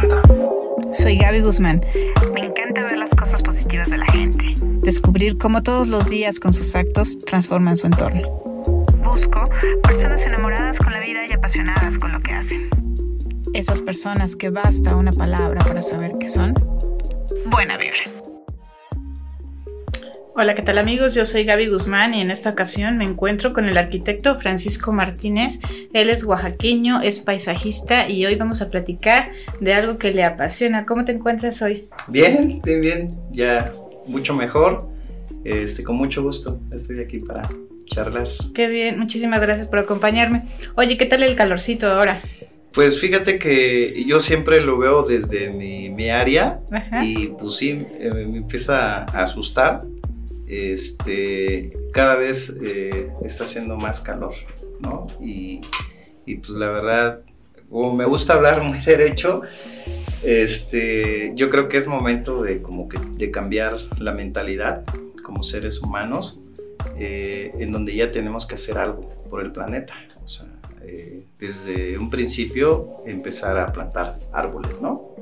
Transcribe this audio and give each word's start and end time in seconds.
presenta. 0.00 0.22
Soy 0.92 1.16
Gaby 1.16 1.40
Guzmán. 1.40 1.80
Me 2.32 2.40
encanta 2.40 2.82
ver 2.82 2.98
las 2.98 3.10
cosas 3.10 3.42
positivas 3.42 3.88
de 3.90 3.98
la 3.98 4.06
gente. 4.06 4.54
Descubrir 4.82 5.38
cómo 5.38 5.62
todos 5.62 5.88
los 5.88 6.08
días 6.08 6.38
con 6.40 6.52
sus 6.52 6.74
actos 6.76 7.18
transforman 7.18 7.76
su 7.76 7.86
entorno. 7.86 8.22
Busco 9.02 9.48
personas 9.82 10.20
enamoradas 10.22 10.78
con 10.78 10.92
la 10.92 11.00
vida 11.00 11.20
y 11.28 11.32
apasionadas 11.32 11.98
con 11.98 12.12
lo 12.12 12.20
que 12.20 12.32
hacen. 12.32 12.68
Esas 13.54 13.80
personas 13.80 14.36
que 14.36 14.50
basta 14.50 14.96
una 14.96 15.12
palabra 15.12 15.64
para 15.64 15.82
saber 15.82 16.12
qué 16.20 16.28
son. 16.28 16.54
Buena 17.46 17.76
vibra. 17.76 18.15
Hola, 20.38 20.52
¿qué 20.54 20.60
tal 20.60 20.76
amigos? 20.76 21.14
Yo 21.14 21.24
soy 21.24 21.44
Gaby 21.44 21.68
Guzmán 21.68 22.12
y 22.12 22.20
en 22.20 22.30
esta 22.30 22.50
ocasión 22.50 22.98
me 22.98 23.04
encuentro 23.04 23.54
con 23.54 23.70
el 23.70 23.78
arquitecto 23.78 24.38
Francisco 24.38 24.92
Martínez. 24.92 25.58
Él 25.94 26.10
es 26.10 26.24
oaxaqueño, 26.24 27.00
es 27.00 27.20
paisajista 27.20 28.06
y 28.06 28.26
hoy 28.26 28.34
vamos 28.34 28.60
a 28.60 28.68
platicar 28.68 29.32
de 29.60 29.72
algo 29.72 29.96
que 29.96 30.10
le 30.12 30.24
apasiona. 30.24 30.84
¿Cómo 30.84 31.06
te 31.06 31.12
encuentras 31.12 31.62
hoy? 31.62 31.88
Bien, 32.08 32.60
bien, 32.62 32.80
bien, 32.82 33.10
ya 33.32 33.72
mucho 34.06 34.34
mejor. 34.34 34.86
Este, 35.44 35.82
con 35.82 35.96
mucho 35.96 36.22
gusto 36.22 36.60
estoy 36.70 37.00
aquí 37.00 37.18
para 37.18 37.48
charlar. 37.86 38.28
Qué 38.54 38.68
bien, 38.68 38.98
muchísimas 38.98 39.40
gracias 39.40 39.68
por 39.68 39.78
acompañarme. 39.78 40.42
Oye, 40.74 40.98
¿qué 40.98 41.06
tal 41.06 41.22
el 41.22 41.34
calorcito 41.34 41.88
ahora? 41.88 42.20
Pues 42.76 43.00
fíjate 43.00 43.38
que 43.38 44.04
yo 44.06 44.20
siempre 44.20 44.60
lo 44.60 44.76
veo 44.76 45.02
desde 45.02 45.48
mi, 45.48 45.88
mi 45.88 46.10
área 46.10 46.60
Ajá. 46.70 47.02
y 47.02 47.28
pues 47.28 47.54
sí, 47.56 47.86
eh, 47.98 48.10
me 48.12 48.36
empieza 48.36 48.98
a 48.98 49.22
asustar. 49.22 49.84
Este, 50.46 51.70
cada 51.92 52.16
vez 52.16 52.52
eh, 52.62 53.10
está 53.24 53.44
haciendo 53.44 53.76
más 53.76 54.00
calor, 54.00 54.34
¿no? 54.80 55.06
Y, 55.20 55.60
pues 56.26 56.50
la 56.50 56.68
verdad, 56.68 57.20
como 57.70 57.94
me 57.94 58.04
gusta 58.04 58.34
hablar 58.34 58.62
muy 58.62 58.78
derecho, 58.80 59.42
este, 60.22 61.32
yo 61.34 61.50
creo 61.50 61.68
que 61.68 61.76
es 61.76 61.86
momento 61.86 62.42
de 62.42 62.62
como 62.62 62.88
que 62.88 62.98
de 62.98 63.30
cambiar 63.30 63.76
la 63.98 64.12
mentalidad 64.12 64.84
como 65.22 65.42
seres 65.42 65.80
humanos, 65.80 66.40
eh, 66.98 67.50
en 67.58 67.72
donde 67.72 67.94
ya 67.94 68.12
tenemos 68.12 68.46
que 68.46 68.54
hacer 68.54 68.78
algo 68.78 69.08
por 69.28 69.42
el 69.42 69.52
planeta. 69.52 69.94
O 70.24 70.28
sea, 70.28 70.46
eh, 70.86 71.24
desde 71.38 71.98
un 71.98 72.10
principio 72.10 73.02
empezar 73.06 73.58
a 73.58 73.66
plantar 73.66 74.14
árboles, 74.32 74.80
¿no? 74.80 75.16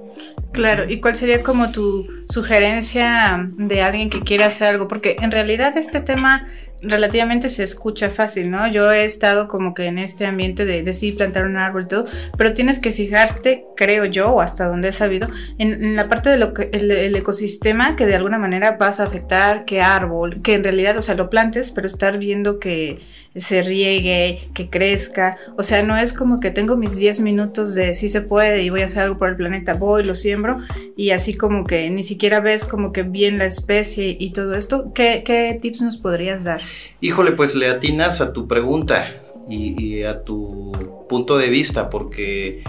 Claro, 0.52 0.88
¿y 0.88 1.00
cuál 1.00 1.16
sería 1.16 1.42
como 1.42 1.72
tu 1.72 2.06
sugerencia 2.28 3.50
de 3.56 3.82
alguien 3.82 4.10
que 4.10 4.20
quiera 4.20 4.46
hacer 4.46 4.68
algo? 4.68 4.86
Porque 4.86 5.16
en 5.20 5.32
realidad 5.32 5.76
este 5.76 6.00
tema 6.00 6.46
relativamente 6.84 7.48
se 7.48 7.62
escucha 7.62 8.10
fácil, 8.10 8.50
¿no? 8.50 8.66
Yo 8.68 8.92
he 8.92 9.04
estado 9.04 9.48
como 9.48 9.74
que 9.74 9.86
en 9.86 9.98
este 9.98 10.26
ambiente 10.26 10.64
de 10.64 10.82
decidir 10.82 11.16
plantar 11.16 11.46
un 11.46 11.56
árbol 11.56 11.84
y 11.84 11.88
todo, 11.88 12.06
pero 12.36 12.54
tienes 12.54 12.78
que 12.78 12.92
fijarte, 12.92 13.64
creo 13.76 14.04
yo, 14.04 14.30
o 14.30 14.40
hasta 14.40 14.66
donde 14.66 14.88
he 14.88 14.92
sabido, 14.92 15.28
en, 15.58 15.96
la 15.96 16.08
parte 16.08 16.30
de 16.30 16.36
lo 16.36 16.54
que 16.54 16.68
el, 16.72 17.16
ecosistema 17.16 17.96
que 17.96 18.06
de 18.06 18.14
alguna 18.14 18.38
manera 18.38 18.76
vas 18.78 19.00
a 19.00 19.04
afectar, 19.04 19.64
qué 19.64 19.80
árbol, 19.80 20.42
que 20.42 20.54
en 20.54 20.64
realidad, 20.64 20.96
o 20.98 21.02
sea, 21.02 21.14
lo 21.14 21.30
plantes, 21.30 21.70
pero 21.70 21.86
estar 21.86 22.18
viendo 22.18 22.58
que 22.58 23.00
se 23.36 23.62
riegue, 23.62 24.48
que 24.54 24.70
crezca, 24.70 25.36
o 25.56 25.62
sea, 25.62 25.82
no 25.82 25.96
es 25.96 26.12
como 26.12 26.38
que 26.38 26.50
tengo 26.50 26.76
mis 26.76 26.96
10 26.96 27.20
minutos 27.20 27.74
de 27.74 27.94
sí 27.94 28.08
se 28.08 28.20
puede 28.20 28.62
y 28.62 28.70
voy 28.70 28.82
a 28.82 28.84
hacer 28.84 29.02
algo 29.02 29.18
por 29.18 29.28
el 29.28 29.36
planeta, 29.36 29.74
voy, 29.74 30.04
lo 30.04 30.14
siembro 30.14 30.58
y 30.96 31.10
así 31.10 31.34
como 31.34 31.64
que 31.64 31.90
ni 31.90 32.02
siquiera 32.04 32.40
ves 32.40 32.64
como 32.64 32.92
que 32.92 33.02
bien 33.02 33.38
la 33.38 33.46
especie 33.46 34.16
y 34.18 34.30
todo 34.30 34.54
esto, 34.54 34.92
¿qué, 34.94 35.22
qué 35.24 35.58
tips 35.60 35.82
nos 35.82 35.96
podrías 35.96 36.44
dar? 36.44 36.60
Híjole, 37.00 37.32
pues 37.32 37.54
le 37.54 37.68
atinas 37.68 38.20
a 38.20 38.32
tu 38.32 38.46
pregunta 38.46 39.20
y, 39.48 40.02
a 40.04 40.22
tu 40.22 40.72
punto 41.08 41.36
de 41.36 41.48
vista, 41.48 41.90
porque 41.90 42.62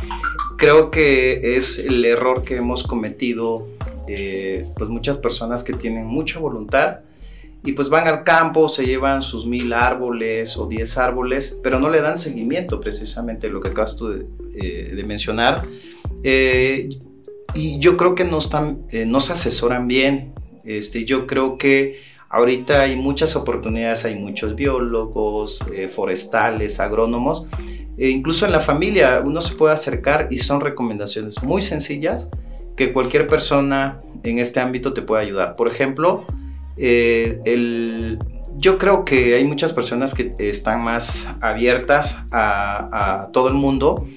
creo 0.57 0.91
que 0.91 1.57
es 1.57 1.79
el 1.79 2.03
error 2.03 2.43
que 2.43 2.57
hemos 2.57 2.83
cometido, 2.83 3.67
eh, 4.07 4.67
pues 4.75 4.89
muchas 4.89 5.17
personas 5.17 5.63
que 5.63 5.73
tienen 5.73 6.05
mucha 6.05 6.39
voluntad 6.39 6.99
y 7.65 7.73
pues 7.73 7.89
van 7.89 8.07
al 8.07 8.23
campo, 8.23 8.69
se 8.69 8.85
llevan 8.85 9.21
sus 9.21 9.45
mil 9.45 9.73
árboles 9.73 10.55
o 10.57 10.67
diez 10.67 10.97
árboles, 10.97 11.59
pero 11.63 11.79
no 11.79 11.89
le 11.89 12.01
dan 12.01 12.17
seguimiento 12.17 12.79
precisamente 12.79 13.49
lo 13.49 13.59
que 13.59 13.69
acabas 13.69 13.97
tú 13.97 14.09
de, 14.09 14.25
eh, 14.55 15.03
mencionar. 15.07 15.63
Eh, 16.23 16.89
y 17.53 17.79
yo 17.79 17.97
creo 17.97 18.15
que 18.15 18.23
no, 18.23 18.37
están, 18.37 18.85
no 19.07 19.21
se 19.21 19.33
asesoran 19.33 19.87
bien. 19.87 20.33
Este, 20.63 21.05
yo 21.05 21.27
creo 21.27 21.57
que 21.57 21.99
Ahorita 22.35 22.81
hay 22.81 22.97
muchas 22.97 23.37
oportunidades, 23.37 24.03
hay 24.03 24.15
muchos 24.15 24.55
biólogos, 24.55 25.63
eh, 25.73 25.87
forestales, 25.87 26.81
agrónomos, 26.81 27.45
e 27.97 28.09
incluso 28.09 28.45
en 28.45 28.51
la 28.51 28.59
familia 28.59 29.21
uno 29.23 29.39
se 29.39 29.55
puede 29.55 29.73
acercar 29.73 30.27
y 30.29 30.37
son 30.39 30.59
recomendaciones 30.59 31.41
muy 31.43 31.61
sencillas 31.61 32.29
que 32.75 32.91
cualquier 32.91 33.27
persona 33.27 33.99
en 34.23 34.39
este 34.39 34.59
ámbito 34.59 34.91
te 34.91 35.01
puede 35.01 35.23
ayudar. 35.23 35.55
Por 35.55 35.69
ejemplo, 35.69 36.25
eh, 36.77 37.39
el, 37.45 38.19
yo 38.57 38.77
creo 38.77 39.05
que 39.05 39.35
hay 39.35 39.43
muchas 39.43 39.73
personas 39.73 40.13
que 40.13 40.33
están 40.37 40.81
más 40.81 41.27
abiertas 41.41 42.17
a, 42.31 43.23
a 43.23 43.31
todo 43.31 43.47
el 43.47 43.53
mundo 43.53 44.07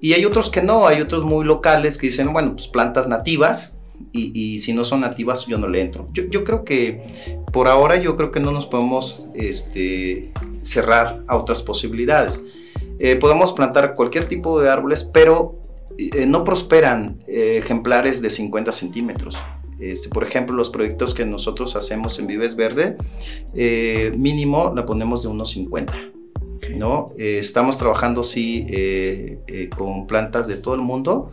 y 0.00 0.12
hay 0.12 0.24
otros 0.24 0.50
que 0.50 0.62
no, 0.62 0.86
hay 0.86 1.00
otros 1.00 1.24
muy 1.24 1.44
locales 1.44 1.96
que 1.96 2.08
dicen, 2.08 2.32
bueno, 2.32 2.52
pues 2.52 2.68
plantas 2.68 3.08
nativas, 3.08 3.74
y, 4.12 4.32
y, 4.38 4.58
si 4.60 4.72
no 4.72 4.84
son 4.84 5.00
nativas 5.00 5.46
yo 5.46 5.58
no 5.58 5.68
le 5.68 5.80
entro. 5.80 6.08
Yo, 6.12 6.24
yo, 6.24 6.44
creo 6.44 6.64
que 6.64 7.02
por 7.52 7.68
ahora 7.68 7.96
yo 7.96 8.16
creo 8.16 8.30
que 8.30 8.40
no 8.40 8.50
nos 8.50 8.66
podemos 8.66 9.24
este, 9.34 10.32
cerrar 10.62 11.22
a 11.26 11.36
otras 11.36 11.62
posibilidades. 11.62 12.40
Eh, 12.98 13.16
podemos 13.16 13.52
plantar 13.52 13.94
cualquier 13.94 14.26
tipo 14.26 14.60
de 14.60 14.68
árboles, 14.68 15.04
pero 15.04 15.60
eh, 15.98 16.26
no 16.26 16.44
prosperan 16.44 17.18
eh, 17.26 17.58
ejemplares 17.58 18.20
de 18.20 18.30
50 18.30 18.72
centímetros. 18.72 19.36
Este, 19.92 20.08
por 20.08 20.24
ejemplo, 20.24 20.54
los 20.56 20.70
proyectos 20.70 21.14
que 21.14 21.24
nosotros 21.24 21.76
hacemos 21.76 22.18
en 22.18 22.26
Vives 22.26 22.56
Verde, 22.56 22.96
eh, 23.54 24.12
mínimo 24.18 24.72
la 24.74 24.84
ponemos 24.84 25.22
de 25.22 25.28
unos 25.28 25.50
50. 25.50 25.92
¿no? 26.78 27.06
estamos 27.18 27.76
trabajando 27.76 28.22
sí 28.22 28.66
con 29.76 30.06
plantas 30.06 30.46
de 30.46 30.56
todo 30.56 30.74
el 30.74 30.80
mundo 30.80 31.30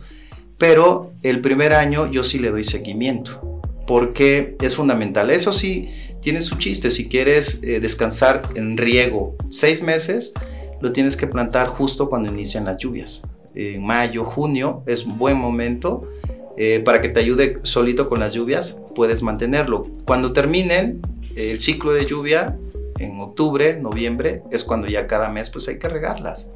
pero 0.62 1.10
el 1.24 1.40
primer 1.40 1.72
año 1.72 2.08
yo 2.08 2.22
sí 2.22 2.38
le 2.38 2.52
doy 2.52 2.62
seguimiento, 2.62 3.60
porque 3.84 4.56
es 4.60 4.76
fundamental. 4.76 5.30
Eso 5.30 5.52
sí, 5.52 5.88
tiene 6.20 6.40
su 6.40 6.54
chiste. 6.54 6.88
Si 6.92 7.08
quieres 7.08 7.58
eh, 7.64 7.80
descansar 7.80 8.42
en 8.54 8.76
riego 8.76 9.34
seis 9.50 9.82
meses, 9.82 10.32
lo 10.80 10.92
tienes 10.92 11.16
que 11.16 11.26
plantar 11.26 11.66
justo 11.66 12.08
cuando 12.08 12.30
inician 12.30 12.64
las 12.64 12.78
lluvias. 12.78 13.22
En 13.56 13.84
mayo, 13.84 14.24
junio 14.24 14.84
es 14.86 15.04
un 15.04 15.18
buen 15.18 15.36
momento 15.36 16.08
eh, 16.56 16.80
para 16.84 17.00
que 17.00 17.08
te 17.08 17.20
ayude 17.20 17.58
solito 17.62 18.08
con 18.08 18.20
las 18.20 18.34
lluvias, 18.34 18.78
puedes 18.94 19.22
mantenerlo. 19.22 19.86
Cuando 20.04 20.30
terminen 20.30 21.00
el 21.36 21.60
ciclo 21.60 21.92
de 21.92 22.06
lluvia, 22.06 22.56
en 22.98 23.20
octubre, 23.20 23.78
noviembre, 23.80 24.42
es 24.50 24.64
cuando 24.64 24.86
ya 24.86 25.06
cada 25.06 25.28
mes 25.28 25.50
pues 25.50 25.66
hay 25.68 25.78
que 25.78 25.88
regarlas 25.88 26.48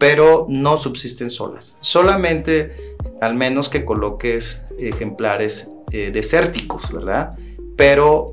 pero 0.00 0.46
no 0.48 0.78
subsisten 0.78 1.28
solas. 1.28 1.76
Solamente, 1.80 2.96
al 3.20 3.34
menos 3.34 3.68
que 3.68 3.84
coloques 3.84 4.62
ejemplares 4.78 5.70
eh, 5.92 6.08
desérticos, 6.10 6.90
¿verdad? 6.90 7.28
Pero 7.76 8.24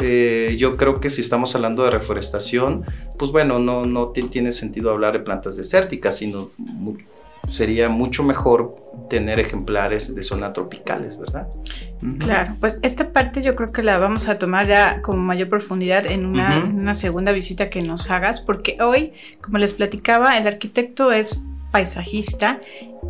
eh, 0.00 0.54
yo 0.58 0.76
creo 0.76 1.00
que 1.00 1.08
si 1.08 1.22
estamos 1.22 1.54
hablando 1.54 1.82
de 1.82 1.92
reforestación, 1.92 2.84
pues 3.18 3.30
bueno, 3.30 3.58
no, 3.58 3.86
no 3.86 4.08
tiene 4.08 4.52
sentido 4.52 4.90
hablar 4.90 5.14
de 5.14 5.20
plantas 5.20 5.56
desérticas, 5.56 6.18
sino 6.18 6.50
sería 7.46 7.88
mucho 7.88 8.22
mejor 8.22 8.76
tener 9.08 9.38
ejemplares 9.38 10.14
de 10.14 10.22
zona 10.22 10.52
tropicales, 10.52 11.18
¿verdad? 11.18 11.48
Uh 12.02 12.06
-huh. 12.06 12.18
Claro, 12.18 12.54
pues 12.60 12.78
esta 12.82 13.10
parte 13.10 13.42
yo 13.42 13.54
creo 13.54 13.72
que 13.72 13.82
la 13.82 13.98
vamos 13.98 14.28
a 14.28 14.38
tomar 14.38 14.66
ya 14.66 15.02
con 15.02 15.18
mayor 15.18 15.48
profundidad 15.48 16.06
en 16.06 16.26
una, 16.26 16.58
uh 16.58 16.62
-huh. 16.62 16.80
una 16.80 16.94
segunda 16.94 17.32
visita 17.32 17.70
que 17.70 17.82
nos 17.82 18.10
hagas, 18.10 18.40
porque 18.40 18.76
hoy, 18.80 19.12
como 19.40 19.58
les 19.58 19.72
platicaba, 19.72 20.38
el 20.38 20.46
arquitecto 20.46 21.12
es 21.12 21.42
paisajista 21.74 22.60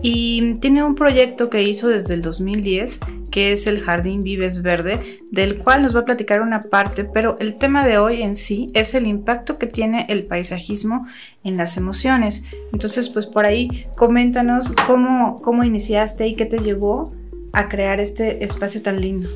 y 0.01 0.55
tiene 0.55 0.83
un 0.83 0.95
proyecto 0.95 1.51
que 1.51 1.63
hizo 1.63 1.87
desde 1.87 2.15
el 2.15 2.22
2010 2.22 2.99
que 3.31 3.53
es 3.53 3.66
el 3.66 3.83
Jardín 3.83 4.21
Vives 4.22 4.63
Verde, 4.63 5.21
del 5.31 5.59
cual 5.59 5.83
nos 5.83 5.95
va 5.95 6.01
a 6.01 6.05
platicar 6.05 6.41
una 6.41 6.61
parte, 6.61 7.05
pero 7.05 7.37
el 7.41 7.57
tema 7.57 7.84
de 7.84 7.99
hoy 7.99 8.22
en 8.22 8.37
sí 8.37 8.69
es 8.75 8.95
el 8.95 9.07
impacto 9.07 9.59
que 9.59 9.66
tiene 9.66 10.07
el 10.09 10.25
paisajismo 10.25 11.07
en 11.43 11.57
las 11.57 11.77
emociones. 11.77 12.45
Entonces, 12.72 13.09
pues 13.09 13.27
por 13.27 13.45
ahí 13.45 13.87
coméntanos 13.97 14.72
cómo, 14.87 15.37
cómo 15.43 15.65
iniciaste 15.65 16.28
y 16.28 16.37
qué 16.37 16.47
te 16.47 16.59
llevó 16.59 17.13
a 17.53 17.69
crear 17.69 17.99
este 18.01 18.45
espacio 18.45 18.81
tan 18.83 19.01
lindo. 19.01 19.28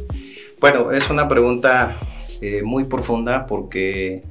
Bueno, 0.61 0.93
es 0.93 1.11
una 1.11 1.29
pregunta 1.29 1.99
eh, 2.41 2.63
muy 2.63 2.85
profunda 2.85 3.47
porque 3.47 4.23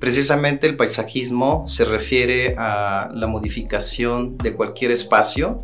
Precisamente 0.00 0.66
el 0.66 0.76
paisajismo 0.76 1.68
se 1.68 1.84
refiere 1.84 2.56
a 2.58 3.10
la 3.14 3.26
modificación 3.26 4.38
de 4.38 4.54
cualquier 4.54 4.90
espacio 4.90 5.58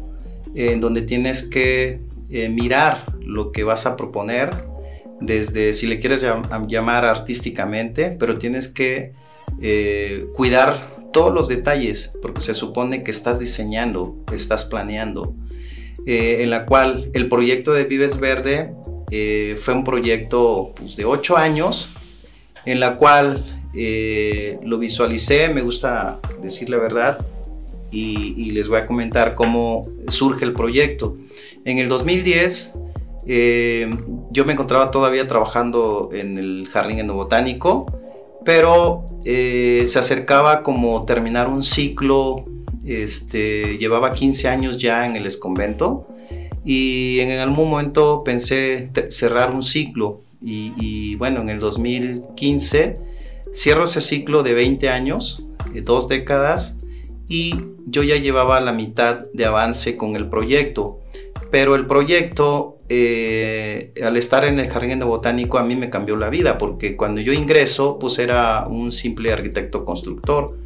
en 0.55 0.81
donde 0.81 1.03
tienes 1.03 1.43
que 1.43 2.01
eh, 2.31 2.49
mirar 2.49 3.13
lo 3.21 3.51
que 3.51 3.65
vas 3.65 3.87
a 3.87 3.97
proponer 3.97 4.51
desde, 5.21 5.73
si 5.73 5.87
le 5.87 5.99
quieres 5.99 6.21
llam 6.21 6.69
llamar 6.69 7.05
artísticamente, 7.05 8.11
pero 8.11 8.37
tienes 8.37 8.69
que 8.69 9.13
eh, 9.61 10.27
cuidar 10.35 10.95
todos 11.13 11.33
los 11.33 11.49
detalles 11.49 12.11
porque 12.21 12.43
se 12.43 12.53
supone 12.53 13.03
que 13.03 13.11
estás 13.11 13.39
diseñando, 13.39 14.17
estás 14.33 14.65
planeando. 14.67 15.35
eh, 16.07 16.43
en 16.43 16.51
la 16.51 16.67
cual 16.67 17.11
el 17.15 17.29
proyecto 17.29 17.73
de 17.73 17.85
Vives 17.85 18.21
Verde 18.21 18.73
eh, 19.11 19.59
fue 19.61 19.75
un 19.75 19.83
proyecto 19.85 20.73
pues, 20.77 20.97
de 20.97 21.05
ocho 21.05 21.37
años, 21.37 21.91
en 22.65 22.79
la 22.81 22.97
cual 22.97 23.66
eh, 23.75 24.59
lo 24.65 24.79
visualicé, 24.79 25.49
me 25.49 25.63
gusta 25.63 26.19
decir 26.43 26.69
la 26.71 26.79
verdad, 26.79 27.19
y, 27.91 28.35
y, 28.37 28.51
les 28.51 28.69
voy 28.69 28.79
a 28.79 28.87
comentar 28.87 29.35
cómo 29.35 29.83
surge 30.09 30.45
el 30.45 30.53
proyecto. 30.53 31.17
En 31.65 31.79
el 31.79 31.89
2010 31.89 32.73
yo 34.31 34.45
me 34.45 34.53
encontraba 34.53 34.91
todavía 34.91 35.27
trabajando 35.27 36.11
en 36.13 36.39
el 36.39 36.69
jardín 36.71 36.99
enobotánico, 36.99 37.87
pero 38.45 39.05
se 39.25 39.99
acercaba 39.99 40.63
como 40.63 41.05
terminar 41.07 41.49
un 41.49 41.65
ciclo 41.65 42.45
este, 42.87 43.79
llevaba 43.79 44.15
15 44.15 44.49
años 44.49 44.79
ya 44.79 45.07
en 45.07 45.17
el 45.17 45.27
esconvento 45.27 46.07
y 46.65 47.19
en 47.19 47.33
algún 47.33 47.69
momento 47.69 48.23
pensé 48.25 48.89
cerrar 49.11 49.53
un 49.53 49.65
ciclo 49.65 50.21
y, 50.41 51.17
bueno, 51.17 51.41
en 51.41 51.49
el 51.49 51.59
2015 51.59 52.95
cierro 53.57 53.85
ese 53.85 54.01
ciclo 54.01 54.43
de 54.43 54.55
20 54.55 54.89
años, 54.89 55.43
de 55.73 55.81
dos 55.81 56.09
décadas 56.09 56.77
y 57.29 57.55
yo 57.87 58.03
ya 58.03 58.17
llevaba 58.17 58.61
la 58.61 58.73
mitad 58.73 59.27
de 59.33 59.45
avance 59.45 59.97
con 59.97 60.17
el 60.17 60.29
proyecto. 60.29 61.01
Pero 61.51 61.75
el 61.75 61.87
proyecto, 61.87 62.77
eh, 62.89 63.93
al 64.05 64.17
estar 64.17 64.45
en 64.45 64.59
el 64.59 64.69
jardín 64.69 64.99
de 64.99 65.05
botánico, 65.05 65.59
a 65.59 65.65
mí 65.65 65.77
me 65.77 65.91
cambió 65.91 66.17
la 66.17 66.29
vida, 66.29 66.59
porque 66.59 66.97
cuando 66.97 67.21
yo 67.21 67.33
ingreso, 67.33 67.99
pues 67.99 68.19
era 68.19 68.67
un 68.67 68.93
simple 68.93 69.33
arquitecto 69.33 69.85
constructor 69.85 70.57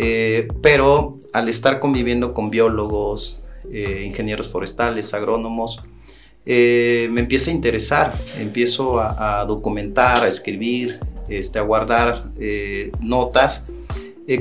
eh, 0.00 0.46
pero 0.62 1.18
al 1.32 1.48
estar 1.48 1.80
conviviendo 1.80 2.32
con 2.32 2.50
biólogos, 2.50 3.42
eh, 3.72 4.04
ingenieros 4.06 4.48
forestales, 4.48 5.12
agrónomos, 5.12 5.82
eh, 6.46 7.08
me 7.10 7.20
empieza 7.20 7.50
a 7.50 7.54
interesar, 7.54 8.14
empiezo 8.38 9.00
a, 9.00 9.44
documentar, 9.44 10.22
a 10.22 10.28
escribir, 10.28 11.00
este, 11.28 11.58
a 11.58 11.62
guardar 11.62 12.20
notas, 13.00 13.64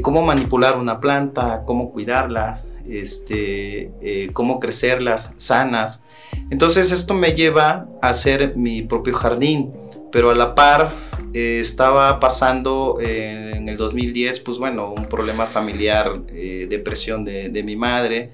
cómo 0.01 0.21
manipular 0.25 0.77
una 0.77 0.99
planta, 0.99 1.63
cómo 1.65 1.91
cuidarla, 1.91 2.59
este, 2.89 4.29
cómo 4.33 4.59
crecerlas 4.59 5.31
sanas. 5.37 6.03
Entonces 6.49 6.91
esto 6.91 7.13
me 7.13 7.33
lleva 7.33 7.87
a 8.01 8.09
hacer 8.09 8.55
mi 8.57 8.81
propio 8.81 9.13
jardín, 9.13 9.73
pero 10.11 10.29
a 10.29 10.35
la 10.35 10.55
par 10.55 11.07
eh, 11.33 11.59
estaba 11.59 12.19
pasando 12.19 12.99
en 13.01 13.67
el 13.67 13.75
2010, 13.75 14.39
pues 14.39 14.57
bueno, 14.57 14.93
un 14.93 15.05
problema 15.05 15.45
familiar, 15.45 16.13
eh, 16.29 16.65
depresión 16.69 17.25
de, 17.25 17.63
mi 17.63 17.75
madre. 17.75 18.31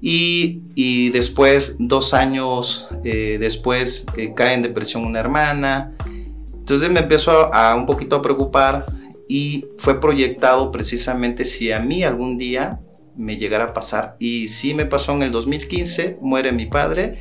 Y, 0.00 1.10
después, 1.10 1.76
dos 1.78 2.12
años 2.14 2.86
eh, 3.04 3.36
después, 3.40 4.04
cae 4.34 4.54
en 4.54 4.62
depresión 4.62 5.04
una 5.06 5.20
hermana. 5.20 5.96
Entonces 6.66 6.90
me 6.90 6.98
empezó 6.98 7.54
a, 7.54 7.76
un 7.76 7.86
poquito 7.86 8.16
a 8.16 8.22
preocupar 8.22 8.86
y 9.28 9.64
fue 9.78 10.00
proyectado 10.00 10.72
precisamente 10.72 11.44
si 11.44 11.70
a 11.70 11.78
mí 11.78 12.02
algún 12.02 12.38
día 12.38 12.80
me 13.16 13.36
llegara 13.36 13.66
a 13.66 13.72
pasar. 13.72 14.16
Y 14.18 14.48
sí 14.48 14.74
me 14.74 14.84
pasó 14.84 15.12
en 15.12 15.22
el 15.22 15.30
2015, 15.30 16.18
muere 16.20 16.50
mi 16.50 16.66
padre 16.66 17.18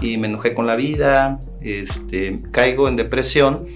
y 0.00 0.16
me 0.16 0.28
enojé 0.28 0.54
con 0.54 0.66
la 0.66 0.76
vida, 0.76 1.38
este, 1.60 2.36
caigo 2.52 2.88
en 2.88 2.96
depresión 2.96 3.66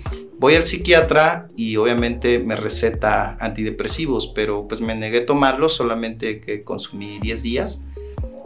Voy 0.40 0.54
al 0.54 0.64
psiquiatra 0.64 1.46
y 1.54 1.76
obviamente 1.76 2.38
me 2.38 2.56
receta 2.56 3.36
antidepresivos, 3.40 4.28
pero 4.28 4.66
pues 4.66 4.80
me 4.80 4.94
negué 4.94 5.18
a 5.18 5.26
tomarlos, 5.26 5.74
solamente 5.74 6.40
que 6.40 6.64
consumí 6.64 7.18
10 7.20 7.42
días. 7.42 7.82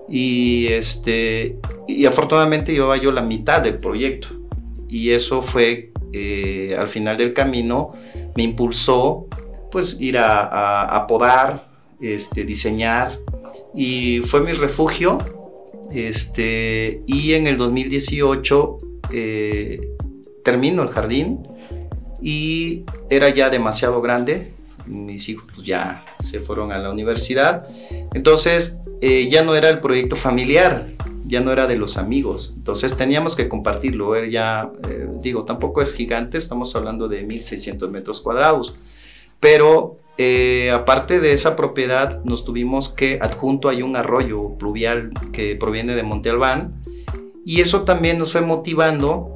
Y, 0.08 0.66
este, 0.72 1.56
y 1.86 2.04
afortunadamente 2.06 2.72
llevaba 2.72 2.96
yo 2.96 3.12
la 3.12 3.22
mitad 3.22 3.60
del 3.60 3.78
proyecto. 3.78 4.26
Y 4.88 5.10
eso 5.10 5.40
fue 5.40 5.92
eh, 6.14 6.76
al 6.78 6.88
final 6.88 7.16
del 7.16 7.32
camino, 7.32 7.92
me 8.36 8.44
impulsó 8.44 9.26
pues 9.70 9.96
ir 9.98 10.16
a, 10.18 11.04
podar, 11.08 11.68
este, 12.00 12.44
diseñar. 12.44 13.18
Y 13.74 14.20
fue 14.20 14.40
mi 14.40 14.52
refugio. 14.52 15.18
Este, 15.92 17.02
y 17.06 17.34
en 17.34 17.46
el 17.46 17.56
2018 17.56 18.78
eh, 19.12 19.80
termino 20.44 20.82
el 20.82 20.88
jardín 20.88 21.46
y 22.22 22.84
era 23.10 23.28
ya 23.28 23.50
demasiado 23.50 24.00
grande. 24.00 24.52
Mis 24.86 25.28
hijos 25.28 25.46
pues, 25.54 25.66
ya 25.66 26.04
se 26.20 26.40
fueron 26.40 26.72
a 26.72 26.78
la 26.78 26.90
universidad. 26.90 27.66
Entonces 28.14 28.78
eh, 29.00 29.28
ya 29.30 29.42
no 29.42 29.54
era 29.54 29.68
el 29.68 29.78
proyecto 29.78 30.16
familiar, 30.16 30.92
ya 31.22 31.40
no 31.40 31.52
era 31.52 31.66
de 31.66 31.76
los 31.76 31.96
amigos. 31.96 32.52
Entonces 32.56 32.96
teníamos 32.96 33.36
que 33.36 33.48
compartirlo. 33.48 34.24
Ya, 34.24 34.70
eh, 34.88 35.08
digo, 35.20 35.44
tampoco 35.44 35.82
es 35.82 35.92
gigante, 35.92 36.38
estamos 36.38 36.74
hablando 36.76 37.08
de 37.08 37.22
1600 37.22 37.90
metros 37.90 38.20
cuadrados. 38.20 38.74
Pero 39.40 39.98
eh, 40.16 40.70
aparte 40.72 41.20
de 41.20 41.32
esa 41.32 41.56
propiedad, 41.56 42.22
nos 42.24 42.44
tuvimos 42.44 42.88
que, 42.88 43.18
adjunto 43.20 43.68
hay 43.68 43.82
un 43.82 43.96
arroyo 43.96 44.56
pluvial 44.58 45.10
que 45.32 45.56
proviene 45.56 45.94
de 45.94 46.02
Monte 46.02 46.30
Albán. 46.30 46.80
Y 47.44 47.60
eso 47.60 47.82
también 47.82 48.18
nos 48.18 48.32
fue 48.32 48.40
motivando 48.40 49.30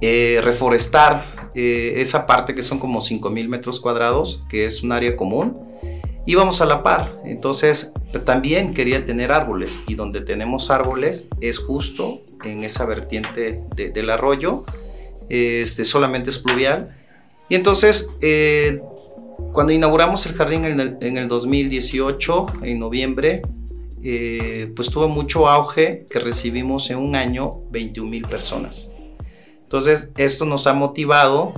reforestar 0.00 1.31
eh, 1.54 1.94
esa 1.96 2.26
parte 2.26 2.54
que 2.54 2.62
son 2.62 2.78
como 2.78 3.00
5.000 3.00 3.48
metros 3.48 3.80
cuadrados, 3.80 4.42
que 4.48 4.64
es 4.64 4.82
un 4.82 4.92
área 4.92 5.16
común, 5.16 5.58
íbamos 6.26 6.60
a 6.60 6.66
la 6.66 6.82
par. 6.82 7.20
Entonces 7.24 7.92
también 8.24 8.74
quería 8.74 9.04
tener 9.04 9.32
árboles 9.32 9.78
y 9.86 9.94
donde 9.94 10.20
tenemos 10.20 10.70
árboles 10.70 11.28
es 11.40 11.58
justo 11.58 12.22
en 12.44 12.64
esa 12.64 12.84
vertiente 12.84 13.62
del 13.74 14.10
arroyo, 14.10 14.64
este, 15.28 15.84
solamente 15.84 16.30
es 16.30 16.38
pluvial. 16.38 16.96
Y 17.48 17.54
entonces, 17.54 18.08
eh, 18.20 18.80
cuando 19.52 19.72
inauguramos 19.72 20.24
el 20.26 20.32
jardín 20.32 20.64
en 20.64 20.80
el, 20.80 20.96
en 21.00 21.18
el 21.18 21.28
2018, 21.28 22.46
en 22.62 22.78
noviembre, 22.78 23.42
eh, 24.04 24.72
pues 24.74 24.90
tuvo 24.90 25.08
mucho 25.08 25.48
auge 25.48 26.06
que 26.10 26.18
recibimos 26.18 26.90
en 26.90 26.98
un 26.98 27.14
año 27.14 27.50
21 27.70 28.10
mil 28.10 28.22
personas. 28.22 28.91
Entonces, 29.72 30.10
esto 30.18 30.44
nos 30.44 30.66
ha 30.66 30.74
motivado 30.74 31.54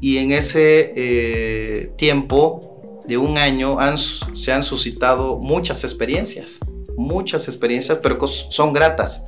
y 0.00 0.18
en 0.18 0.30
ese 0.30 0.92
eh, 0.94 1.90
tiempo 1.98 3.00
de 3.04 3.18
un 3.18 3.36
año 3.36 3.74
se 3.96 4.52
han 4.52 4.62
suscitado 4.62 5.38
muchas 5.38 5.82
experiencias, 5.82 6.60
muchas 6.96 7.48
experiencias, 7.48 7.98
pero 8.00 8.24
son 8.28 8.72
gratas. 8.72 9.24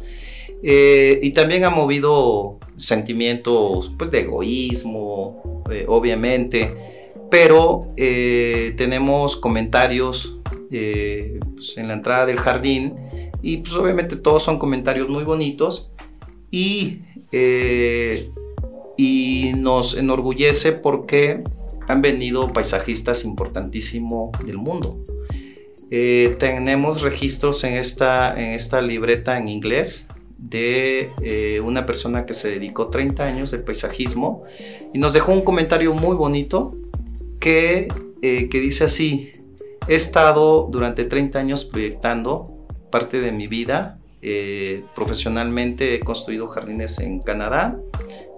Eh, 0.62 1.18
y 1.24 1.32
también 1.32 1.64
ha 1.64 1.70
movido 1.70 2.60
sentimientos 2.76 3.90
pues, 3.98 4.12
de 4.12 4.20
egoísmo, 4.20 5.64
eh, 5.68 5.86
obviamente, 5.88 7.12
pero 7.32 7.80
tenemos 7.96 9.34
comentarios 9.34 10.38
pues, 10.68 11.76
en 11.76 11.88
la 11.88 11.94
entrada 11.94 12.26
del 12.26 12.38
jardín 12.38 12.94
y 13.42 13.56
pues 13.56 13.72
obviamente 13.72 14.14
todos 14.14 14.44
son 14.44 14.56
comentarios 14.60 15.08
muy 15.08 15.24
bonitos 15.24 15.90
y 16.52 17.00
eh, 17.32 18.30
y 18.96 19.52
nos 19.56 19.94
enorgullece 19.94 20.72
porque 20.72 21.42
han 21.88 22.02
venido 22.02 22.52
paisajistas 22.52 23.24
importantísimos 23.24 24.30
del 24.44 24.58
mundo. 24.58 25.02
Eh, 25.90 26.36
tenemos 26.38 27.02
registros 27.02 27.64
en 27.64 27.74
esta, 27.74 28.38
en 28.40 28.54
esta 28.54 28.80
libreta 28.80 29.38
en 29.38 29.48
inglés 29.48 30.06
de 30.38 31.10
eh, 31.22 31.60
una 31.60 31.84
persona 31.84 32.26
que 32.26 32.34
se 32.34 32.48
dedicó 32.48 32.88
30 32.88 33.24
años 33.24 33.50
de 33.50 33.58
paisajismo 33.58 34.44
y 34.92 34.98
nos 34.98 35.12
dejó 35.12 35.32
un 35.32 35.42
comentario 35.42 35.92
muy 35.94 36.16
bonito 36.16 36.76
que, 37.40 37.88
que 38.20 38.60
dice 38.60 38.84
así, 38.84 39.32
he 39.88 39.94
estado 39.94 40.68
durante 40.70 41.04
30 41.04 41.38
años 41.38 41.64
proyectando 41.64 42.66
parte 42.90 43.20
de 43.20 43.32
mi 43.32 43.46
vida 43.46 43.99
eh, 44.22 44.84
profesionalmente 44.94 45.94
he 45.94 46.00
construido 46.00 46.46
jardines 46.48 46.98
en 46.98 47.20
Canadá, 47.20 47.76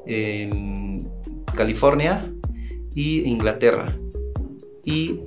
en 0.06 0.98
California 1.54 2.32
y 2.94 3.28
Inglaterra. 3.28 3.96
Y, 4.84 5.20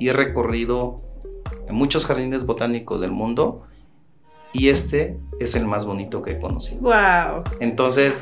he 0.00 0.12
recorrido 0.12 0.96
muchos 1.70 2.04
jardines 2.04 2.44
botánicos 2.44 3.00
del 3.00 3.10
mundo 3.10 3.62
y 4.52 4.68
este 4.68 5.16
es 5.40 5.54
el 5.54 5.66
más 5.66 5.86
bonito 5.86 6.20
que 6.20 6.32
he 6.32 6.38
conocido. 6.38 6.82
Wow. 6.82 7.44
Entonces, 7.60 8.12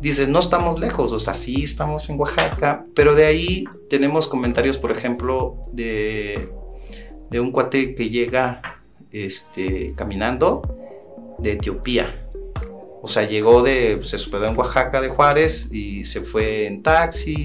dices, 0.00 0.28
no 0.28 0.38
estamos 0.38 0.78
lejos, 0.78 1.10
o 1.12 1.18
sea, 1.18 1.34
sí 1.34 1.64
estamos 1.64 2.08
en 2.10 2.20
Oaxaca, 2.20 2.84
pero 2.94 3.16
de 3.16 3.24
ahí 3.24 3.64
tenemos 3.90 4.28
comentarios, 4.28 4.78
por 4.78 4.92
ejemplo, 4.92 5.56
de, 5.72 6.48
de 7.30 7.40
un 7.40 7.50
cuate 7.50 7.96
que 7.96 8.08
llega 8.08 8.62
este, 9.10 9.94
caminando 9.96 10.62
de 11.38 11.52
Etiopía. 11.52 12.28
O 13.02 13.08
sea, 13.08 13.26
llegó 13.26 13.62
de, 13.62 13.98
se 14.04 14.16
hospedó 14.16 14.46
en 14.46 14.56
Oaxaca 14.56 15.00
de 15.00 15.08
Juárez 15.08 15.72
y 15.72 16.04
se 16.04 16.22
fue 16.22 16.66
en 16.66 16.82
taxi. 16.82 17.44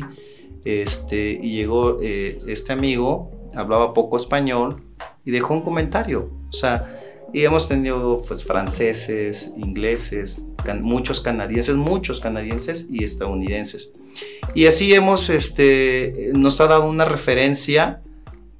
Este, 0.65 1.31
y 1.31 1.57
llegó 1.57 1.99
eh, 2.01 2.39
este 2.47 2.73
amigo, 2.73 3.31
hablaba 3.55 3.93
poco 3.93 4.17
español 4.17 4.83
y 5.25 5.31
dejó 5.31 5.53
un 5.53 5.61
comentario. 5.61 6.29
O 6.49 6.53
sea, 6.53 6.97
Y 7.33 7.45
hemos 7.45 7.67
tenido 7.67 8.17
pues 8.27 8.43
franceses, 8.43 9.51
ingleses, 9.55 10.43
muchos 10.81 11.21
canadienses, 11.21 11.75
muchos 11.75 12.19
canadienses 12.19 12.87
y 12.89 13.03
estadounidenses. 13.03 13.91
Y 14.53 14.65
así 14.65 14.93
hemos, 14.93 15.29
este, 15.29 16.31
nos 16.33 16.59
ha 16.59 16.67
dado 16.67 16.89
una 16.89 17.05
referencia 17.05 18.01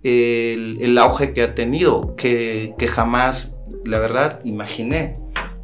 el, 0.04 0.98
auge 0.98 1.34
que 1.34 1.44
ha 1.44 1.54
tenido, 1.54 2.16
que, 2.16 2.74
que, 2.78 2.88
jamás, 2.88 3.58
la 3.86 4.00
verdad, 4.00 4.40
imaginé. 4.44 5.14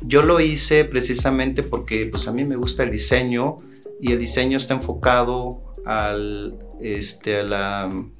Yo 0.01 0.21
lo 0.21 0.39
hice 0.39 0.85
precisamente 0.85 1.63
porque 1.63 2.05
pues 2.05 2.27
a 2.27 2.31
mí 2.31 2.45
me 2.45 2.55
gusta 2.55 2.83
el 2.83 2.91
diseño 2.91 3.57
y 3.99 4.11
el 4.11 4.19
diseño 4.19 4.57
está 4.57 4.73
enfocado 4.73 5.63
al, 5.85 6.57
este, 6.79 7.39
al 7.39 8.11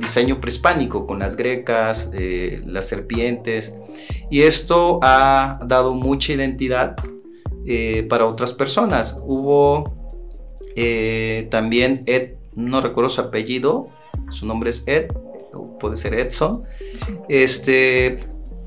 diseño 0.00 0.40
prehispánico 0.40 1.06
con 1.06 1.18
las 1.18 1.36
grecas, 1.36 2.10
eh, 2.14 2.62
las 2.66 2.88
serpientes 2.88 3.74
y 4.30 4.42
esto 4.42 4.98
ha 5.02 5.60
dado 5.66 5.94
mucha 5.94 6.32
identidad 6.32 6.96
eh, 7.66 8.06
para 8.08 8.26
otras 8.26 8.52
personas. 8.52 9.18
Hubo 9.22 9.84
eh, 10.76 11.48
también 11.50 12.00
Ed, 12.06 12.34
no 12.54 12.80
recuerdo 12.80 13.10
su 13.10 13.20
apellido, 13.20 13.88
su 14.30 14.46
nombre 14.46 14.70
es 14.70 14.82
Ed, 14.86 15.08
puede 15.80 15.96
ser 15.96 16.14
Edson, 16.14 16.62
este, 17.28 18.20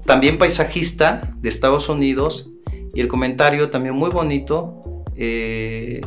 también 0.05 0.37
paisajista 0.37 1.21
de 1.37 1.49
Estados 1.49 1.89
Unidos, 1.89 2.49
y 2.93 3.01
el 3.01 3.07
comentario 3.07 3.69
también 3.69 3.95
muy 3.95 4.09
bonito, 4.09 4.79
eh, 5.15 6.01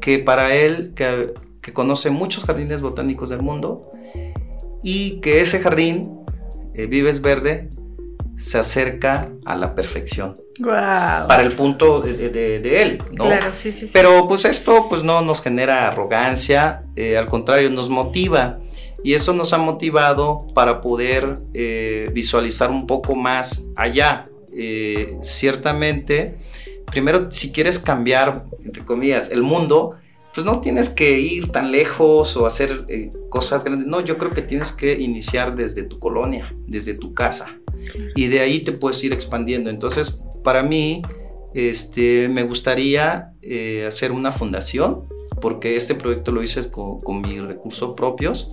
que 0.00 0.18
para 0.18 0.54
él, 0.54 0.92
que, 0.94 1.32
conoce 1.72 2.10
muchos 2.10 2.44
jardines 2.44 2.82
botánicos 2.82 3.30
del 3.30 3.42
mundo, 3.42 3.90
y 4.82 5.20
que 5.20 5.40
ese 5.40 5.60
jardín, 5.60 6.20
eh, 6.74 6.86
Vives 6.86 7.22
Verde, 7.22 7.70
se 8.36 8.58
acerca 8.58 9.30
a 9.46 9.56
la 9.56 9.74
perfección. 9.74 10.34
Para 10.62 11.42
el 11.42 11.52
punto 11.52 12.00
de, 12.00 12.82
él, 12.82 13.02
¿no? 13.12 13.24
Claro, 13.24 13.52
sí, 13.52 13.72
sí, 13.72 13.88
Pero 13.92 14.28
pues 14.28 14.44
esto 14.44 14.88
pues 14.88 15.02
no 15.02 15.22
nos 15.22 15.40
genera 15.40 15.88
arrogancia, 15.88 16.84
eh, 16.96 17.16
al 17.16 17.26
contrario, 17.26 17.70
nos 17.70 17.88
motiva 17.88 18.58
y 19.04 19.12
esto 19.12 19.34
nos 19.34 19.52
ha 19.52 19.58
motivado 19.58 20.38
para 20.54 20.80
poder 20.80 21.34
eh, 21.52 22.06
visualizar 22.14 22.70
un 22.70 22.86
poco 22.86 23.14
más 23.14 23.62
allá. 23.76 24.22
Eh, 24.56 25.18
ciertamente, 25.22 26.38
primero, 26.86 27.30
si 27.30 27.52
quieres 27.52 27.78
cambiar, 27.78 28.46
entre 28.64 28.82
comillas, 28.82 29.30
el 29.30 29.42
mundo, 29.42 29.96
pues 30.32 30.46
no 30.46 30.60
tienes 30.62 30.88
que 30.88 31.20
ir 31.20 31.52
tan 31.52 31.70
lejos 31.70 32.34
o 32.38 32.46
hacer 32.46 32.86
eh, 32.88 33.10
cosas 33.28 33.62
grandes. 33.62 33.86
No, 33.86 34.00
yo 34.00 34.16
creo 34.16 34.30
que 34.30 34.40
tienes 34.40 34.72
que 34.72 34.98
iniciar 34.98 35.54
desde 35.54 35.82
tu 35.82 35.98
colonia, 35.98 36.46
desde 36.66 36.94
tu 36.94 37.12
casa. 37.12 37.58
Y 38.16 38.28
de 38.28 38.40
ahí 38.40 38.60
te 38.60 38.72
puedes 38.72 39.04
ir 39.04 39.12
expandiendo. 39.12 39.68
Entonces, 39.68 40.18
para 40.42 40.62
mí, 40.62 41.02
este, 41.52 42.30
me 42.30 42.42
gustaría 42.42 43.34
hacer 43.86 44.12
una 44.12 44.32
fundación 44.32 45.02
porque 45.40 45.76
este 45.76 45.94
proyecto 45.94 46.32
lo 46.32 46.42
hice 46.42 46.70
con, 46.70 46.98
con 47.00 47.20
mis 47.20 47.42
recursos 47.42 47.92
propios. 47.94 48.50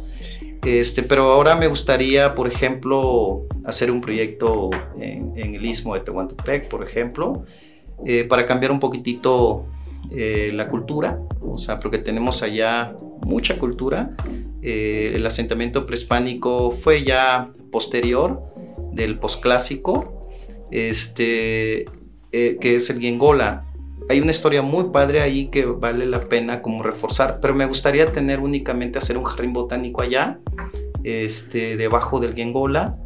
Este, 0.66 1.02
pero 1.02 1.32
ahora 1.32 1.56
me 1.56 1.68
gustaría, 1.68 2.30
por 2.30 2.48
ejemplo, 2.48 3.48
hacer 3.66 3.90
un 3.90 4.00
proyecto 4.00 4.70
en, 5.00 5.36
el 5.36 5.66
istmo 5.66 5.96
de 5.96 6.02
Tehuantepec, 6.02 6.68
por 6.68 6.84
ejemplo, 6.88 7.46
eh, 8.06 8.26
para 8.26 8.46
cambiar 8.46 8.72
un 8.72 8.80
poquitito 8.80 9.66
eh, 10.12 10.52
la 10.54 10.68
cultura, 10.68 11.20
o 11.42 11.58
sea, 11.58 11.78
porque 11.78 11.98
tenemos 11.98 12.44
allá 12.44 12.96
mucha 13.26 13.58
cultura. 13.58 14.16
Eh, 14.62 15.14
el 15.16 15.26
asentamiento 15.26 15.84
prehispánico 15.84 16.72
fue 16.72 17.04
ya 17.04 17.50
posterior 17.72 18.44
del 18.92 19.18
posclásico, 19.18 20.30
este, 20.70 21.86
que 22.32 22.76
es 22.76 22.90
el 22.90 23.00
Yengola 23.00 23.66
hay 24.10 24.20
una 24.20 24.32
historia 24.32 24.62
muy 24.62 24.86
padre 24.86 25.22
ahí 25.22 25.48
que 25.48 25.66
vale 25.66 26.06
la 26.06 26.22
pena 26.22 26.62
como 26.62 26.84
reforzar, 26.84 27.40
pero 27.42 27.54
me 27.54 27.66
gustaría 27.66 28.06
tener 28.06 28.40
únicamente 28.40 29.00
hacer 29.00 29.18
un 29.18 29.24
jardín 29.24 29.52
botánico 29.52 30.02
allá, 30.02 30.40
este, 31.04 31.78
debajo 31.78 32.20
del 32.20 32.36
Gengola, 32.36 32.98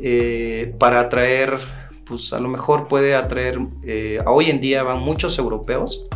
eh, 0.00 0.74
para 0.78 1.00
atraer, 1.00 1.58
pues 2.06 2.32
a 2.32 2.38
lo 2.38 2.48
mejor 2.48 2.88
puede 2.88 3.14
atraer, 3.14 3.58
eh, 3.84 4.20
hoy 4.26 4.50
en 4.50 4.60
día 4.60 4.82
van 4.82 5.00
muchos 5.00 5.38
europeos, 5.38 6.06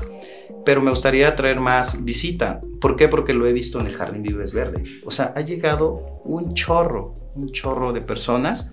pero 0.65 0.81
me 0.81 0.91
gustaría 0.91 1.29
atraer 1.29 1.61
más 1.61 2.03
visita. 2.05 2.61
¿Por 2.81 2.97
qué? 2.97 3.09
Porque 3.09 3.33
lo 3.33 3.47
he 3.47 3.53
visto 3.53 3.81
en 3.81 3.89
el 3.89 3.97
Jardín 3.97 4.23
Vives 4.23 4.53
Verde. 4.53 4.85
O 5.05 5.11
sea, 5.11 5.33
ha 5.35 5.41
llegado 5.41 6.21
un 6.25 6.55
chorro, 6.55 7.13
un 7.35 7.51
chorro 7.51 7.93
de 7.93 8.01
personas 8.01 8.71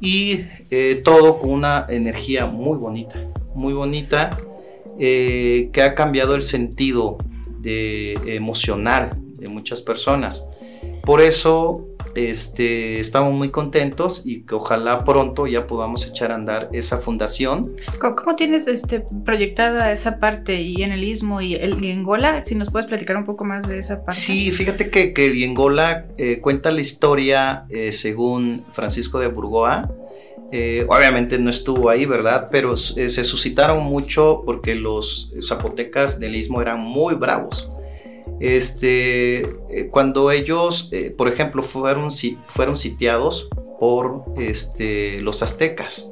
y 0.00 0.44
eh, 0.70 1.02
todo 1.04 1.38
con 1.38 1.50
una 1.50 1.86
energía 1.88 2.46
muy 2.46 2.78
bonita, 2.78 3.18
muy 3.54 3.72
bonita 3.72 4.30
eh, 5.00 5.70
que 5.72 5.80
ha 5.80 5.94
cambiado 5.94 6.34
el 6.34 6.42
sentido 6.42 7.16
de 7.60 8.12
emocional 8.26 9.10
de 9.38 9.48
muchas 9.48 9.80
personas. 9.80 10.44
Por 11.02 11.22
eso 11.22 11.86
este, 12.14 13.00
estamos 13.00 13.32
muy 13.32 13.50
contentos 13.50 14.22
y 14.24 14.42
que 14.42 14.54
ojalá 14.54 15.04
pronto 15.04 15.46
ya 15.46 15.66
podamos 15.66 16.06
echar 16.06 16.32
a 16.32 16.34
andar 16.34 16.68
esa 16.72 16.98
fundación. 16.98 17.76
¿Cómo, 17.98 18.36
tienes 18.36 18.68
este, 18.68 19.04
proyectada 19.24 19.92
esa 19.92 20.18
parte 20.18 20.60
y 20.60 20.82
en 20.82 20.92
el 20.92 21.04
Istmo 21.04 21.40
y 21.40 21.54
el 21.54 21.80
Yengola? 21.80 22.44
Si 22.44 22.54
nos 22.54 22.70
puedes 22.70 22.86
platicar 22.86 23.16
un 23.16 23.24
poco 23.24 23.44
más 23.44 23.68
de 23.68 23.78
esa 23.78 24.04
parte. 24.04 24.20
Sí, 24.20 24.50
fíjate 24.50 24.90
que, 24.90 25.14
que 25.14 25.26
el 25.26 25.34
Yengola 25.34 26.06
eh, 26.18 26.40
cuenta 26.40 26.70
la 26.70 26.80
historia 26.80 27.64
eh, 27.70 27.92
según 27.92 28.64
Francisco 28.72 29.18
de 29.18 29.28
Burgoa 29.28 29.90
eh, 30.52 30.84
obviamente 30.88 31.38
no 31.38 31.50
estuvo 31.50 31.90
ahí, 31.90 32.06
¿verdad? 32.06 32.46
Pero 32.50 32.74
eh, 32.74 33.08
se 33.08 33.24
suscitaron 33.24 33.84
mucho 33.84 34.42
porque 34.44 34.74
los 34.74 35.32
zapotecas 35.46 36.18
del 36.18 36.34
istmo 36.34 36.60
eran 36.60 36.84
muy 36.84 37.14
bravos. 37.14 37.68
Este, 38.40 39.40
eh, 39.40 39.88
cuando 39.90 40.30
ellos, 40.30 40.90
por 41.16 41.28
ejemplo, 41.28 41.62
fueron, 41.62 42.10
fueron 42.48 42.76
sitiados 42.76 43.48
por 43.78 44.24
este, 44.36 45.20
los 45.20 45.42
aztecas 45.42 46.10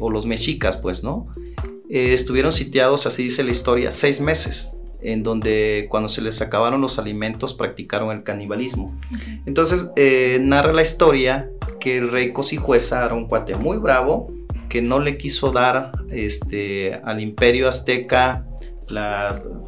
o 0.00 0.10
los 0.10 0.26
mexicas, 0.26 0.76
pues, 0.78 1.04
¿no? 1.04 1.28
estuvieron 1.88 2.52
sitiados, 2.52 3.06
así 3.06 3.24
dice 3.24 3.42
la 3.42 3.50
historia, 3.50 3.90
seis 3.90 4.20
meses 4.20 4.68
en 5.02 5.22
donde 5.22 5.86
cuando 5.90 6.08
se 6.08 6.20
les 6.22 6.40
acabaron 6.40 6.80
los 6.80 6.98
alimentos 6.98 7.54
practicaron 7.54 8.10
el 8.16 8.22
canibalismo. 8.22 8.94
Entonces 9.46 9.88
narra 10.40 10.72
la 10.72 10.82
historia 10.82 11.50
que 11.78 11.98
el 11.98 12.10
rey 12.10 12.32
Cosijuesa 12.32 13.04
era 13.04 13.14
un 13.14 13.26
cuate 13.26 13.54
muy 13.54 13.78
bravo, 13.78 14.32
que 14.68 14.82
no 14.82 15.00
le 15.00 15.18
quiso 15.18 15.50
dar 15.50 15.92
este, 16.10 17.00
al 17.04 17.20
imperio 17.20 17.68
azteca 17.68 18.46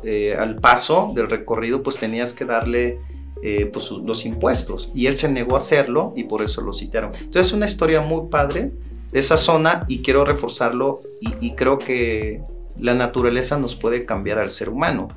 eh, 0.03 0.35
al 0.37 0.57
paso 0.57 1.13
del 1.15 1.31
recorrido, 1.31 1.83
pues 1.83 1.97
tenías 1.97 2.33
que 2.33 2.45
darle 2.45 2.99
eh, 3.43 3.67
pues, 3.67 3.91
los 3.91 4.27
impuestos. 4.27 4.91
Y 4.95 5.07
él 5.07 5.17
se 5.17 5.29
negó 5.29 5.55
a 5.55 5.59
hacerlo 5.59 6.13
y 6.17 6.25
por 6.25 6.43
eso 6.43 6.61
lo 6.61 6.73
citaron. 6.73 7.13
Entonces 7.15 7.49
es 7.49 7.53
una 7.53 7.67
historia 7.67 8.01
muy 8.01 8.29
padre 8.29 8.73
de 9.13 9.19
esa 9.19 9.37
zona 9.37 9.85
y 9.89 10.03
quiero 10.03 10.25
reforzarlo 10.25 11.01
y, 11.21 11.53
creo 11.53 11.79
que 11.79 12.41
la 12.79 12.95
naturaleza 12.95 13.59
nos 13.59 13.77
puede 13.77 14.07
cambiar 14.07 14.39
al 14.39 14.51
ser 14.51 14.71
humano. 14.71 15.09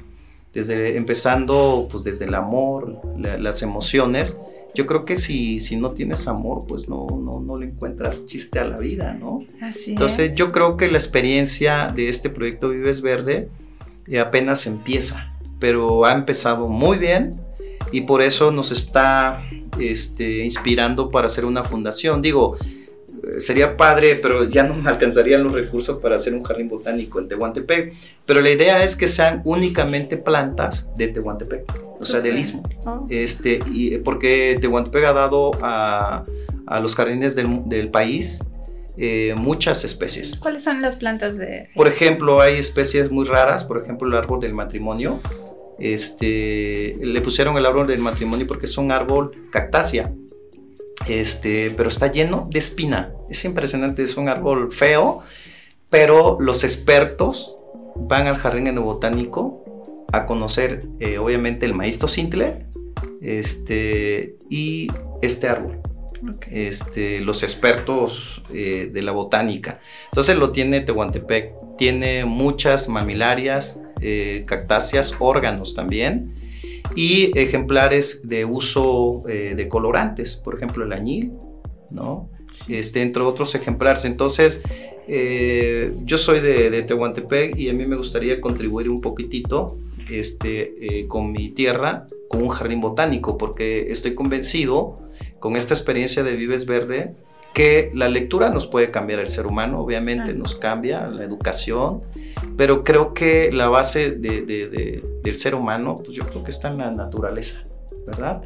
Desde, 0.55 0.97
empezando 0.97 1.87
pues 1.91 2.03
desde 2.03 2.25
el 2.25 2.33
amor, 2.33 2.99
las 3.17 3.61
emociones, 3.61 4.35
yo 4.73 4.85
creo 4.85 5.05
que 5.05 5.15
si, 5.15 5.59
si 5.59 5.75
no 5.75 5.91
tienes 5.91 6.27
amor, 6.27 6.65
pues 6.67 6.87
no, 6.89 7.05
no, 7.07 7.39
no 7.39 7.57
le 7.57 7.67
encuentras 7.67 8.25
chiste 8.25 8.59
a 8.59 8.65
la 8.65 8.77
vida, 8.77 9.13
¿no? 9.13 9.43
Así 9.61 9.91
Entonces 9.91 10.33
yo 10.33 10.51
creo 10.51 10.77
que 10.77 10.87
la 10.87 10.97
experiencia 10.97 11.91
de 11.93 12.09
este 12.09 12.29
proyecto 12.29 12.69
Vives 12.69 13.01
Verde 13.01 13.49
eh, 14.07 14.19
apenas 14.19 14.65
empieza, 14.65 15.33
pero 15.59 16.05
ha 16.05 16.13
empezado 16.13 16.67
muy 16.67 16.97
bien 16.97 17.31
y 17.91 18.01
por 18.01 18.21
eso 18.21 18.51
nos 18.51 18.71
está 18.71 19.43
este, 19.79 20.43
inspirando 20.43 21.11
para 21.11 21.27
hacer 21.27 21.45
una 21.45 21.63
fundación. 21.63 22.21
Digo, 22.21 22.57
sería 23.39 23.77
padre, 23.77 24.15
pero 24.15 24.43
ya 24.45 24.63
no 24.63 24.87
alcanzarían 24.87 25.43
los 25.43 25.51
recursos 25.51 25.97
para 25.99 26.15
hacer 26.15 26.33
un 26.33 26.43
jardín 26.43 26.67
botánico 26.67 27.19
en 27.19 27.27
Tehuantepec. 27.27 27.93
Pero 28.25 28.41
la 28.41 28.49
idea 28.49 28.83
es 28.83 28.95
que 28.95 29.07
sean 29.07 29.41
únicamente 29.45 30.17
plantas 30.17 30.87
de 30.95 31.07
Tehuantepec, 31.09 31.63
o 31.99 32.05
sea, 32.05 32.21
del 32.21 32.37
istmo. 32.37 32.63
Ah. 32.85 33.01
Este, 33.09 33.59
y, 33.71 33.97
porque 33.97 34.57
Tehuantepec 34.59 35.05
ha 35.05 35.13
dado 35.13 35.51
a, 35.61 36.23
a 36.67 36.79
los 36.79 36.95
jardines 36.95 37.35
del, 37.35 37.61
del 37.65 37.89
país 37.89 38.39
eh, 38.97 39.33
muchas 39.37 39.83
especies. 39.83 40.37
¿Cuáles 40.37 40.63
son 40.63 40.81
las 40.81 40.95
plantas 40.95 41.37
de...? 41.37 41.69
Por 41.75 41.87
ejemplo, 41.87 42.41
hay 42.41 42.57
especies 42.57 43.11
muy 43.11 43.25
raras, 43.25 43.63
por 43.63 43.81
ejemplo, 43.81 44.07
el 44.07 44.15
árbol 44.15 44.39
del 44.39 44.53
matrimonio. 44.53 45.19
Este, 45.77 46.95
le 47.01 47.21
pusieron 47.21 47.57
el 47.57 47.65
árbol 47.65 47.87
del 47.87 47.99
matrimonio 47.99 48.47
porque 48.47 48.65
es 48.65 48.77
un 48.77 48.93
árbol 48.93 49.49
cactácea 49.51 50.09
este, 51.07 51.71
pero 51.75 51.89
está 51.89 52.11
lleno 52.11 52.43
de 52.49 52.59
espina. 52.59 53.13
Es 53.29 53.45
impresionante, 53.45 54.03
es 54.03 54.17
un 54.17 54.29
árbol 54.29 54.71
feo, 54.71 55.21
pero 55.89 56.37
los 56.39 56.63
expertos 56.63 57.55
van 57.95 58.27
al 58.27 58.37
jardín 58.37 58.73
botánico 58.75 59.63
a 60.11 60.25
conocer, 60.25 60.85
eh, 60.99 61.17
obviamente, 61.17 61.65
el 61.65 61.73
maíz 61.73 61.99
tocintle 61.99 62.65
este, 63.21 64.35
y 64.49 64.87
este 65.21 65.47
árbol. 65.47 65.79
este, 66.49 67.19
los 67.19 67.43
expertos 67.43 68.41
eh, 68.51 68.89
de 68.91 69.01
la 69.03 69.11
botánica. 69.11 69.79
Entonces 70.05 70.35
lo 70.37 70.51
tiene 70.51 70.79
Tehuantepec, 70.81 71.53
tiene 71.77 72.25
muchas 72.25 72.87
mamilarias, 72.89 73.79
eh, 74.01 74.43
cactáceas, 74.47 75.13
órganos 75.19 75.75
también 75.75 76.33
y 76.95 77.37
ejemplares 77.37 78.21
de 78.23 78.45
uso 78.45 79.23
eh, 79.27 79.53
de 79.55 79.67
colorantes, 79.67 80.35
por 80.35 80.55
ejemplo 80.55 80.85
el 80.85 80.93
añil, 80.93 81.33
¿no? 81.91 82.29
Este, 82.69 83.01
entre 83.01 83.21
otros 83.23 83.53
ejemplares. 83.55 84.05
Entonces, 84.05 84.61
yo 85.07 86.17
soy 86.17 86.39
de, 86.39 86.71
de, 86.71 86.81
Tehuantepec 86.81 87.55
y 87.57 87.69
a 87.69 87.73
mí 87.73 87.85
me 87.85 87.95
gustaría 87.95 88.41
contribuir 88.41 88.89
un 88.89 89.01
poquitito 89.01 89.77
este, 90.09 91.05
con 91.07 91.31
mi 91.31 91.49
tierra, 91.49 92.07
con 92.27 92.41
un 92.41 92.49
jardín 92.49 92.81
botánico, 92.81 93.37
porque 93.37 93.91
estoy 93.91 94.15
convencido 94.15 94.95
con 95.39 95.57
esta 95.57 95.75
experiencia 95.75 96.23
de 96.23 96.35
Vives 96.35 96.65
Verde 96.65 97.13
que 97.55 97.89
la 97.93 98.09
lectura 98.09 98.49
nos 98.49 98.67
puede 98.67 98.91
cambiar 98.91 99.21
el 99.21 99.29
ser 99.29 99.47
humano, 99.47 99.79
obviamente 99.79 100.33
nos 100.33 100.55
cambia 100.55 101.07
la 101.07 101.23
educación, 101.23 102.01
pero 102.57 102.83
creo 102.83 103.13
que 103.13 103.49
la 103.49 103.69
base 103.69 104.11
del 104.11 105.35
ser 105.35 105.55
humano, 105.55 105.95
pues 105.95 106.17
yo 106.17 106.25
creo 106.27 106.43
que 106.43 106.51
está 106.51 106.67
en 106.67 106.79
la 106.79 106.91
naturaleza, 106.91 107.63
¿verdad? 108.05 108.43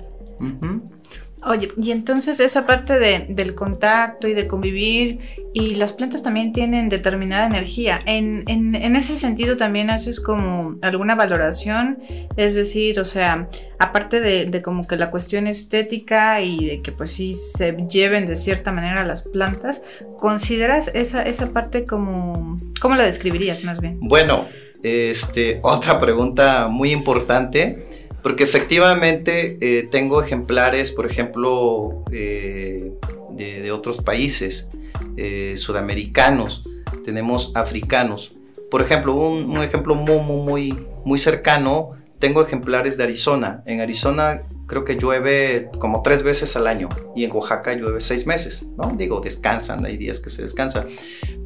Oye, 1.45 1.71
y 1.81 1.91
entonces 1.91 2.39
esa 2.41 2.65
parte 2.65 2.99
de, 2.99 3.25
del 3.29 3.55
contacto 3.55 4.27
y 4.27 4.33
de 4.33 4.47
convivir, 4.47 5.19
y 5.53 5.75
las 5.75 5.93
plantas 5.93 6.21
también 6.21 6.51
tienen 6.51 6.89
determinada 6.89 7.45
energía. 7.45 7.99
En, 8.05 8.43
en, 8.47 8.75
en, 8.75 8.95
ese 8.97 9.17
sentido 9.17 9.55
también 9.55 9.89
haces 9.89 10.19
como 10.19 10.75
alguna 10.81 11.15
valoración, 11.15 11.99
es 12.35 12.55
decir, 12.55 12.99
o 12.99 13.05
sea, 13.05 13.47
aparte 13.79 14.19
de, 14.19 14.45
de, 14.45 14.61
como 14.61 14.85
que 14.85 14.97
la 14.97 15.11
cuestión 15.11 15.47
estética 15.47 16.41
y 16.41 16.65
de 16.65 16.81
que 16.81 16.91
pues 16.91 17.11
sí 17.11 17.33
se 17.33 17.71
lleven 17.87 18.25
de 18.25 18.35
cierta 18.35 18.73
manera 18.73 19.05
las 19.05 19.21
plantas, 19.21 19.81
¿consideras 20.17 20.89
esa, 20.93 21.21
esa 21.23 21.47
parte 21.47 21.85
como, 21.85 22.57
cómo 22.81 22.95
la 22.95 23.03
describirías 23.03 23.63
más 23.63 23.79
bien? 23.79 23.97
Bueno, 24.01 24.47
este, 24.83 25.59
otra 25.63 25.99
pregunta 25.99 26.67
muy 26.67 26.91
importante 26.91 28.08
porque 28.21 28.43
efectivamente 28.43 29.57
eh, 29.61 29.87
tengo 29.89 30.21
ejemplares, 30.21 30.91
por 30.91 31.05
ejemplo, 31.05 32.03
eh, 32.11 32.91
de, 33.31 33.71
otros 33.71 33.99
países, 33.99 34.67
eh, 35.15 35.55
sudamericanos, 35.55 36.61
tenemos 37.05 37.51
africanos. 37.55 38.29
Por 38.69 38.81
ejemplo, 38.81 39.15
un, 39.15 39.61
ejemplo 39.63 39.95
muy, 39.95 40.19
muy, 40.19 40.85
muy 41.05 41.17
cercano, 41.17 41.89
tengo 42.19 42.41
ejemplares 42.41 42.97
de 42.97 43.03
Arizona. 43.03 43.63
En 43.65 43.79
Arizona 43.79 44.43
creo 44.67 44.83
que 44.83 44.95
llueve 44.97 45.69
como 45.79 46.01
tres 46.03 46.21
veces 46.21 46.55
al 46.55 46.67
año 46.67 46.89
y 47.15 47.23
en 47.23 47.31
Oaxaca 47.31 47.73
llueve 47.73 48.01
seis 48.01 48.27
meses, 48.27 48.65
¿no? 48.77 48.93
Digo, 48.95 49.21
descansan, 49.21 49.85
hay 49.85 49.97
días 49.97 50.19
que 50.19 50.29
se 50.29 50.41
descansan. 50.41 50.87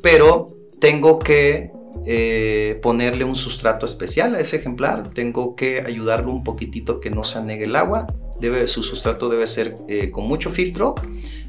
Pero 0.01 0.47
tengo 0.79 1.19
que 1.19 1.71
eh, 2.05 2.79
ponerle 2.81 3.23
un 3.23 3.35
sustrato 3.35 3.85
especial 3.85 4.35
a 4.35 4.39
ese 4.39 4.57
ejemplar, 4.57 5.11
tengo 5.13 5.55
que 5.55 5.81
ayudarlo 5.81 6.31
un 6.31 6.43
poquitito 6.43 6.99
que 6.99 7.09
no 7.09 7.23
se 7.23 7.39
anegue 7.39 7.65
el 7.65 7.75
agua, 7.75 8.07
debe, 8.39 8.67
su 8.67 8.83
sustrato 8.83 9.29
debe 9.29 9.47
ser 9.47 9.75
eh, 9.87 10.11
con 10.11 10.27
mucho 10.27 10.49
filtro, 10.49 10.95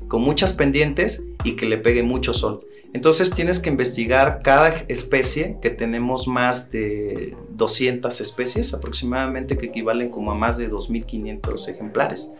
con 0.09 0.23
muchas 0.23 0.53
pendientes 0.53 1.23
y 1.43 1.53
que 1.53 1.67
le 1.67 1.79
pegue 1.79 2.03
mucho 2.03 2.33
sol. 2.33 2.59
Entonces 2.95 3.31
tienes 3.31 3.59
que 3.59 3.71
investigar 3.71 4.41
cada 4.45 4.69
especie, 4.87 5.59
que 5.61 5.71
tenemos 5.71 6.29
más 6.29 6.71
de 6.71 7.37
200 7.51 8.21
especies 8.21 8.73
aproximadamente, 8.73 9.59
que 9.59 9.67
equivalen 9.67 10.11
como 10.11 10.31
a 10.31 10.37
más 10.37 10.57
de 10.57 10.71
2.500 10.71 11.69
ejemplares. 11.69 12.31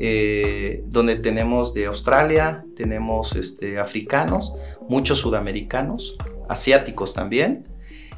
Eh, 0.00 0.82
donde 0.88 1.14
tenemos 1.16 1.72
de 1.72 1.86
Australia, 1.86 2.64
tenemos 2.76 3.36
este, 3.36 3.78
africanos, 3.78 4.52
muchos 4.88 5.18
sudamericanos, 5.18 6.16
asiáticos 6.48 7.14
también. 7.14 7.62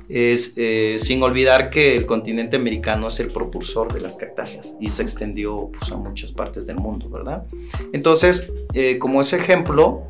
Es, 0.08 0.52
eh, 0.56 0.96
sin 0.98 1.22
olvidar 1.22 1.70
que 1.70 1.96
el 1.96 2.04
continente 2.04 2.56
americano 2.56 3.08
es 3.08 3.20
el 3.20 3.28
propulsor 3.28 3.90
de 3.92 4.02
las 4.02 4.16
cactáceas 4.16 4.74
y 4.78 4.90
se 4.90 5.00
extendió 5.00 5.70
pues, 5.78 5.90
a 5.92 5.96
muchas 5.96 6.32
partes 6.32 6.66
del 6.66 6.76
mundo, 6.76 7.08
¿verdad? 7.08 7.44
Entonces, 7.94 8.52
eh, 8.74 8.98
como 8.98 9.22
ese 9.22 9.36
ejemplo, 9.36 10.02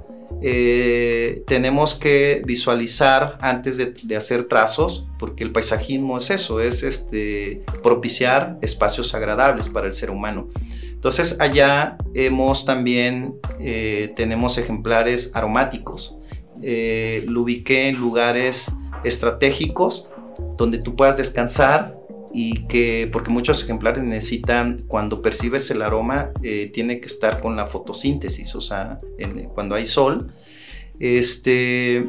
eh, 0.43 1.45
tenemos 1.47 1.95
que 1.95 2.43
visualizar 2.45 3.39
antes 3.41 3.77
de, 3.77 3.95
de, 4.03 4.17
hacer 4.17 4.49
trazos, 4.49 5.07
porque 5.17 5.45
el 5.45 5.53
paisajismo 5.53 6.17
es 6.17 6.31
eso, 6.31 6.61
es 6.61 6.83
este, 6.83 7.63
propiciar 7.81 8.59
espacios 8.63 9.15
agradables 9.15 9.69
para 9.69 9.87
el 9.87 9.93
ser 9.93 10.11
humano. 10.11 10.49
Entonces, 10.83 11.37
allá 11.39 11.99
hemos 12.15 12.65
también, 12.65 13.35
tenemos 14.17 14.57
ejemplares 14.57 15.31
aromáticos 15.35 16.17
eh, 16.67 17.25
lo 17.29 17.43
ubiqué 17.43 17.89
en 17.89 17.97
lugares 17.97 18.73
estratégicos 19.05 20.09
donde 20.57 20.79
tú 20.79 20.97
puedas 20.97 21.19
descansar 21.19 21.95
y 22.33 22.67
que, 22.67 23.09
porque 23.13 23.31
muchos 23.31 23.63
ejemplares 23.63 24.03
necesitan, 24.03 24.85
cuando 24.89 25.21
percibes 25.21 25.71
el 25.71 25.83
aroma, 25.83 26.31
eh, 26.43 26.71
tiene 26.73 27.01
que 27.01 27.07
estar 27.07 27.41
con 27.41 27.55
la 27.55 27.67
fotosíntesis, 27.67 28.57
o 28.57 28.61
sea, 28.61 28.99
cuando 29.55 29.75
hay 29.75 29.87
sol, 29.87 30.33
este, 30.99 32.07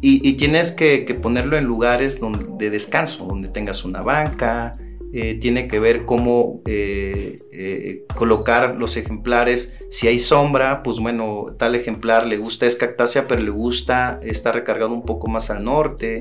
y, 0.00 0.32
tienes 0.34 0.72
que, 0.72 0.98
ponerlo 1.22 1.56
en 1.56 1.64
lugares 1.64 2.20
donde, 2.20 2.46
de 2.58 2.70
descanso, 2.70 3.24
donde 3.24 3.48
tengas 3.48 3.84
una 3.84 4.02
banca, 4.02 4.72
eh, 5.18 5.38
tiene 5.40 5.66
que 5.66 5.80
ver 5.80 6.04
cómo 6.04 6.60
eh, 6.66 7.36
eh, 7.50 8.04
colocar 8.14 8.76
los 8.76 8.98
ejemplares. 8.98 9.72
Si 9.88 10.06
hay 10.06 10.18
sombra, 10.18 10.82
pues 10.82 10.98
bueno, 11.00 11.54
tal 11.58 11.74
ejemplar 11.74 12.26
le 12.26 12.36
gusta 12.36 12.66
es 12.66 12.76
cactácea, 12.76 13.26
pero 13.26 13.40
le 13.40 13.50
gusta 13.50 14.20
estar 14.22 14.54
recargado 14.54 14.92
un 14.92 15.06
poco 15.06 15.30
más 15.30 15.48
al 15.48 15.64
norte. 15.64 16.20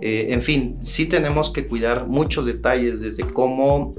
en 0.00 0.40
fin, 0.40 0.78
sí 0.82 1.04
tenemos 1.04 1.50
que 1.50 1.68
cuidar 1.68 2.06
muchos 2.06 2.46
detalles, 2.46 3.02
desde 3.02 3.22
cómo 3.22 3.92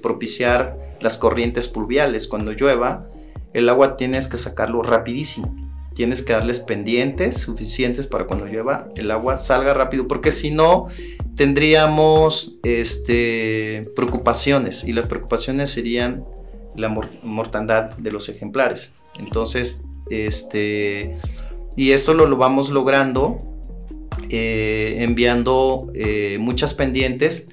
propiciar 0.00 0.96
las 1.00 1.18
corrientes 1.18 1.66
pluviales. 1.66 2.28
Cuando 2.28 2.52
llueva, 2.52 3.10
el 3.52 3.68
agua 3.68 3.96
tienes 3.96 4.28
que 4.28 4.36
sacarlo 4.36 4.82
rapidísimo 4.82 5.65
tienes 5.96 6.22
que 6.22 6.34
darles 6.34 6.60
pendientes 6.60 7.38
suficientes 7.38 8.06
para 8.06 8.26
cuando 8.26 8.46
llueva 8.46 8.88
el 8.94 9.10
agua 9.10 9.38
salga 9.38 9.74
rápido, 9.74 10.06
porque 10.06 10.30
si 10.30 10.50
no 10.50 10.86
tendríamos 11.34 12.58
este, 12.62 13.82
preocupaciones 13.96 14.84
y 14.84 14.92
las 14.92 15.08
preocupaciones 15.08 15.70
serían 15.70 16.24
la 16.76 16.94
mortandad 17.22 17.96
de 17.96 18.12
los 18.12 18.28
ejemplares. 18.28 18.92
Entonces, 19.18 19.80
este, 20.10 21.16
y 21.76 21.92
esto 21.92 22.14
lo, 22.14 22.26
lo 22.26 22.36
vamos 22.36 22.68
logrando 22.68 23.38
eh, 24.30 24.96
enviando 25.00 25.90
eh, 25.94 26.38
muchas 26.40 26.74
pendientes 26.74 27.46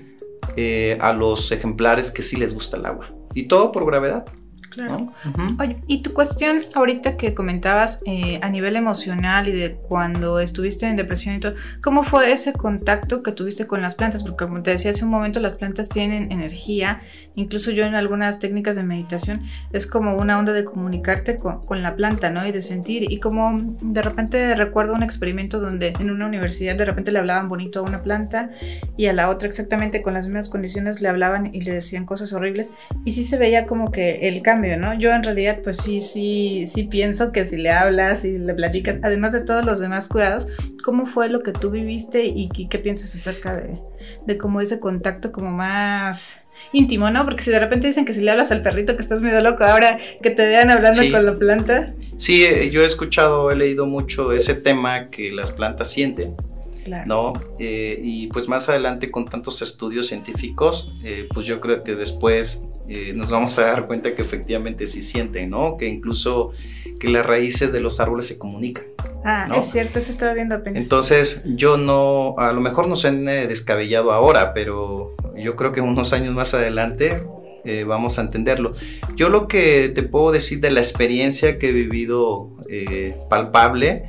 eh, 0.55 0.97
a 1.01 1.13
los 1.13 1.51
ejemplares 1.51 2.09
que 2.09 2.21
sí 2.21 2.35
les 2.35 2.53
gusta 2.53 2.77
el 2.77 2.85
agua. 2.85 3.07
Y 3.33 3.43
todo 3.43 3.71
por 3.71 3.85
gravedad. 3.85 4.25
Claro. 4.73 5.11
Oye, 5.59 5.77
y 5.87 6.01
tu 6.01 6.13
cuestión 6.13 6.63
ahorita 6.73 7.15
que 7.15 7.35
comentabas 7.35 7.99
eh, 8.05 8.39
a 8.41 8.49
nivel 8.49 8.75
emocional 8.75 9.47
y 9.47 9.51
de 9.51 9.75
cuando 9.75 10.39
estuviste 10.39 10.87
en 10.87 10.95
depresión 10.95 11.35
y 11.35 11.39
todo, 11.39 11.53
¿cómo 11.81 12.03
fue 12.03 12.31
ese 12.31 12.53
contacto 12.53 13.21
que 13.21 13.31
tuviste 13.31 13.67
con 13.67 13.81
las 13.81 13.93
plantas? 13.93 14.23
Porque 14.23 14.45
como 14.45 14.63
te 14.63 14.71
decía 14.71 14.91
hace 14.91 15.05
un 15.05 15.11
momento, 15.11 15.39
las 15.39 15.53
plantas 15.53 15.89
tienen 15.89 16.31
energía, 16.31 17.01
incluso 17.35 17.71
yo 17.71 17.85
en 17.85 17.95
algunas 17.95 18.39
técnicas 18.39 18.75
de 18.75 18.83
meditación 18.83 19.41
es 19.71 19.87
como 19.87 20.15
una 20.15 20.37
onda 20.37 20.53
de 20.53 20.63
comunicarte 20.63 21.37
con, 21.37 21.61
la 21.81 21.95
planta, 21.95 22.29
¿no? 22.29 22.45
Y 22.45 22.51
de 22.51 22.61
sentir, 22.61 23.11
y 23.11 23.19
como 23.19 23.75
de 23.81 24.01
repente 24.01 24.53
recuerdo 24.55 24.93
un 24.93 25.03
experimento 25.03 25.59
donde 25.59 25.93
en 25.99 26.11
una 26.11 26.27
universidad 26.27 26.75
de 26.75 26.85
repente 26.85 27.11
le 27.11 27.19
hablaban 27.19 27.49
bonito 27.49 27.79
a 27.79 27.83
una 27.83 28.03
planta 28.03 28.51
y 28.95 29.07
a 29.07 29.13
la 29.13 29.29
otra 29.29 29.47
exactamente 29.47 30.01
con 30.01 30.13
las 30.13 30.25
mismas 30.27 30.49
condiciones 30.49 31.01
le 31.01 31.09
hablaban 31.09 31.53
y 31.53 31.61
le 31.61 31.73
decían 31.73 32.05
cosas 32.05 32.31
horribles 32.31 32.71
y 33.05 33.11
sí 33.11 33.23
se 33.23 33.37
veía 33.37 33.65
como 33.65 33.91
que 33.91 34.27
el 34.27 34.41
cambio 34.41 34.77
¿no? 34.77 34.93
Yo 34.93 35.11
en 35.11 35.23
realidad 35.23 35.59
pues 35.63 35.77
sí, 35.77 36.01
sí, 36.01 36.65
sí 36.67 36.83
pienso 36.83 37.31
que 37.31 37.45
si 37.45 37.57
le 37.57 37.71
hablas 37.71 38.23
y 38.23 38.37
le 38.37 38.53
platicas, 38.53 38.97
además 39.01 39.33
de 39.33 39.41
todos 39.41 39.65
los 39.65 39.79
demás 39.79 40.07
cuidados, 40.07 40.47
¿cómo 40.83 41.05
fue 41.05 41.29
lo 41.29 41.39
que 41.39 41.51
tú 41.51 41.71
viviste 41.71 42.23
y 42.25 42.49
qué, 42.49 42.79
piensas 42.79 43.15
acerca 43.15 43.55
de, 43.55 43.79
de 44.25 44.37
cómo 44.37 44.61
ese 44.61 44.79
contacto 44.79 45.31
como 45.31 45.51
más 45.51 46.33
íntimo, 46.71 47.09
¿no? 47.09 47.25
Porque 47.25 47.43
si 47.43 47.51
de 47.51 47.59
repente 47.59 47.87
dicen 47.87 48.05
que 48.05 48.13
si 48.13 48.21
le 48.21 48.31
hablas 48.31 48.51
al 48.51 48.61
perrito 48.61 48.95
que 48.95 49.01
estás 49.01 49.21
medio 49.21 49.41
loco, 49.41 49.63
ahora 49.63 49.99
que 50.21 50.29
te 50.29 50.47
vean 50.47 50.69
hablando 50.69 51.01
con 51.11 51.25
la 51.25 51.37
planta. 51.37 51.93
Sí, 52.17 52.43
eh, 52.43 52.69
yo 52.69 52.81
he 52.81 52.85
escuchado, 52.85 53.51
he 53.51 53.55
leído 53.55 53.85
mucho 53.85 54.33
ese 54.33 54.55
tema 54.55 55.09
que 55.09 55.31
las 55.31 55.51
plantas 55.51 55.91
sienten. 55.91 56.35
Claro. 56.83 57.05
¿no? 57.07 57.33
Eh, 57.59 57.99
y 58.03 58.27
pues 58.27 58.47
más 58.47 58.67
adelante 58.69 59.09
con 59.09 59.25
tantos 59.25 59.61
estudios 59.61 60.07
científicos, 60.07 60.91
eh, 61.03 61.27
pues 61.33 61.45
yo 61.45 61.61
creo 61.61 61.83
que 61.83 61.95
después 61.95 62.61
eh, 62.87 63.13
nos 63.15 63.29
vamos 63.29 63.57
a 63.57 63.63
dar 63.63 63.87
cuenta 63.87 64.13
que 64.15 64.21
efectivamente 64.21 64.85
sí 64.87 65.01
sienten, 65.01 65.49
¿no? 65.49 65.77
Que 65.77 65.87
incluso 65.87 66.51
que 66.99 67.07
las 67.07 67.25
raíces 67.25 67.71
de 67.71 67.79
los 67.79 67.99
árboles 67.99 68.27
se 68.27 68.37
comunican. 68.37 68.83
Ah, 69.23 69.47
es 69.55 69.71
cierto, 69.71 69.99
eso 69.99 70.11
estaba 70.11 70.33
viendo 70.33 70.55
apenas. 70.55 70.83
Entonces, 70.83 71.41
yo 71.45 71.77
no, 71.77 72.33
a 72.37 72.51
lo 72.51 72.59
mejor 72.59 72.89
no 72.89 72.97
se 72.97 73.07
han 73.07 73.25
descabellado 73.25 74.11
ahora, 74.11 74.53
pero 74.53 75.15
yo 75.35 75.55
creo 75.55 75.71
que 75.71 75.81
unos 75.81 76.13
años 76.13 76.33
más 76.33 76.53
adelante 76.53 77.23
eh, 77.65 77.85
vamos 77.87 78.19
a 78.19 78.21
entenderlo. 78.21 78.73
Yo 79.15 79.29
lo 79.29 79.47
que 79.47 79.89
te 79.89 80.03
puedo 80.03 80.31
decir 80.31 80.59
de 80.59 80.71
la 80.71 80.81
experiencia 80.81 81.57
que 81.57 81.69
he 81.69 81.71
vivido 81.71 82.51
eh, 82.69 83.15
palpable, 83.29 84.03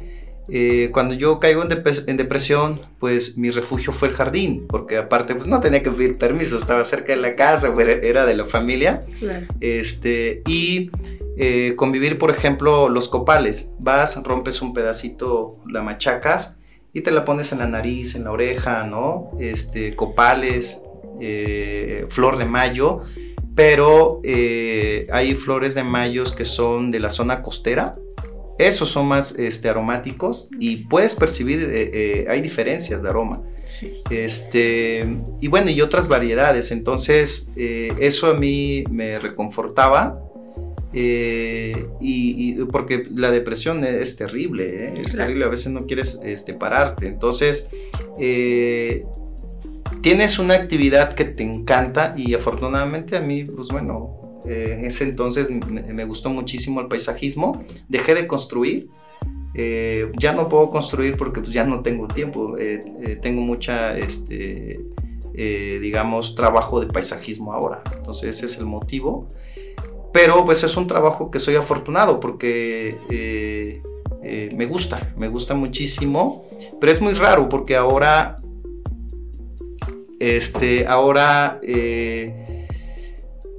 eh, 0.48 0.90
cuando 0.92 1.14
yo 1.14 1.38
caigo 1.38 1.62
en, 1.62 2.16
depresión, 2.16 2.82
pues 2.98 3.38
mi 3.38 3.50
refugio 3.50 3.92
fue 3.92 4.08
el 4.08 4.14
jardín, 4.14 4.66
porque 4.68 4.98
aparte 4.98 5.34
pues 5.34 5.46
no 5.46 5.60
tenía 5.60 5.82
que 5.82 5.90
pedir 5.90 6.18
permiso, 6.18 6.58
estaba 6.58 6.84
cerca 6.84 7.14
de 7.14 7.20
la 7.20 7.32
casa, 7.32 7.72
era 8.02 8.26
de 8.26 8.34
la 8.34 8.44
familia. 8.44 9.00
Este, 9.60 10.42
y 10.46 10.90
convivir, 11.76 12.18
por 12.18 12.30
ejemplo, 12.30 12.88
los 12.88 13.08
copales. 13.08 13.70
Vas, 13.80 14.20
rompes 14.22 14.60
un 14.62 14.74
pedacito, 14.74 15.62
la 15.66 15.80
machacas 15.80 16.56
y 16.92 17.00
te 17.00 17.10
la 17.10 17.24
pones 17.24 17.52
en 17.52 17.58
la 17.58 17.66
nariz, 17.66 18.14
en 18.14 18.24
la 18.24 18.32
oreja, 18.32 18.84
¿no? 18.84 19.30
Este, 19.40 19.96
copales, 19.96 20.80
flor 22.10 22.36
de 22.38 22.44
mayo 22.44 23.02
pero 23.54 24.20
eh, 24.24 25.04
hay 25.12 25.34
flores 25.34 25.74
de 25.74 25.84
mayos 25.84 26.32
que 26.32 26.44
son 26.44 26.90
de 26.90 26.98
la 26.98 27.10
zona 27.10 27.42
costera. 27.42 27.92
Esos 28.58 28.88
son 28.88 29.06
más 29.06 29.32
este, 29.32 29.68
aromáticos 29.68 30.48
y 30.60 30.84
puedes 30.86 31.14
percibir, 31.14 31.60
eh, 31.60 31.90
eh, 31.92 32.26
hay 32.28 32.40
diferencias 32.40 33.02
de 33.02 33.08
aroma. 33.08 33.42
Este, 34.10 35.00
y 35.40 35.48
bueno, 35.48 35.70
y 35.70 35.80
otras 35.80 36.06
variedades. 36.06 36.70
Entonces, 36.70 37.48
eso 37.56 38.28
a 38.28 38.34
mí 38.34 38.84
me 38.90 39.18
reconfortaba. 39.18 40.20
y, 40.92 42.54
porque 42.66 43.08
la 43.12 43.32
depresión 43.32 43.82
es, 43.84 44.16
terrible, 44.16 45.00
es 45.00 45.12
terrible, 45.12 45.44
a 45.44 45.48
veces 45.48 45.72
no 45.72 45.86
quieres 45.86 46.20
este, 46.22 46.54
pararte. 46.54 47.06
Entonces, 47.06 47.66
tienes 50.02 50.38
una 50.38 50.54
actividad 50.54 51.14
que 51.14 51.24
te 51.24 51.42
encanta 51.42 52.14
y 52.16 52.34
afortunadamente 52.34 53.16
a 53.16 53.20
mí, 53.20 53.44
pues 53.44 53.68
bueno, 53.68 54.24
eh, 54.46 54.76
en 54.78 54.84
ese 54.84 55.04
entonces 55.04 55.48
me, 55.50 56.04
gustó 56.04 56.28
muchísimo 56.28 56.80
el 56.80 56.88
paisajismo, 56.88 57.64
dejé 57.88 58.14
de 58.14 58.26
construir, 58.26 58.88
eh, 59.54 60.10
ya 60.18 60.32
no 60.32 60.48
puedo 60.48 60.70
construir 60.70 61.16
porque 61.16 61.40
pues, 61.40 61.52
ya 61.52 61.64
no 61.64 61.80
tengo 61.80 62.08
tiempo, 62.08 62.58
eh, 62.58 62.80
tengo 63.22 63.40
mucha, 63.40 63.96
este, 63.96 64.80
digamos, 65.32 66.34
trabajo 66.34 66.80
de 66.80 66.86
paisajismo 66.86 67.52
ahora, 67.52 67.82
entonces 67.96 68.36
ese 68.36 68.46
es 68.46 68.58
el 68.58 68.66
motivo, 68.66 69.26
pero 70.12 70.44
pues 70.44 70.62
es 70.62 70.76
un 70.76 70.86
trabajo 70.86 71.30
que 71.30 71.38
soy 71.38 71.56
afortunado 71.56 72.20
porque... 72.20 73.80
me 74.54 74.66
gusta, 74.66 75.12
me 75.18 75.28
gusta 75.28 75.54
muchísimo, 75.54 76.44
pero 76.80 76.92
es 76.92 77.00
muy 77.00 77.14
raro 77.14 77.48
porque 77.48 77.76
ahora 77.76 78.36
este, 80.24 80.86
ahora 80.86 81.60
eh, 81.62 82.66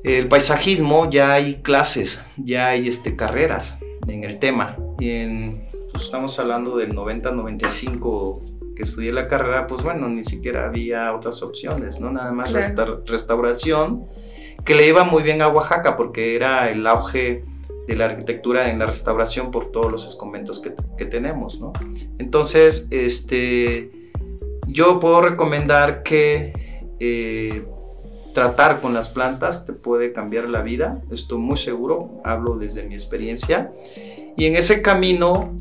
el 0.04 0.28
paisajismo 0.28 1.10
ya 1.12 1.34
hay 1.34 1.56
clases, 1.62 2.20
ya 2.38 2.70
hay 2.70 2.88
este, 2.88 3.16
carreras 3.16 3.78
en 4.08 4.24
el 4.24 4.40
tema. 4.40 4.76
En, 5.00 5.68
pues, 5.92 6.06
estamos 6.06 6.40
hablando 6.40 6.78
del 6.78 6.96
90-95 6.96 8.74
que 8.76 8.82
estudié 8.82 9.12
la 9.12 9.28
carrera, 9.28 9.68
pues 9.68 9.84
bueno, 9.84 10.10
ni 10.10 10.24
siquiera 10.24 10.66
había 10.66 11.14
otras 11.14 11.44
opciones, 11.44 12.00
¿no? 12.00 12.12
Nada 12.12 12.32
más 12.32 12.52
restauración, 12.52 14.06
que 14.66 14.74
le 14.74 14.88
iba 14.88 15.04
muy 15.04 15.22
bien 15.22 15.42
a 15.44 15.48
Oaxaca 15.48 15.96
porque 15.96 16.36
era 16.36 16.70
el 16.72 16.86
auge 16.88 17.46
de 17.88 17.96
la 17.96 18.06
arquitectura 18.06 18.72
en 18.72 18.80
la 18.80 18.88
restauración 18.88 19.52
por 19.52 19.72
todos 19.72 19.92
los 19.92 20.16
conventos 20.16 20.60
que, 20.60 20.74
que 20.98 21.06
tenemos, 21.06 21.60
¿no? 21.60 21.74
Entonces, 22.18 22.88
este 22.90 24.05
yo 24.76 25.00
puedo 25.00 25.22
recomendar 25.22 26.04
que 26.04 26.52
eh, 27.00 27.64
tratar 28.34 28.82
con 28.82 28.94
las 28.94 29.08
plantas 29.08 29.66
te 29.66 29.72
puede 29.72 30.12
cambiar 30.12 30.50
la 30.50 30.62
vida, 30.62 31.02
estoy 31.10 31.40
muy 31.40 31.58
seguro, 31.58 32.22
hablo 32.26 32.58
desde 32.58 32.84
mi 32.84 32.94
experiencia. 32.94 33.72
Y 34.36 34.46
en 34.46 34.58
ese 34.58 34.82
camino 34.82 35.56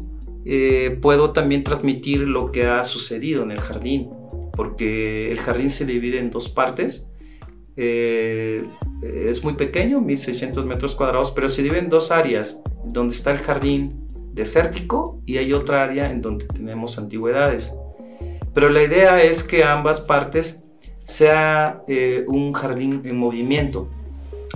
eh, 0.45 0.99
puedo 1.01 1.31
también 1.31 1.63
transmitir 1.63 2.23
lo 2.23 2.51
que 2.51 2.67
ha 2.67 2.83
sucedido 2.83 3.45
en 3.45 3.53
el 3.53 3.61
jardín, 3.61 4.11
porque 4.53 5.31
el 5.31 5.39
jardín 5.39 5.71
se 5.71 5.87
divide 5.87 6.19
en 6.19 6.33
dos 6.33 6.49
partes. 6.49 7.07
Eh, 7.77 8.65
es 9.03 9.45
muy 9.45 9.55
pequeño, 9.55 10.01
1600 10.01 10.67
metros 10.67 10.97
cuadrados, 10.97 11.31
pero 11.31 11.49
se 11.49 11.63
divide 11.63 11.79
en 11.79 11.89
dos 11.89 12.11
áreas, 12.11 12.61
donde 12.85 13.15
está 13.15 13.31
el 13.31 13.39
jardín 13.39 14.09
desértico 14.33 15.23
y 15.25 15.37
hay 15.37 15.53
otra 15.53 15.85
área 15.85 16.11
en 16.11 16.21
donde 16.21 16.47
tenemos 16.47 16.99
antigüedades. 16.99 17.73
Pero 18.55 18.71
la 18.71 18.83
idea 18.83 19.23
es 19.23 19.43
que 19.43 19.65
ambas 19.65 20.01
partes 20.01 20.65
sea 21.05 21.83
eh, 21.89 22.25
un 22.29 22.53
jardín 22.53 23.03
en 23.05 23.19
movimiento. 23.19 23.89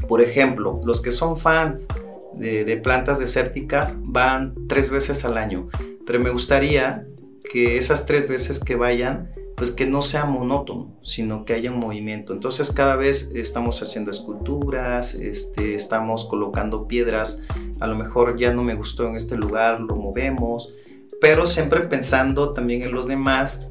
Por 0.09 0.23
ejemplo, 0.23 0.81
los 0.85 1.01
que 1.01 1.11
son 1.11 1.37
fans 1.37 1.87
de, 2.35 2.77
plantas 2.77 3.19
desérticas 3.19 3.95
van 4.11 4.55
tres 4.69 4.91
veces 4.91 5.25
al 5.25 5.37
año, 5.37 5.69
pero 6.07 6.21
me 6.21 6.31
gustaría 6.31 7.05
que 7.51 7.77
esas 7.77 8.07
tres 8.07 8.29
veces 8.29 8.61
que 8.61 8.77
vayan, 8.77 9.31
pues 9.57 9.73
que 9.73 9.87
no 9.87 10.03
sea 10.03 10.25
monótono, 10.25 10.97
sino 11.03 11.45
que 11.45 11.55
haya 11.55 11.73
un 11.73 11.81
movimiento. 11.81 12.33
Entonces 12.33 12.71
cada 12.71 12.95
vez 12.95 13.31
estamos 13.35 13.83
haciendo 13.83 14.13
esculturas, 14.13 15.15
este, 15.15 15.75
estamos 15.75 16.27
colocando 16.27 16.87
piedras, 16.87 17.41
a 17.81 17.87
lo 17.89 17.97
mejor 17.97 18.37
ya 18.39 18.53
no 18.53 18.63
me 18.63 18.75
gustó 18.75 19.09
en 19.09 19.17
este 19.17 19.37
lugar, 19.37 19.81
lo 19.81 19.97
movemos, 19.97 20.73
pero 21.21 21.47
siempre 21.47 21.81
pensando 21.81 22.53
también 22.53 22.83
en 22.83 22.93
los 22.93 23.09
demás 23.09 23.67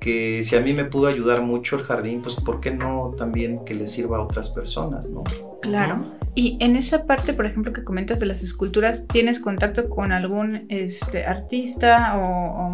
que 0.00 0.42
si 0.42 0.56
a 0.56 0.60
mí 0.60 0.72
me 0.72 0.84
pudo 0.84 1.08
ayudar 1.08 1.42
mucho 1.42 1.76
el 1.76 1.82
jardín, 1.82 2.22
pues 2.22 2.36
¿por 2.36 2.60
qué 2.60 2.70
no 2.70 3.14
también 3.16 3.64
que 3.64 3.74
le 3.74 3.86
sirva 3.86 4.18
a 4.18 4.22
otras 4.22 4.48
personas, 4.50 5.06
no? 5.08 5.24
Claro. 5.60 5.96
Y 6.34 6.56
en 6.60 6.76
esa 6.76 7.04
parte, 7.04 7.32
por 7.32 7.46
ejemplo, 7.46 7.72
que 7.72 7.82
comentas 7.82 8.20
de 8.20 8.26
las 8.26 8.42
esculturas, 8.42 9.06
¿tienes 9.08 9.40
contacto 9.40 9.88
con 9.88 10.12
algún 10.12 10.66
este, 10.68 11.24
artista 11.24 12.18
o, 12.22 12.68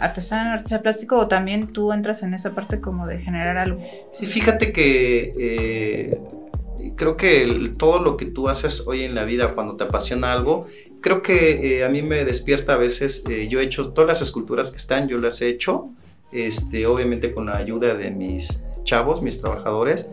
artesano, 0.00 0.50
artista 0.50 0.82
plástico 0.82 1.16
o 1.16 1.28
también 1.28 1.72
tú 1.72 1.92
entras 1.92 2.24
en 2.24 2.34
esa 2.34 2.52
parte 2.52 2.80
como 2.80 3.06
de 3.06 3.20
generar 3.20 3.56
algo? 3.56 3.80
Sí, 4.12 4.26
fíjate 4.26 4.72
que 4.72 5.30
eh, 5.38 6.18
creo 6.96 7.16
que 7.16 7.70
todo 7.78 8.02
lo 8.02 8.16
que 8.16 8.26
tú 8.26 8.48
haces 8.48 8.82
hoy 8.86 9.04
en 9.04 9.14
la 9.14 9.24
vida 9.24 9.54
cuando 9.54 9.76
te 9.76 9.84
apasiona 9.84 10.32
algo, 10.32 10.66
creo 11.00 11.22
que 11.22 11.78
eh, 11.78 11.84
a 11.84 11.88
mí 11.88 12.02
me 12.02 12.24
despierta 12.24 12.74
a 12.74 12.76
veces, 12.76 13.22
eh, 13.28 13.46
yo 13.48 13.60
he 13.60 13.64
hecho 13.64 13.90
todas 13.92 14.08
las 14.08 14.22
esculturas 14.22 14.72
que 14.72 14.78
están, 14.78 15.06
yo 15.06 15.18
las 15.18 15.40
he 15.40 15.48
hecho 15.48 15.90
este, 16.32 16.86
obviamente 16.86 17.32
con 17.32 17.46
la 17.46 17.56
ayuda 17.56 17.94
de 17.94 18.10
mis 18.10 18.62
chavos, 18.84 19.22
mis 19.22 19.40
trabajadores, 19.40 20.08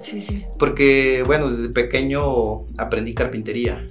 porque 0.57 1.23
bueno, 1.25 1.49
desde 1.49 1.69
pequeño 1.69 2.65
aprendí 2.77 3.13
carpintería, 3.13 3.85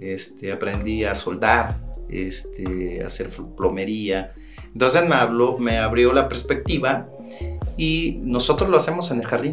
este, 0.00 0.52
aprendí 0.52 1.04
a 1.04 1.14
soldar, 1.14 1.80
este, 2.08 3.02
a 3.02 3.06
hacer 3.06 3.30
plomería, 3.56 4.32
entonces 4.76 5.08
me, 5.08 5.14
habló, 5.14 5.56
me 5.56 5.78
abrió 5.78 6.12
la 6.12 6.28
perspectiva 6.28 7.08
y 7.78 8.20
nosotros 8.22 8.68
lo 8.68 8.76
hacemos 8.76 9.10
en 9.10 9.20
el 9.20 9.26
jardín. 9.26 9.52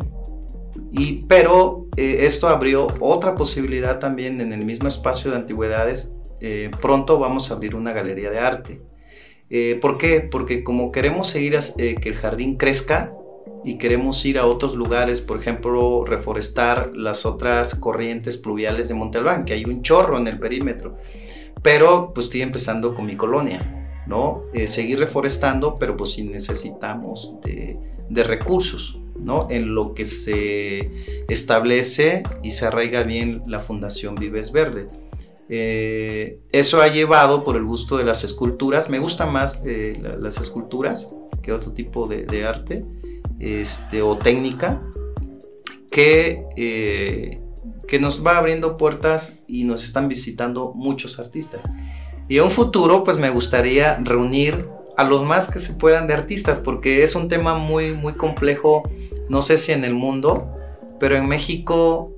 Y, 0.91 1.25
pero 1.27 1.87
eh, 1.95 2.17
esto 2.25 2.49
abrió 2.49 2.87
otra 2.99 3.33
posibilidad 3.33 3.99
también 3.99 4.41
en 4.41 4.51
el 4.51 4.65
mismo 4.65 4.89
espacio 4.89 5.31
de 5.31 5.37
antigüedades. 5.37 6.13
Eh, 6.41 6.69
pronto 6.81 7.19
vamos 7.19 7.49
a 7.49 7.53
abrir 7.53 7.73
una 7.73 7.93
galería 7.93 8.29
de 8.29 8.39
arte. 8.39 8.81
Eh, 9.55 9.77
¿Por 9.79 9.99
qué? 9.99 10.19
Porque 10.19 10.63
como 10.63 10.91
queremos 10.91 11.27
seguir 11.27 11.59
eh, 11.77 11.93
que 11.93 12.09
el 12.09 12.15
jardín 12.15 12.57
crezca 12.57 13.13
y 13.63 13.77
queremos 13.77 14.25
ir 14.25 14.39
a 14.39 14.47
otros 14.47 14.73
lugares, 14.73 15.21
por 15.21 15.39
ejemplo, 15.39 16.03
reforestar 16.03 16.93
las 16.95 17.23
otras 17.23 17.75
corrientes 17.75 18.35
pluviales 18.35 18.87
de 18.87 18.95
Monte 18.95 19.19
Albán, 19.19 19.45
que 19.45 19.53
hay 19.53 19.63
un 19.65 19.83
chorro 19.83 20.17
en 20.17 20.25
el 20.25 20.39
perímetro, 20.39 20.97
pero 21.61 22.13
pues 22.15 22.25
estoy 22.25 22.41
empezando 22.41 22.95
con 22.95 23.05
mi 23.05 23.15
colonia, 23.15 24.03
¿no? 24.07 24.41
Eh, 24.55 24.65
seguir 24.65 24.97
reforestando, 24.97 25.75
pero 25.75 25.95
pues 25.95 26.13
sí 26.13 26.23
necesitamos 26.23 27.35
de 27.43 28.23
recursos, 28.23 28.97
¿no? 29.19 29.45
En 29.51 29.75
lo 29.75 29.93
que 29.93 30.05
se 30.05 30.89
establece 31.29 32.23
y 32.41 32.49
se 32.49 32.65
arraiga 32.65 33.03
bien 33.03 33.43
la 33.45 33.59
Fundación 33.59 34.15
Vives 34.15 34.51
Verde. 34.51 34.87
Eh, 35.55 36.39
eso 36.51 36.81
ha 36.81 36.87
llevado 36.87 37.43
por 37.43 37.55
el 37.55 37.63
gusto 37.63 37.97
de 37.97 38.03
las 38.03 38.23
esculturas. 38.23 38.89
Me 38.89 38.97
gustan 38.97 39.31
más 39.31 39.61
eh, 39.67 40.01
las 40.19 40.39
esculturas 40.39 41.15
que 41.43 41.51
otro 41.51 41.73
tipo 41.73 42.07
de, 42.07 42.43
arte 42.43 42.83
este, 43.37 44.01
o 44.01 44.17
técnica 44.17 44.81
que, 45.91 46.43
eh, 46.57 47.39
que 47.87 47.99
nos 47.99 48.25
va 48.25 48.39
abriendo 48.39 48.73
puertas 48.73 49.31
y 49.45 49.63
nos 49.63 49.83
están 49.83 50.07
visitando 50.07 50.73
muchos 50.73 51.19
artistas. 51.19 51.61
Y 52.27 52.37
en 52.37 52.45
un 52.45 52.49
futuro, 52.49 53.03
pues 53.03 53.17
me 53.17 53.29
gustaría 53.29 53.99
reunir 54.01 54.67
a 54.97 55.03
los 55.03 55.23
más 55.23 55.51
que 55.51 55.59
se 55.59 55.75
puedan 55.75 56.07
de 56.07 56.15
artistas, 56.15 56.57
porque 56.57 57.03
es 57.03 57.13
un 57.13 57.27
tema 57.27 57.53
muy, 57.53 57.93
muy 57.93 58.13
complejo, 58.13 58.89
no 59.29 59.43
sé 59.43 59.59
si 59.59 59.71
en 59.71 59.83
el 59.83 59.93
mundo, 59.93 60.49
pero 61.03 61.17
en 61.17 61.27
México 61.27 62.13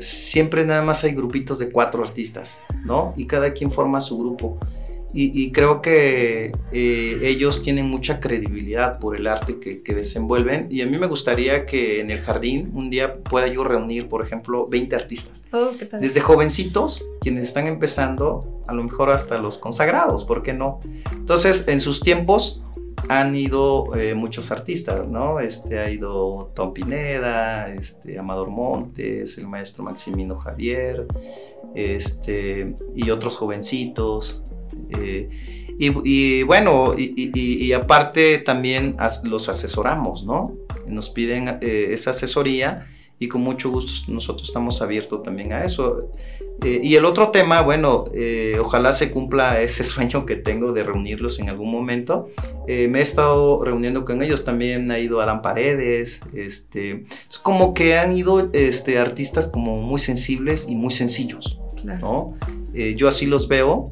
siempre 0.00 0.66
nada 0.66 0.82
más 0.82 1.04
hay 1.04 1.12
grupitos 1.12 1.58
de 1.58 1.70
cuatro 1.70 2.04
artistas, 2.04 2.58
¿no? 2.84 3.14
Y 3.16 3.26
cada 3.26 3.54
quien 3.54 3.72
forma 3.72 3.98
su 4.02 4.18
grupo. 4.18 4.58
Y, 5.12 5.50
creo 5.52 5.82
que 5.82 6.52
eh, 6.72 7.18
ellos 7.22 7.62
tienen 7.62 7.86
mucha 7.86 8.20
credibilidad 8.20 8.98
por 9.00 9.16
el 9.16 9.26
arte 9.26 9.58
que, 9.58 9.94
desenvuelven 9.94 10.68
y 10.70 10.82
a 10.82 10.86
mí 10.86 10.98
me 10.98 11.08
gustaría 11.08 11.66
que 11.66 12.00
en 12.00 12.10
el 12.10 12.20
jardín 12.20 12.70
un 12.74 12.90
día 12.90 13.22
pueda 13.22 13.48
yo 13.48 13.64
reunir, 13.64 14.08
por 14.08 14.24
ejemplo, 14.24 14.66
20 14.68 14.94
artistas. 14.94 15.42
Oh, 15.52 15.70
Desde 16.00 16.20
jovencitos, 16.20 17.04
quienes 17.20 17.48
están 17.48 17.66
empezando, 17.66 18.62
a 18.68 18.72
lo 18.72 18.84
mejor 18.84 19.10
hasta 19.10 19.38
los 19.38 19.58
consagrados, 19.58 20.24
¿por 20.24 20.42
qué 20.42 20.52
no? 20.52 20.80
Entonces, 21.12 21.66
en 21.66 21.80
sus 21.80 22.00
tiempos 22.00 22.62
han 23.08 23.34
ido 23.34 23.94
eh, 23.96 24.14
muchos 24.14 24.50
artistas, 24.50 25.08
¿no? 25.08 25.40
Este, 25.40 25.78
ha 25.78 25.90
ido 25.90 26.52
Tom 26.54 26.72
Pineda, 26.72 27.72
este, 27.72 28.18
Amador 28.18 28.50
Montes, 28.50 29.38
el 29.38 29.48
maestro 29.48 29.82
Maximino 29.84 30.36
Javier, 30.36 31.06
este, 31.74 32.74
y 32.94 33.10
otros 33.10 33.36
jovencitos. 33.36 34.42
Eh, 34.98 35.28
y, 35.82 36.42
bueno, 36.42 36.94
y, 36.96 37.72
aparte 37.72 38.38
también 38.38 38.96
los 39.24 39.48
asesoramos, 39.48 40.26
¿no? 40.26 40.52
Nos 40.86 41.08
piden 41.08 41.58
eh, 41.62 41.88
esa 41.92 42.10
asesoría 42.10 42.86
y 43.18 43.28
con 43.28 43.40
mucho 43.40 43.70
gusto 43.70 44.12
nosotros 44.12 44.48
estamos 44.48 44.82
abiertos 44.82 45.22
también 45.22 45.54
a 45.54 45.64
eso. 45.64 46.10
Eh, 46.62 46.80
y 46.82 46.96
el 46.96 47.06
otro 47.06 47.30
tema, 47.30 47.62
bueno, 47.62 48.04
ojalá 48.60 48.92
se 48.92 49.10
cumpla 49.10 49.62
ese 49.62 49.82
sueño 49.94 50.26
que 50.26 50.36
tengo 50.36 50.72
de 50.72 50.82
reunirlos 50.82 51.40
en 51.40 51.48
algún 51.48 51.72
momento. 51.72 52.28
me 52.68 52.98
he 52.98 53.02
estado 53.02 53.64
reuniendo 53.64 54.04
con 54.04 54.22
ellos, 54.22 54.44
también 54.44 54.90
ha 54.90 54.98
ido 54.98 55.22
Adán 55.22 55.40
Paredes, 55.40 56.20
este, 56.34 57.06
como 57.42 57.72
que 57.72 57.96
han 57.96 58.14
ido 58.14 58.50
este, 58.52 58.98
artistas 58.98 59.48
como 59.48 59.78
muy 59.78 59.98
sensibles 59.98 60.66
y 60.68 60.74
muy 60.74 60.92
sencillos, 60.92 61.58
¿no? 61.84 62.34
yo 62.74 63.08
así 63.08 63.26
los 63.26 63.48
veo 63.48 63.84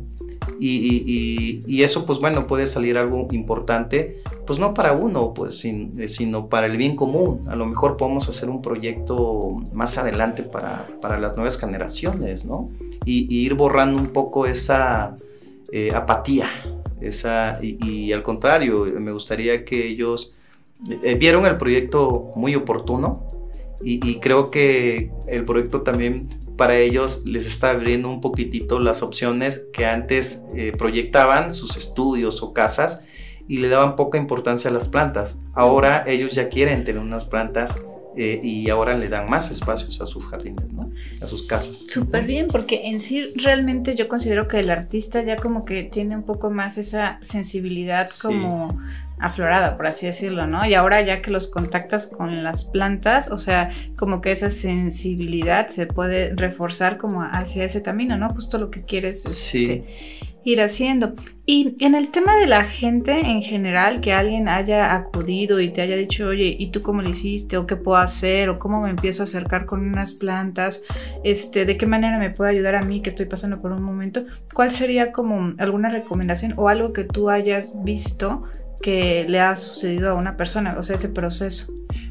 y, 0.61 1.83
eso, 1.83 2.05
pues 2.05 2.19
bueno, 2.19 2.47
puede 2.47 2.67
salir 2.67 2.99
algo 2.99 3.29
importante, 3.33 4.23
pues 4.47 4.59
no 4.59 4.75
para 4.75 4.93
uno, 4.93 5.33
pues, 5.35 5.65
eh, 5.65 6.09
sino 6.09 6.49
para 6.49 6.67
el 6.67 6.77
bien 6.77 6.97
común. 6.97 7.47
A 7.49 7.57
lo 7.57 7.67
mejor 7.67 7.97
podemos 7.97 8.29
hacer 8.29 8.51
un 8.51 8.63
proyecto 8.63 9.61
más 9.73 9.99
adelante 9.99 10.43
para, 10.43 10.85
para 11.01 11.19
las 11.19 11.37
nuevas 11.37 11.59
generaciones, 11.59 12.45
¿no? 12.45 12.71
Y, 13.05 13.33
ir 13.33 13.55
borrando 13.55 14.01
un 14.01 14.09
poco 14.09 14.47
esa 14.47 15.15
eh, 15.73 15.91
apatía, 15.95 16.49
esa, 17.01 17.57
y, 17.63 18.13
al 18.13 18.23
contrario, 18.23 18.87
me 19.01 19.13
gustaría 19.13 19.65
que 19.65 19.87
ellos 19.87 20.35
eh, 21.03 21.15
vieron 21.15 21.47
el 21.47 21.57
proyecto 21.57 22.33
muy 22.35 22.55
oportuno, 22.55 23.27
y, 23.81 24.17
creo 24.17 24.51
que 24.51 25.13
el 25.29 25.45
proyecto 25.45 25.83
también 25.83 26.29
para 26.59 26.77
ellos 26.77 27.23
les 27.25 27.47
está 27.47 27.71
abriendo 27.71 28.11
un 28.11 28.21
poquitito 28.21 28.81
las 28.81 29.01
opciones 29.03 29.65
que 29.73 29.87
antes 29.87 30.43
eh, 30.57 30.73
proyectaban 30.77 31.55
sus 31.55 31.77
estudios 31.77 32.43
o 32.43 32.53
casas 32.53 33.01
y 33.47 33.59
le 33.59 33.69
daban 33.69 33.95
poca 33.95 34.19
importancia 34.19 34.69
a 34.69 34.73
las 34.73 34.89
plantas. 34.89 35.37
Ahora 35.55 36.03
ellos 36.07 36.35
ya 36.35 36.49
quieren 36.49 36.85
tener 36.85 37.01
unas 37.01 37.27
plantas 37.27 37.77
eh, 38.17 38.41
y 38.43 38.69
ahora 38.71 38.99
le 38.99 39.09
dan 39.09 39.31
más 39.31 39.53
espacios 39.53 40.01
a 40.01 40.07
sus 40.07 40.27
jardines, 40.27 40.69
¿no? 40.73 40.91
A 41.23 41.29
sus 41.29 41.47
casas. 41.47 41.85
Súper 41.89 42.27
bien, 42.27 42.49
porque 42.49 42.89
en 42.89 42.99
sí 42.99 43.33
realmente 43.37 43.95
yo 43.95 44.09
considero 44.09 44.49
que 44.49 44.59
el 44.59 44.71
artista 44.71 45.23
ya 45.23 45.37
como 45.37 45.65
que 45.65 45.85
tiene 45.85 46.17
un 46.17 46.25
poco 46.25 46.51
más 46.51 46.77
esa 46.77 47.21
sensibilidad 47.23 48.11
como 48.21 48.77
aflorada, 49.21 49.77
por 49.77 49.87
así 49.87 50.07
decirlo, 50.07 50.47
¿no? 50.47 50.65
Y 50.67 50.75
ahora 50.75 51.01
ya 51.01 51.23
que 51.23 51.31
los 51.31 51.49
contactas 51.49 52.07
con 52.07 52.43
las 52.43 52.65
plantas, 52.65 53.31
o 53.31 53.39
sea, 53.39 53.71
como 53.97 54.21
que 54.21 54.33
esa 54.33 54.51
sensibilidad 54.51 55.69
se 55.69 55.87
puede 55.87 56.35
reforzar 56.35 56.99
como 56.99 57.23
hacia 57.23 57.65
ese 57.65 57.83
camino, 57.83 58.17
¿no? 58.17 58.29
Justo 58.31 58.59
lo 58.59 58.71
que 58.71 58.85
quieres. 58.85 59.23
Sí. 59.23 59.63
Este, 59.63 60.29
ir 60.45 60.63
haciendo. 60.63 61.15
Y 61.45 61.77
en 61.81 61.95
el 61.95 62.09
tema 62.09 62.37
de 62.37 62.47
la 62.47 62.65
gente 62.65 63.21
en 63.21 63.43
general, 63.43 64.01
que 64.01 64.13
alguien 64.13 64.49
haya 64.49 64.95
acudido 64.95 65.61
y 65.61 65.71
te 65.71 65.83
haya 65.83 65.97
dicho, 65.97 66.29
oye, 66.29 66.55
¿y 66.59 66.71
tú 66.71 66.83
cómo 66.83 67.03
lo 67.03 67.11
hiciste? 67.11 67.57
¿O 67.57 67.67
qué 67.67 67.77
puedo 67.77 67.99
hacer? 67.99 68.49
¿O 68.51 68.59
cómo 68.59 68.83
me 68.83 68.91
empiezo 68.91 69.23
a 69.23 69.25
acercar 69.25 69.67
con 69.67 69.81
unas 69.81 70.13
plantas? 70.13 70.83
Este, 71.25 71.65
¿De 71.65 71.77
qué 71.77 71.87
manera 71.87 72.19
me 72.19 72.31
puede 72.31 72.53
ayudar 72.53 72.77
a 72.77 72.83
mí 72.83 73.03
que 73.03 73.11
estoy 73.11 73.27
pasando 73.27 73.61
por 73.61 73.73
un 73.73 73.83
momento? 73.83 74.25
¿Cuál 74.55 74.71
sería 74.71 75.13
como 75.13 75.55
alguna 75.59 75.91
recomendación 75.91 76.55
o 76.57 76.69
algo 76.69 76.93
que 76.93 77.05
tú 77.05 77.31
hayas 77.31 77.75
visto 77.83 78.45
que 78.81 79.27
le 79.29 79.41
ha 79.41 79.57
sucedido 79.57 80.11
a 80.11 80.15
una 80.15 80.37
persona? 80.37 80.77
O 80.79 80.83
sea, 80.83 80.97
ese 80.97 81.09
proceso. 81.09 81.67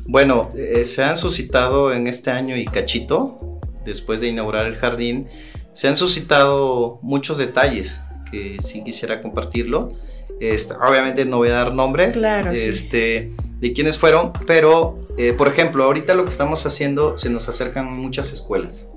Bueno, 0.08 0.50
eh, 0.56 0.86
se 0.86 1.04
han 1.04 1.18
suscitado 1.18 1.94
en 1.94 2.08
este 2.08 2.32
año 2.32 2.56
y 2.56 2.66
cachito, 2.66 3.38
después 3.86 4.20
de 4.22 4.28
inaugurar 4.28 4.66
el 4.66 4.76
jardín, 4.76 5.28
se 5.74 5.88
han 5.88 5.98
suscitado 5.98 7.00
muchos 7.02 7.38
detalles 7.38 8.00
que 8.32 8.58
sí 8.60 8.84
quisiera 8.84 9.22
compartirlo. 9.22 9.94
Este, 10.40 10.74
obviamente 10.74 11.26
no 11.26 11.38
voy 11.38 11.50
a 11.50 11.54
dar 11.54 11.74
nombre 11.74 12.12
este, 12.54 13.32
de 13.60 13.74
quiénes 13.74 13.98
fueron, 13.98 14.34
pero 14.46 15.00
eh, 15.18 15.34
por 15.34 15.48
ejemplo, 15.48 15.84
ahorita 15.84 16.14
lo 16.14 16.24
que 16.24 16.30
estamos 16.30 16.66
haciendo, 16.66 17.18
se 17.18 17.30
nos 17.30 17.50
acercan 17.50 17.92
muchas 17.92 18.32
escuelas. 18.32 18.88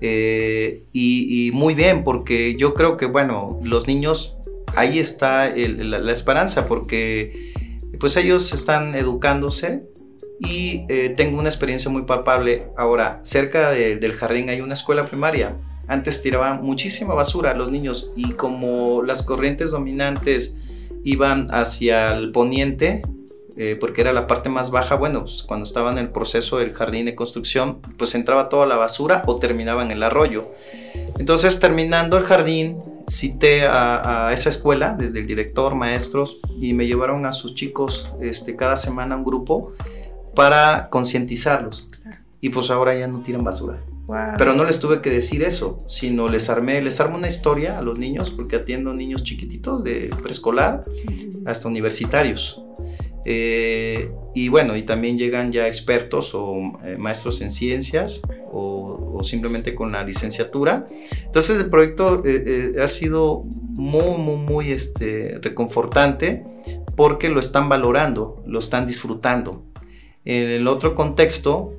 Eh, 0.00 0.84
y, 0.92 1.50
muy 1.54 1.74
bien, 1.74 2.04
porque 2.04 2.56
yo 2.58 2.74
creo 2.74 2.96
que, 2.96 3.06
bueno, 3.06 3.58
los 3.62 3.86
niños, 3.86 4.35
ahí 4.74 4.98
está 4.98 5.48
la, 5.48 6.12
esperanza, 6.12 6.66
porque 6.66 7.52
pues 8.00 8.16
ellos 8.16 8.52
están 8.52 8.94
educándose 8.94 9.84
y 10.40 10.84
eh, 10.88 11.14
tengo 11.16 11.38
una 11.38 11.48
experiencia 11.48 11.90
muy 11.90 12.02
palpable. 12.02 12.66
Ahora, 12.76 13.20
cerca 13.22 13.70
del 13.70 14.12
jardín 14.12 14.50
hay 14.50 14.60
una 14.60 14.74
escuela 14.74 15.06
primaria 15.06 15.56
antes 15.88 16.20
tiraban 16.20 16.64
muchísima 16.64 17.14
basura 17.14 17.52
a 17.52 17.56
los 17.56 17.70
niños 17.70 18.10
y 18.16 18.32
como 18.32 19.02
las 19.02 19.22
corrientes 19.22 19.70
dominantes 19.70 20.54
iban 21.04 21.46
hacia 21.50 22.16
el 22.16 22.32
poniente, 22.32 23.02
eh, 23.56 23.76
porque 23.78 24.00
era 24.00 24.12
la 24.12 24.26
parte 24.26 24.48
más 24.48 24.70
baja, 24.70 24.96
bueno, 24.96 25.20
pues 25.20 25.44
cuando 25.44 25.64
estaba 25.64 25.92
en 25.92 25.98
el 25.98 26.08
proceso 26.10 26.58
del 26.58 26.72
jardín 26.72 27.06
de 27.06 27.14
construcción, 27.14 27.78
pues 27.96 28.14
entraba 28.16 28.48
toda 28.48 28.66
la 28.66 28.76
basura 28.76 29.22
o 29.26 29.36
terminaba 29.36 29.82
en 29.82 29.92
el 29.92 30.02
arroyo. 30.02 30.50
Entonces, 31.18 31.60
terminando 31.60 32.18
el 32.18 32.24
jardín, 32.24 32.78
cité 33.08 33.66
a, 33.66 34.30
esa 34.32 34.48
escuela, 34.48 34.96
desde 34.98 35.20
el 35.20 35.26
director, 35.26 35.74
maestros, 35.74 36.40
y 36.60 36.74
me 36.74 36.86
llevaron 36.86 37.26
a 37.26 37.32
sus 37.32 37.54
chicos 37.54 38.10
este, 38.20 38.56
cada 38.56 38.76
semana 38.76 39.16
un 39.16 39.24
grupo 39.24 39.72
para 40.34 40.88
concientizarlos. 40.90 41.84
Y 42.40 42.50
pues 42.50 42.70
ahora 42.70 42.94
ya 42.94 43.06
no 43.06 43.20
tiran 43.20 43.44
basura. 43.44 43.78
Pero 44.38 44.54
no 44.54 44.64
les 44.64 44.78
tuve 44.78 45.00
que 45.00 45.10
decir 45.10 45.42
eso, 45.42 45.78
sino 45.88 46.28
les 46.28 46.48
armé, 46.48 46.80
les 46.80 47.00
armo 47.00 47.16
una 47.16 47.26
historia 47.26 47.78
a 47.78 47.82
los 47.82 47.98
niños, 47.98 48.30
porque 48.30 48.56
atiendo 48.56 48.94
niños 48.94 49.24
chiquititos 49.24 49.82
de 49.82 50.14
preescolar 50.22 50.82
hasta 51.44 51.66
universitarios. 51.66 52.62
Eh, 53.28 54.12
y 54.36 54.48
bueno, 54.48 54.76
y 54.76 54.84
también 54.84 55.18
llegan 55.18 55.50
ya 55.50 55.66
expertos 55.66 56.32
o 56.32 56.78
eh, 56.84 56.96
maestros 56.96 57.40
en 57.40 57.50
ciencias 57.50 58.20
o, 58.52 59.18
simplemente 59.24 59.74
con 59.74 59.90
la 59.90 60.04
licenciatura. 60.04 60.86
Entonces 61.24 61.58
el 61.58 61.68
proyecto 61.68 62.22
eh, 62.24 62.76
ha 62.80 62.86
sido 62.86 63.42
muy, 63.74 64.16
muy, 64.16 64.36
muy 64.36 64.70
este, 64.70 65.40
reconfortante 65.42 66.44
porque 66.94 67.28
lo 67.28 67.40
están 67.40 67.68
valorando, 67.68 68.44
lo 68.46 68.60
están 68.60 68.86
disfrutando. 68.86 69.64
En 70.24 70.48
el 70.48 70.68
otro 70.68 70.94
contexto, 70.94 71.72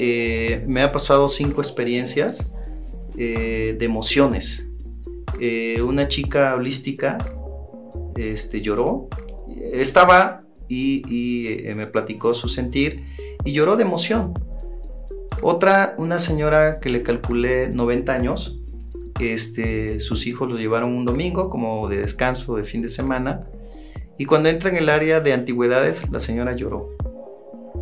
me 0.00 0.82
ha 0.82 0.90
pasado 0.92 1.28
cinco 1.28 1.60
experiencias 1.60 2.50
de 3.14 3.78
emociones. 3.80 4.66
Una 5.82 6.08
chica 6.08 6.54
holística 6.54 7.18
este, 8.16 8.60
lloró, 8.60 9.08
estaba 9.72 10.47
y, 10.68 11.62
me 11.74 11.86
platicó 11.86 12.34
su 12.34 12.48
sentir 12.48 13.04
y 13.44 13.52
lloró 13.52 13.76
de 13.76 13.82
emoción. 13.82 14.34
Otra, 15.42 15.94
una 15.98 16.18
señora 16.18 16.74
que 16.74 16.90
le 16.90 17.02
calculé 17.02 17.68
90 17.68 18.12
años, 18.12 18.58
este, 19.20 20.00
sus 20.00 20.26
hijos 20.26 20.48
lo 20.48 20.56
llevaron 20.56 20.94
un 20.94 21.04
domingo 21.04 21.48
como 21.48 21.88
de 21.88 21.98
descanso 21.98 22.56
de 22.56 22.64
fin 22.64 22.82
de 22.82 22.88
semana 22.88 23.46
y 24.16 24.26
cuando 24.26 24.48
entra 24.48 24.70
en 24.70 24.76
el 24.76 24.88
área 24.88 25.20
de 25.20 25.32
antigüedades 25.32 26.08
la 26.10 26.20
señora 26.20 26.54
lloró 26.54 26.96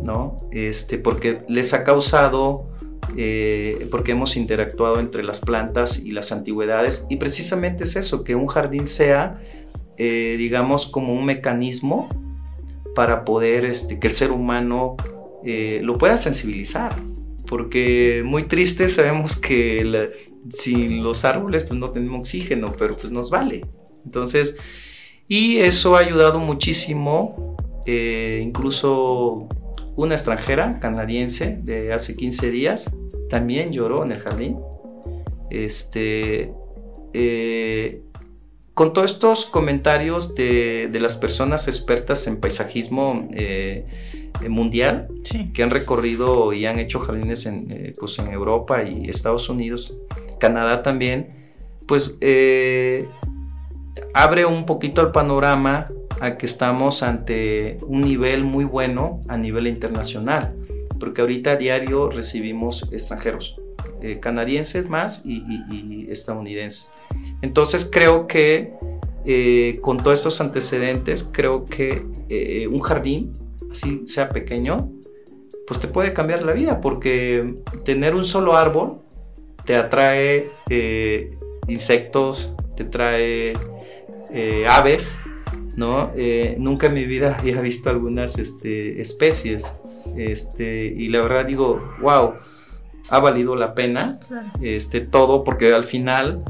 ¿no? 0.01 0.37
Este, 0.51 0.97
porque 0.97 1.41
les 1.47 1.73
ha 1.73 1.83
causado, 1.83 2.69
eh, 3.15 3.87
porque 3.91 4.11
hemos 4.11 4.37
interactuado 4.37 4.99
entre 4.99 5.23
las 5.23 5.39
plantas 5.39 5.99
y 5.99 6.11
las 6.11 6.31
antigüedades, 6.31 7.05
y 7.09 7.17
precisamente 7.17 7.83
es 7.83 7.95
eso, 7.95 8.23
que 8.23 8.35
un 8.35 8.47
jardín 8.47 8.87
sea, 8.87 9.41
eh, 9.97 10.35
digamos, 10.37 10.87
como 10.87 11.13
un 11.13 11.25
mecanismo 11.25 12.09
para 12.97 13.25
poder, 13.25 13.63
este, 13.63 13.99
que 13.99 14.07
el 14.07 14.15
ser 14.15 14.31
humano 14.31 14.97
eh, 15.45 15.81
lo 15.83 15.93
pueda 15.93 16.17
sensibilizar, 16.17 16.95
porque 17.47 18.23
muy 18.25 18.45
triste 18.45 18.89
sabemos 18.89 19.35
que 19.35 20.09
sin 20.49 21.03
los 21.03 21.23
árboles 21.23 21.61
pues 21.61 21.79
no 21.79 21.91
tenemos 21.91 22.21
oxígeno, 22.21 22.73
pero 22.75 22.97
pues 22.97 23.11
nos 23.11 23.29
vale. 23.29 23.61
Entonces, 24.03 24.57
y 25.27 25.57
eso 25.57 25.95
ha 25.95 25.99
ayudado 25.99 26.39
muchísimo, 26.39 27.55
incluso 27.85 29.47
una 29.95 30.15
extranjera 30.15 30.79
canadiense 30.79 31.59
de 31.61 31.93
hace 31.93 32.15
15 32.15 32.49
días 32.49 32.91
también 33.29 33.71
lloró 33.71 34.05
en 34.05 34.13
el 34.13 34.19
jardín. 34.21 34.57
Este, 35.51 36.51
eh, 37.13 38.01
con 38.77 38.93
todos 38.93 39.09
estos 39.09 39.45
comentarios 39.47 40.35
de, 40.35 40.87
de, 40.91 40.99
las 40.99 41.17
personas 41.17 41.67
expertas 41.67 42.27
en 42.27 42.39
paisajismo 42.39 43.27
eh, 43.33 43.83
mundial, 44.47 45.07
Sí. 45.23 45.51
que 45.51 45.63
han 45.63 45.71
recorrido 45.71 46.53
y 46.53 46.67
han 46.67 46.77
hecho 46.77 46.99
jardines 46.99 47.47
en, 47.47 47.69
eh, 47.71 47.93
pues 47.99 48.19
en 48.19 48.27
Europa 48.27 48.83
y 48.83 49.09
Estados 49.09 49.49
Unidos, 49.49 49.97
Canadá 50.39 50.81
también, 50.81 51.29
pues 51.87 52.17
eh, 52.21 53.07
abre 54.13 54.45
un 54.45 54.67
poquito 54.67 55.01
el 55.01 55.11
panorama 55.11 55.85
a 56.19 56.37
que 56.37 56.45
estamos 56.45 57.01
ante 57.01 57.79
un 57.81 58.01
nivel 58.01 58.43
muy 58.43 58.63
bueno 58.63 59.19
a 59.27 59.37
nivel 59.37 59.65
internacional, 59.65 60.53
porque 60.99 61.21
ahorita 61.21 61.53
a 61.53 61.55
diario 61.55 62.11
recibimos 62.11 62.87
extranjeros, 62.91 63.59
eh, 64.01 64.19
canadienses 64.19 64.87
más 64.87 65.23
y, 65.25 66.07
estadounidenses. 66.09 66.89
Entonces 67.41 67.89
creo 67.91 68.27
que 68.27 68.73
eh, 69.25 69.79
con 69.81 69.97
todos 69.97 70.19
estos 70.19 70.39
antecedentes, 70.39 71.27
creo 71.31 71.65
que 71.65 72.05
eh, 72.29 72.67
un 72.67 72.79
jardín, 72.81 73.33
así 73.71 74.03
sea 74.05 74.29
pequeño, 74.29 74.77
pues 75.65 75.79
te 75.79 75.87
puede 75.87 76.13
cambiar 76.13 76.43
la 76.43 76.53
vida, 76.53 76.79
porque 76.79 77.55
tener 77.83 78.15
un 78.15 78.23
solo 78.23 78.55
árbol 78.55 78.99
te 79.65 79.75
atrae 79.75 80.49
insectos, 81.67 82.53
te 82.77 82.85
trae 82.85 83.53
aves, 84.69 85.11
¿no? 85.75 86.13
Nunca 86.57 86.87
en 86.87 86.93
mi 86.93 87.03
vida 87.03 87.35
había 87.37 87.59
visto 87.59 87.89
algunas 87.89 88.37
este, 88.37 89.01
especies, 89.01 89.65
este, 90.15 90.85
y 90.85 91.09
la 91.09 91.21
verdad 91.21 91.45
digo, 91.45 91.91
wow, 91.99 92.35
ha 93.09 93.19
valido 93.19 93.55
la 93.55 93.73
pena 93.73 94.19
Claro. 94.27 94.47
este, 94.61 95.01
todo, 95.01 95.43
porque 95.43 95.71
al 95.73 95.83
final 95.83 96.43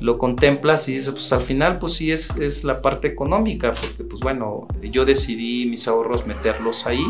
lo 0.00 0.18
contemplas 0.18 0.88
y 0.88 0.94
dices, 0.94 1.12
pues 1.12 1.32
al 1.32 1.42
final 1.42 1.78
pues 1.78 1.94
sí 1.94 2.10
es, 2.10 2.30
es 2.36 2.64
la 2.64 2.76
parte 2.76 3.08
económica, 3.08 3.70
porque 3.72 4.02
pues 4.04 4.20
bueno, 4.20 4.66
yo 4.80 5.04
decidí 5.04 5.66
mis 5.66 5.86
ahorros 5.86 6.26
meterlos 6.26 6.86
ahí, 6.86 7.06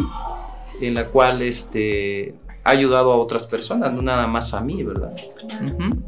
en 0.81 0.95
la 0.95 1.09
cual 1.09 1.43
este, 1.43 2.35
ha 2.65 2.71
ayudado 2.71 3.13
a 3.13 3.17
otras 3.17 3.47
personas, 3.47 3.93
no 3.93 4.03
nada 4.03 4.27
más 4.27 4.53
a 4.53 4.61
mí, 4.61 4.83
¿verdad? 4.83 5.13
Ujú. 5.61 6.03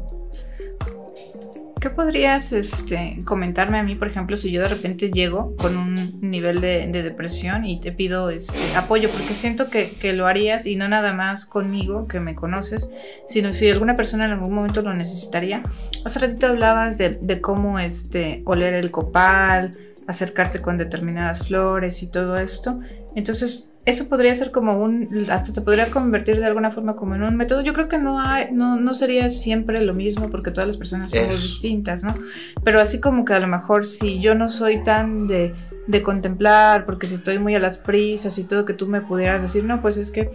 ¿Qué 1.85 1.91
podrías 1.91 2.51
este, 2.51 3.19
comentarme 3.25 3.77
a 3.77 3.83
mí, 3.83 3.93
por 3.93 4.07
ejemplo, 4.07 4.37
si 4.37 4.49
yo 4.49 4.63
de 4.63 4.69
repente 4.69 5.11
llego 5.11 5.55
con 5.55 5.77
un 5.77 6.19
nivel 6.19 6.59
de, 6.59 6.87
de 6.87 7.03
depresión 7.03 7.63
y 7.63 7.79
te 7.79 7.91
pido 7.91 8.31
este, 8.31 8.75
apoyo? 8.75 9.11
Porque 9.11 9.35
siento 9.35 9.69
que, 9.69 9.95
lo 10.13 10.25
harías 10.25 10.65
y 10.65 10.77
no 10.77 10.87
nada 10.87 11.13
más 11.13 11.45
conmigo, 11.45 12.07
que 12.07 12.19
me 12.19 12.33
conoces, 12.33 12.89
sino 13.27 13.53
si 13.53 13.69
alguna 13.69 13.93
persona 13.93 14.25
en 14.25 14.31
algún 14.31 14.51
momento 14.51 14.81
lo 14.81 14.95
necesitaría. 14.95 15.61
Hace 16.03 16.17
ratito 16.17 16.47
hablabas 16.47 16.97
de, 16.97 17.19
de 17.21 17.39
cómo 17.39 17.77
este, 17.77 18.41
oler 18.45 18.73
el 18.73 18.89
copal, 18.89 19.69
acercarte 20.07 20.63
con 20.63 20.79
determinadas 20.79 21.47
flores 21.47 22.01
y 22.01 22.09
todo 22.09 22.37
esto. 22.37 22.79
Entonces, 23.13 23.74
eso 23.85 24.09
podría 24.09 24.33
ser 24.33 24.51
como 24.51 24.81
un, 24.81 25.27
hasta 25.29 25.53
se 25.53 25.61
podría 25.61 25.91
convertir 25.91 26.39
de 26.39 26.45
alguna 26.45 26.71
forma 26.71 26.95
como 26.95 27.13
en 27.13 27.21
un 27.21 27.35
método. 27.35 27.61
Yo 27.61 27.73
creo 27.73 27.87
que 27.87 27.99
no 27.99 28.19
hay, 28.19 28.47
no, 28.51 28.77
no 28.77 28.93
sería 28.95 29.29
siempre 29.29 29.79
lo 29.81 29.93
mismo 29.93 30.29
porque 30.29 30.49
todas 30.49 30.67
las 30.67 30.77
personas 30.77 31.11
somos 31.11 31.35
Eso. 31.35 31.43
distintas, 31.43 32.03
¿no? 32.03 32.15
Pero 32.63 32.81
así 32.81 32.99
como 32.99 33.25
que 33.25 33.33
a 33.33 33.39
lo 33.39 33.47
mejor 33.47 33.85
si 33.85 34.19
yo 34.19 34.33
no 34.33 34.49
soy 34.49 34.83
tan 34.83 35.27
de, 35.27 35.53
de 35.85 36.01
contemplar, 36.01 36.85
porque 36.87 37.05
si 37.05 37.13
estoy 37.13 37.37
muy 37.37 37.53
a 37.53 37.59
las 37.59 37.77
prisas 37.77 38.37
y 38.39 38.43
todo, 38.45 38.65
que 38.65 38.73
tú 38.73 38.87
me 38.87 39.01
pudieras 39.01 39.43
decir, 39.43 39.63
no, 39.63 39.81
pues 39.81 39.97
es 39.97 40.09
que 40.09 40.31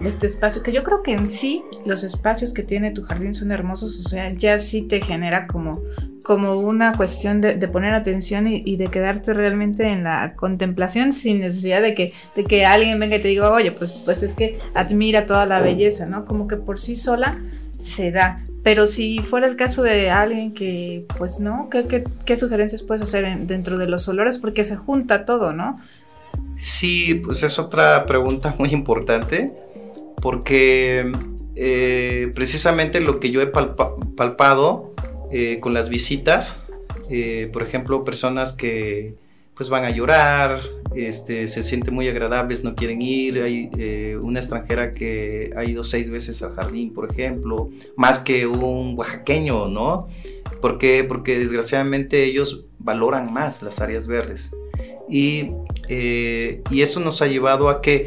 este 0.00 0.26
espacio, 0.26 0.62
que 0.62 0.72
yo 0.72 0.82
creo 0.82 1.02
que 1.02 1.12
en 1.12 1.30
sí 1.30 1.62
los 1.84 2.02
espacios 2.02 2.52
que 2.52 2.62
tiene 2.62 2.90
tu 2.90 3.02
jardín 3.02 3.34
son 3.34 3.52
hermosos, 3.52 4.04
o 4.04 4.08
sea, 4.08 4.30
ya 4.30 4.58
sí 4.58 4.82
te 4.82 5.00
genera 5.00 5.46
como, 5.46 5.80
como 6.24 6.54
una 6.56 6.92
cuestión 6.92 7.40
de, 7.40 7.54
poner 7.68 7.94
atención 7.94 8.46
y, 8.46 8.76
de 8.76 8.86
quedarte 8.88 9.32
realmente 9.34 9.88
en 9.88 10.04
la 10.04 10.34
contemplación 10.36 11.12
sin 11.12 11.40
necesidad 11.40 11.82
de 11.82 11.94
que, 11.94 12.12
de 12.36 12.44
que 12.44 12.64
alguien 12.66 12.98
venga 13.00 13.16
y 13.16 13.22
te 13.22 13.28
diga, 13.28 13.50
oye, 13.50 13.72
pues, 13.72 13.92
pues 13.92 14.22
es 14.22 14.32
que 14.34 14.58
admira 14.74 15.26
toda 15.26 15.46
la 15.46 15.60
belleza, 15.60 16.06
¿no? 16.06 16.24
Como 16.24 16.46
que 16.48 16.56
por 16.56 16.78
sí 16.78 16.96
sola 16.96 17.38
se 17.82 18.10
da. 18.10 18.42
Pero 18.62 18.86
si 18.86 19.18
fuera 19.20 19.46
el 19.46 19.56
caso 19.56 19.82
de 19.82 20.10
alguien 20.10 20.52
que, 20.52 21.06
pues 21.16 21.40
no, 21.40 21.68
¿qué, 21.70 21.86
qué, 21.88 22.04
qué 22.24 22.36
sugerencias 22.36 22.82
puedes 22.82 23.02
hacer 23.02 23.24
en- 23.24 23.46
dentro 23.46 23.78
de 23.78 23.88
los 23.88 24.06
olores? 24.08 24.38
Porque 24.38 24.64
se 24.64 24.76
junta 24.76 25.24
todo, 25.24 25.52
¿no? 25.52 25.80
Sí, 26.58 27.14
pues 27.24 27.42
es 27.42 27.58
otra 27.58 28.04
pregunta 28.06 28.54
muy 28.58 28.70
importante, 28.70 29.52
porque 30.20 31.10
eh, 31.56 32.30
precisamente 32.34 33.00
lo 33.00 33.18
que 33.18 33.30
yo 33.30 33.40
he 33.40 33.50
palpa- 33.50 33.94
palpado 34.16 34.89
eh, 35.32 35.58
con 35.60 35.74
las 35.74 35.88
visitas, 35.88 36.56
eh, 37.08 37.48
por 37.52 37.62
ejemplo, 37.62 38.04
personas 38.04 38.52
que 38.52 39.14
pues 39.60 39.68
van 39.68 39.84
a 39.84 39.90
llorar, 39.90 40.62
este, 40.94 41.46
se 41.46 41.62
sienten 41.62 41.92
muy 41.92 42.08
agradables, 42.08 42.64
no 42.64 42.74
quieren 42.74 43.02
ir, 43.02 43.42
hay 43.42 43.68
eh, 43.76 44.18
una 44.22 44.40
extranjera 44.40 44.90
que 44.90 45.50
ha 45.54 45.64
ido 45.64 45.84
seis 45.84 46.08
veces 46.08 46.42
al 46.42 46.54
jardín, 46.54 46.94
por 46.94 47.10
ejemplo, 47.10 47.68
más 47.94 48.20
que 48.20 48.46
un 48.46 48.94
oaxaqueño, 48.96 49.68
¿no? 49.68 50.08
¿Por? 50.62 50.78
Porque 51.06 51.38
desgraciadamente 51.38 52.24
ellos 52.24 52.64
valoran 52.78 53.32
más 53.32 53.62
las 53.62 53.80
áreas 53.80 54.06
verdes. 54.06 54.50
Y, 55.10 55.50
eh, 55.88 56.62
y 56.70 56.80
eso 56.80 57.00
nos 57.00 57.20
ha 57.20 57.26
llevado 57.26 57.68
a 57.68 57.82
que 57.82 58.06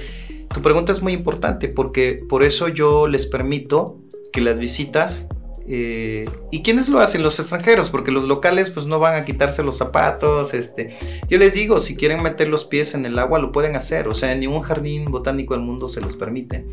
tu 0.51 0.61
pregunta 0.63 0.91
es 0.91 1.03
muy 1.03 1.13
importante 1.13 1.67
porque 1.67 2.17
por 2.29 2.41
eso 2.41 2.67
yo 2.67 3.07
les 3.07 3.27
permito 3.27 3.99
que 4.31 4.41
las 4.41 4.57
visitas 4.57 5.27
eh, 5.67 6.25
¿Y 6.51 6.61
quiénes 6.61 6.89
lo 6.89 6.99
hacen? 6.99 7.23
Los 7.23 7.39
extranjeros, 7.39 7.89
porque 7.89 8.11
los 8.11 8.23
locales 8.25 8.69
pues 8.69 8.85
no 8.85 8.99
van 8.99 9.15
a 9.15 9.23
quitarse 9.25 9.63
los 9.63 9.77
zapatos. 9.77 10.53
Este. 10.53 10.89
Yo 11.29 11.37
les 11.37 11.53
digo, 11.53 11.79
si 11.79 11.95
quieren 11.95 12.21
meter 12.21 12.49
los 12.49 12.65
pies 12.65 12.93
en 12.95 13.05
el 13.05 13.17
agua, 13.17 13.39
lo 13.39 13.51
pueden 13.51 13.75
hacer. 13.75 14.07
O 14.07 14.13
sea, 14.13 14.33
en 14.33 14.41
ningún 14.41 14.59
jardín 14.59 15.05
botánico 15.05 15.53
del 15.53 15.63
mundo 15.63 15.87
se 15.87 16.01
los 16.01 16.17
permite. 16.17 16.65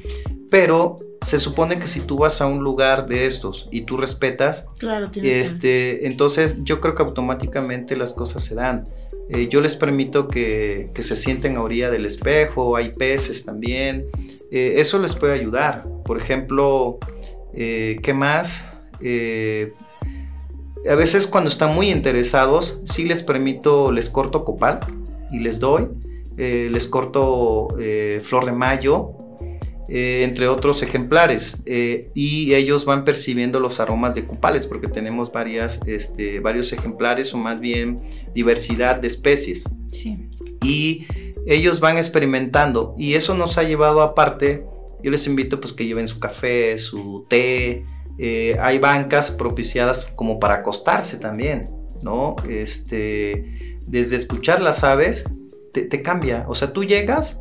Pero 0.50 0.96
se 1.22 1.38
supone 1.38 1.78
que 1.78 1.86
si 1.86 2.00
tú 2.00 2.16
vas 2.16 2.40
a 2.40 2.46
un 2.46 2.64
lugar 2.64 3.06
de 3.06 3.26
estos 3.26 3.68
y 3.70 3.82
tú 3.82 3.96
respetas, 3.96 4.66
Claro, 4.78 5.08
tienes 5.10 5.32
que- 5.32 5.40
este, 5.40 6.06
entonces 6.08 6.54
yo 6.64 6.80
creo 6.80 6.96
que 6.96 7.02
automáticamente 7.04 7.94
las 7.94 8.12
cosas 8.12 8.42
se 8.42 8.56
dan. 8.56 8.82
Eh, 9.28 9.46
yo 9.48 9.60
les 9.60 9.76
permito 9.76 10.26
que, 10.26 10.90
que 10.92 11.04
se 11.04 11.14
sienten 11.14 11.56
a 11.56 11.62
orilla 11.62 11.88
del 11.90 12.04
espejo, 12.06 12.74
hay 12.76 12.90
peces 12.90 13.44
también. 13.44 14.06
Eh, 14.50 14.74
eso 14.78 14.98
les 14.98 15.14
puede 15.14 15.34
ayudar. 15.34 15.80
Por 16.04 16.18
ejemplo, 16.18 16.98
¿qué 17.52 18.12
más? 18.14 18.64
Eh, 19.02 19.72
a 20.88 20.94
veces 20.94 21.26
cuando 21.26 21.48
están 21.48 21.74
muy 21.74 21.90
interesados, 21.90 22.80
sí 22.84 23.04
les 23.04 23.22
permito, 23.22 23.92
les 23.92 24.08
corto 24.08 24.44
copal 24.44 24.80
y 25.30 25.38
les 25.40 25.60
doy. 25.60 25.88
Eh, 26.38 26.68
les 26.70 26.86
corto 26.86 27.68
eh, 27.78 28.18
flor 28.22 28.46
de 28.46 28.52
mayo, 28.52 29.10
eh, 29.90 30.22
entre 30.22 30.48
otros 30.48 30.82
ejemplares. 30.82 31.58
eh, 31.66 32.10
y 32.14 32.54
ellos 32.54 32.86
van 32.86 33.04
percibiendo 33.04 33.60
los 33.60 33.78
aromas 33.78 34.14
de 34.14 34.24
copales 34.26 34.66
porque 34.66 34.88
tenemos 34.88 35.30
varias, 35.32 35.80
este, 35.86 36.40
varios 36.40 36.72
ejemplares 36.72 37.34
o 37.34 37.38
más 37.38 37.60
bien 37.60 37.96
diversidad 38.34 39.00
de 39.00 39.08
especies. 39.08 39.64
Sí. 39.88 40.30
Y 40.64 41.04
ellos 41.46 41.80
van 41.80 41.96
experimentando 41.98 42.94
y 42.96 43.14
eso 43.14 43.34
nos 43.34 43.58
ha 43.58 43.62
llevado 43.62 44.00
aparte. 44.00 44.64
Yo 45.02 45.10
les 45.10 45.26
invito 45.26 45.60
pues 45.60 45.72
que 45.72 45.84
lleven 45.84 46.08
su 46.08 46.20
café, 46.20 46.78
su 46.78 47.26
té. 47.28 47.84
Eh, 48.22 48.58
hay 48.60 48.78
bancas 48.78 49.30
propiciadas 49.30 50.06
como 50.14 50.38
para 50.38 50.56
acostarse 50.56 51.16
también, 51.16 51.64
¿no? 52.02 52.36
Este, 52.46 53.78
desde 53.86 54.16
escuchar 54.16 54.60
las 54.60 54.84
aves 54.84 55.24
te, 55.72 55.84
te 55.84 56.02
cambia. 56.02 56.44
O 56.46 56.54
sea, 56.54 56.74
tú 56.74 56.84
llegas 56.84 57.40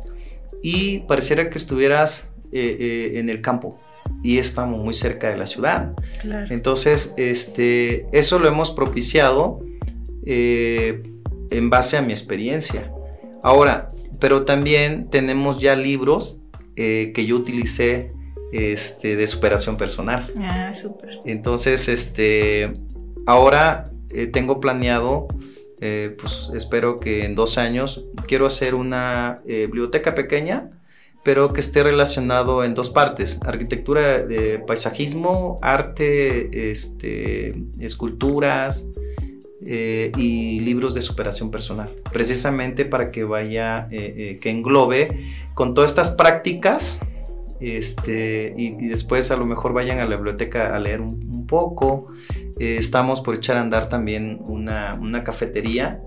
y 0.62 1.00
pareciera 1.00 1.50
que 1.50 1.58
estuvieras 1.58 2.26
eh, 2.50 2.78
eh, 2.80 3.18
en 3.18 3.28
el 3.28 3.42
campo 3.42 3.78
y 4.22 4.38
estamos 4.38 4.82
muy 4.82 4.94
cerca 4.94 5.28
de 5.28 5.36
la 5.36 5.46
ciudad. 5.46 5.92
Claro. 6.22 6.46
Entonces, 6.48 7.12
este, 7.18 8.06
eso 8.18 8.38
lo 8.38 8.48
hemos 8.48 8.70
propiciado 8.70 9.60
en 10.24 11.68
base 11.68 11.98
a 11.98 12.02
mi 12.02 12.14
experiencia. 12.14 12.90
Ahora, 13.42 13.88
pero 14.18 14.46
también 14.46 15.10
tenemos 15.10 15.60
ya 15.60 15.74
libros 15.74 16.40
que 16.74 17.26
yo 17.26 17.36
utilicé 17.36 18.12
este, 18.52 19.16
de 19.16 19.26
superación 19.26 19.76
personal. 19.76 20.30
Ah, 20.40 20.72
súper. 20.72 21.18
Entonces, 21.24 21.88
este, 21.88 22.72
ahora 23.26 23.84
eh, 24.12 24.26
tengo 24.26 24.60
planeado, 24.60 25.28
eh, 25.80 26.16
pues 26.20 26.50
espero 26.54 26.96
que 26.96 27.24
en 27.24 27.34
dos 27.34 27.58
años, 27.58 28.04
quiero 28.26 28.46
hacer 28.46 28.74
una 28.74 29.36
eh, 29.46 29.66
biblioteca 29.66 30.14
pequeña, 30.14 30.70
pero 31.22 31.52
que 31.52 31.60
esté 31.60 31.82
relacionado 31.82 32.64
en 32.64 32.74
dos 32.74 32.88
partes, 32.90 33.38
arquitectura 33.44 34.18
de 34.18 34.58
paisajismo, 34.66 35.56
arte, 35.60 36.70
este, 36.70 37.48
esculturas 37.78 38.86
eh, 39.66 40.10
y 40.16 40.60
libros 40.60 40.94
de 40.94 41.02
superación 41.02 41.50
personal, 41.50 41.90
precisamente 42.10 42.86
para 42.86 43.10
que 43.10 43.24
vaya, 43.24 43.88
eh, 43.90 44.14
eh, 44.16 44.38
que 44.40 44.48
englobe 44.48 45.34
con 45.52 45.74
todas 45.74 45.90
estas 45.90 46.10
prácticas 46.12 46.98
este, 47.60 48.54
y, 48.56 48.88
después 48.88 49.30
a 49.30 49.36
lo 49.36 49.46
mejor 49.46 49.72
vayan 49.72 49.98
a 50.00 50.06
la 50.06 50.16
biblioteca 50.16 50.74
a 50.74 50.78
leer 50.78 51.00
un, 51.00 51.46
poco. 51.46 52.08
Eh, 52.58 52.76
estamos 52.78 53.20
por 53.20 53.34
echar 53.34 53.56
a 53.56 53.60
andar 53.60 53.88
también 53.88 54.40
una, 54.46 54.92
una 55.00 55.24
cafetería 55.24 56.00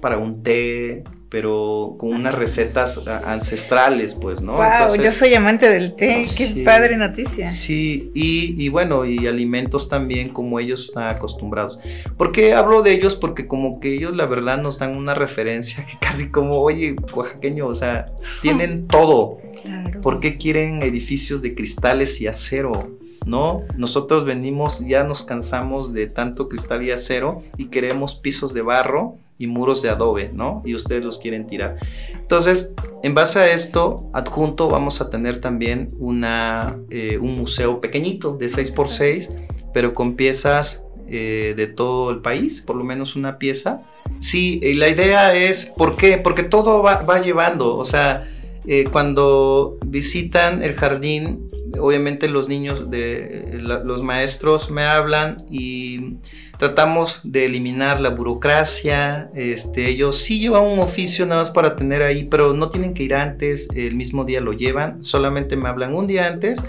para 0.00 0.18
un 0.18 0.42
té, 0.42 1.04
pero 1.30 1.96
con 1.98 2.16
unas 2.16 2.34
recetas 2.34 2.98
ancestrales, 3.06 4.14
pues, 4.14 4.40
¿no? 4.40 4.54
Wow, 4.54 4.96
yo 5.02 5.10
soy 5.12 5.34
amante 5.34 5.68
del 5.68 5.94
té, 5.94 6.26
qué 6.36 6.62
padre 6.64 6.96
noticia. 6.96 7.50
Sí, 7.50 8.10
y, 8.14 8.54
y, 8.62 8.68
bueno, 8.70 9.04
y 9.04 9.26
alimentos 9.26 9.88
también 9.88 10.30
como 10.30 10.58
ellos 10.58 10.86
están 10.86 11.10
acostumbrados. 11.10 11.78
¿Por 12.16 12.32
qué 12.32 12.54
hablo 12.54 12.82
de 12.82 12.92
ellos? 12.92 13.14
Porque 13.14 13.46
como 13.46 13.78
que 13.78 13.94
ellos 13.94 14.16
la 14.16 14.24
verdad 14.24 14.58
nos 14.58 14.78
dan 14.78 14.96
una 14.96 15.14
referencia 15.14 15.84
que 15.84 15.98
casi 16.00 16.30
como, 16.30 16.62
oye, 16.62 16.96
oaxaqueño, 17.14 17.66
o 17.66 17.74
sea, 17.74 18.06
tienen 18.40 18.86
todo. 18.88 19.38
Claro. 19.60 20.00
¿Por 20.00 20.20
qué 20.20 20.38
quieren 20.38 20.82
edificios 20.82 21.42
de 21.42 21.54
cristales 21.54 22.20
y 22.20 22.26
acero? 22.26 22.96
¿no? 23.26 23.64
Nosotros 23.76 24.24
venimos, 24.24 24.80
ya 24.86 25.04
nos 25.04 25.22
cansamos 25.22 25.92
de 25.92 26.06
tanto 26.06 26.48
cristal 26.48 26.82
y 26.82 26.92
acero 26.92 27.42
y 27.58 27.66
queremos 27.66 28.14
pisos 28.14 28.54
de 28.54 28.62
barro 28.62 29.18
y 29.38 29.46
muros 29.46 29.82
de 29.82 29.90
adobe, 29.90 30.30
¿no? 30.32 30.62
Y 30.64 30.74
ustedes 30.74 31.04
los 31.04 31.18
quieren 31.18 31.46
tirar. 31.46 31.76
Entonces, 32.12 32.74
en 33.02 33.14
base 33.14 33.38
a 33.38 33.52
esto, 33.52 34.10
adjunto 34.12 34.68
vamos 34.68 35.00
a 35.00 35.10
tener 35.10 35.40
también 35.40 35.88
una, 35.98 36.76
eh, 36.90 37.18
un 37.18 37.32
museo 37.32 37.80
pequeñito 37.80 38.32
de 38.32 38.46
6x6, 38.46 39.30
pero 39.72 39.94
con 39.94 40.16
piezas 40.16 40.82
eh, 41.06 41.54
de 41.56 41.68
todo 41.68 42.10
el 42.10 42.20
país, 42.20 42.60
por 42.60 42.76
lo 42.76 42.84
menos 42.84 43.16
una 43.16 43.38
pieza. 43.38 43.82
Sí, 44.20 44.60
y 44.62 44.74
la 44.74 44.88
idea 44.88 45.34
es, 45.34 45.66
¿por 45.66 45.96
qué? 45.96 46.18
Porque 46.18 46.42
todo 46.42 46.82
va, 46.82 47.02
va 47.02 47.20
llevando, 47.20 47.76
o 47.76 47.84
sea, 47.84 48.28
eh, 48.70 48.84
cuando 48.92 49.78
visitan 49.86 50.62
el 50.62 50.74
jardín, 50.74 51.48
obviamente 51.80 52.28
los 52.28 52.50
niños, 52.50 52.90
de, 52.90 53.40
los 53.62 54.02
maestros 54.02 54.70
me 54.70 54.84
hablan 54.84 55.38
y 55.50 56.18
tratamos 56.58 57.22
de 57.24 57.46
eliminar 57.46 57.98
la 57.98 58.10
burocracia. 58.10 59.30
Este, 59.34 59.88
ellos 59.88 60.18
sí 60.18 60.38
llevan 60.38 60.64
un 60.64 60.80
oficio 60.80 61.24
nada 61.24 61.40
más 61.40 61.50
para 61.50 61.76
tener 61.76 62.02
ahí, 62.02 62.26
pero 62.30 62.52
no 62.52 62.68
tienen 62.68 62.92
que 62.92 63.04
ir 63.04 63.14
antes, 63.14 63.68
el 63.74 63.94
mismo 63.94 64.26
día 64.26 64.42
lo 64.42 64.52
llevan, 64.52 65.02
solamente 65.02 65.56
me 65.56 65.66
hablan 65.66 65.94
un 65.94 66.06
día 66.06 66.26
antes 66.26 66.62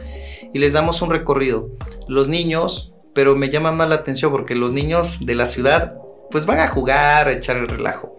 y 0.53 0.59
les 0.59 0.71
damos 0.71 1.01
un 1.01 1.09
recorrido. 1.09 1.69
Los 2.07 2.29
niños, 2.29 2.93
pero 3.13 3.35
me 3.35 3.49
llama 3.49 3.73
más 3.73 3.89
la 3.89 3.95
atención 3.95 4.31
porque 4.31 4.55
los 4.55 4.71
niños 4.71 5.17
de 5.19 5.35
la 5.35 5.47
ciudad 5.47 5.95
pues 6.31 6.45
van 6.45 6.59
a 6.59 6.69
jugar, 6.69 7.27
a 7.27 7.33
echar 7.33 7.57
el 7.57 7.67
relajo. 7.67 8.18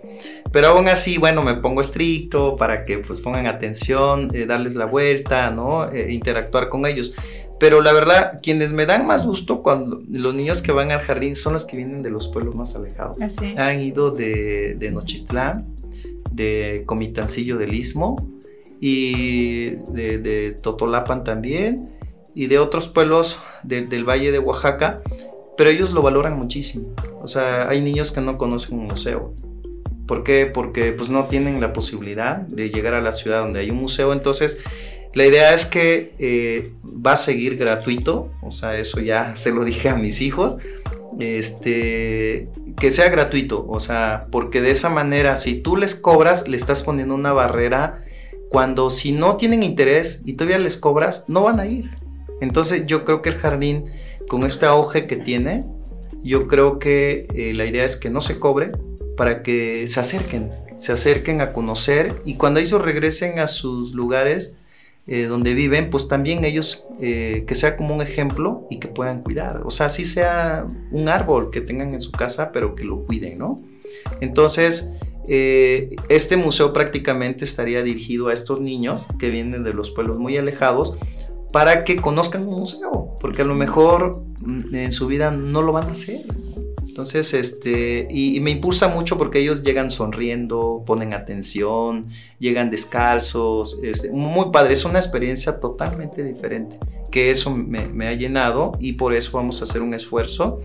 Pero 0.52 0.68
aún 0.68 0.88
así, 0.88 1.18
bueno, 1.18 1.42
me 1.42 1.54
pongo 1.54 1.80
estricto 1.80 2.56
para 2.56 2.82
que 2.82 2.98
pues 2.98 3.20
pongan 3.20 3.46
atención, 3.46 4.28
eh, 4.34 4.46
darles 4.46 4.74
la 4.74 4.84
vuelta, 4.84 5.50
¿no? 5.50 5.90
Eh, 5.92 6.12
interactuar 6.12 6.68
con 6.68 6.86
ellos. 6.86 7.14
Pero 7.60 7.82
la 7.82 7.92
verdad, 7.92 8.40
quienes 8.42 8.72
me 8.72 8.86
dan 8.86 9.06
más 9.06 9.26
gusto 9.26 9.62
cuando 9.62 10.00
los 10.08 10.34
niños 10.34 10.62
que 10.62 10.72
van 10.72 10.90
al 10.90 11.00
jardín 11.00 11.36
son 11.36 11.52
los 11.52 11.66
que 11.66 11.76
vienen 11.76 12.02
de 12.02 12.10
los 12.10 12.28
pueblos 12.28 12.54
más 12.54 12.74
alejados. 12.74 13.18
Han 13.56 13.80
ido 13.80 14.10
de, 14.10 14.76
de 14.78 14.90
Nochistlán, 14.90 15.66
de 16.32 16.84
Comitancillo 16.86 17.58
del 17.58 17.74
Istmo 17.74 18.16
y 18.80 19.70
de, 19.92 20.18
de, 20.18 20.56
Totolapan 20.62 21.22
también 21.22 21.90
y 22.34 22.46
de 22.46 22.58
otros 22.58 22.88
pueblos 22.88 23.38
del 23.62 24.08
Valle 24.08 24.32
de 24.32 24.38
Oaxaca, 24.38 25.02
pero 25.58 25.68
ellos 25.68 25.92
lo 25.92 26.00
valoran 26.00 26.38
muchísimo. 26.38 26.94
O 27.20 27.26
sea, 27.26 27.68
hay 27.68 27.82
niños 27.82 28.10
que 28.10 28.22
no 28.22 28.38
conocen 28.38 28.78
un 28.78 28.86
museo 28.86 29.34
¿Por 30.10 30.24
qué? 30.24 30.46
Porque 30.46 30.90
pues 30.90 31.08
no 31.08 31.26
tienen 31.26 31.60
la 31.60 31.72
posibilidad 31.72 32.38
de 32.38 32.68
llegar 32.68 32.94
a 32.94 33.00
la 33.00 33.12
ciudad 33.12 33.44
donde 33.44 33.60
hay 33.60 33.70
un 33.70 33.76
museo. 33.76 34.12
Entonces, 34.12 34.58
la 35.14 35.24
idea 35.24 35.54
es 35.54 35.66
que 35.66 36.14
eh, 36.18 36.72
va 36.84 37.12
a 37.12 37.16
seguir 37.16 37.56
gratuito, 37.56 38.32
o 38.42 38.50
sea, 38.50 38.76
eso 38.76 38.98
ya 38.98 39.36
se 39.36 39.52
lo 39.52 39.64
dije 39.64 39.88
a 39.88 39.94
mis 39.94 40.20
hijos, 40.20 40.56
este, 41.20 42.48
que 42.76 42.90
sea 42.90 43.08
gratuito, 43.08 43.64
o 43.68 43.78
sea, 43.78 44.18
porque 44.32 44.60
de 44.60 44.72
esa 44.72 44.88
manera, 44.88 45.36
si 45.36 45.54
tú 45.54 45.76
les 45.76 45.94
cobras, 45.94 46.48
le 46.48 46.56
estás 46.56 46.82
poniendo 46.82 47.14
una 47.14 47.32
barrera, 47.32 48.02
cuando 48.48 48.90
si 48.90 49.12
no 49.12 49.36
tienen 49.36 49.62
interés 49.62 50.22
y 50.24 50.32
todavía 50.32 50.58
les 50.58 50.76
cobras, 50.76 51.24
no 51.28 51.44
van 51.44 51.60
a 51.60 51.66
ir. 51.66 51.88
Entonces 52.40 52.84
yo 52.84 53.04
creo 53.04 53.22
que 53.22 53.28
el 53.28 53.36
jardín, 53.36 53.84
con 54.28 54.42
este 54.42 54.66
auge 54.66 55.06
que 55.06 55.14
tiene, 55.14 55.60
yo 56.24 56.48
creo 56.48 56.80
que 56.80 57.28
eh, 57.32 57.54
la 57.54 57.64
idea 57.64 57.84
es 57.84 57.96
que 57.96 58.10
no 58.10 58.20
se 58.20 58.40
cobre, 58.40 58.72
para 59.20 59.42
que 59.42 59.86
se 59.86 60.00
acerquen, 60.00 60.50
se 60.78 60.92
acerquen 60.92 61.42
a 61.42 61.52
conocer 61.52 62.22
y 62.24 62.36
cuando 62.36 62.58
ellos 62.58 62.82
regresen 62.82 63.38
a 63.38 63.48
sus 63.48 63.92
lugares 63.92 64.56
eh, 65.06 65.24
donde 65.24 65.52
viven, 65.52 65.90
pues 65.90 66.08
también 66.08 66.42
ellos 66.46 66.86
eh, 67.02 67.44
que 67.46 67.54
sea 67.54 67.76
como 67.76 67.94
un 67.94 68.00
ejemplo 68.00 68.66
y 68.70 68.78
que 68.78 68.88
puedan 68.88 69.20
cuidar. 69.20 69.60
O 69.66 69.68
sea, 69.68 69.86
así 69.86 70.06
sea 70.06 70.66
un 70.90 71.10
árbol 71.10 71.50
que 71.50 71.60
tengan 71.60 71.92
en 71.92 72.00
su 72.00 72.10
casa, 72.12 72.50
pero 72.50 72.74
que 72.74 72.84
lo 72.84 73.04
cuiden, 73.04 73.38
¿no? 73.38 73.56
Entonces, 74.22 74.88
eh, 75.28 75.96
este 76.08 76.38
museo 76.38 76.72
prácticamente 76.72 77.44
estaría 77.44 77.82
dirigido 77.82 78.28
a 78.28 78.32
estos 78.32 78.58
niños 78.58 79.04
que 79.18 79.28
vienen 79.28 79.64
de 79.64 79.74
los 79.74 79.90
pueblos 79.90 80.18
muy 80.18 80.38
alejados 80.38 80.94
para 81.52 81.84
que 81.84 81.96
conozcan 81.96 82.48
un 82.48 82.60
museo, 82.60 83.16
porque 83.20 83.42
a 83.42 83.44
lo 83.44 83.54
mejor 83.54 84.22
mm, 84.40 84.74
en 84.74 84.92
su 84.92 85.08
vida 85.08 85.30
no 85.30 85.60
lo 85.60 85.72
van 85.72 85.88
a 85.88 85.90
hacer. 85.90 86.24
Entonces, 86.90 87.34
este, 87.34 88.08
y, 88.10 88.40
me 88.40 88.50
impulsa 88.50 88.88
mucho 88.88 89.16
porque 89.16 89.38
ellos 89.38 89.62
llegan 89.62 89.90
sonriendo, 89.90 90.82
ponen 90.84 91.14
atención, 91.14 92.08
llegan 92.40 92.68
descalzos, 92.68 93.78
este, 93.80 94.10
muy 94.10 94.50
padre, 94.50 94.72
es 94.72 94.84
una 94.84 94.98
experiencia 94.98 95.60
totalmente 95.60 96.24
diferente, 96.24 96.80
que 97.12 97.30
eso 97.30 97.54
me, 97.54 98.08
ha 98.08 98.14
llenado 98.14 98.72
y 98.80 98.94
por 98.94 99.14
eso 99.14 99.30
vamos 99.38 99.60
a 99.60 99.64
hacer 99.64 99.82
un 99.82 99.94
esfuerzo 99.94 100.58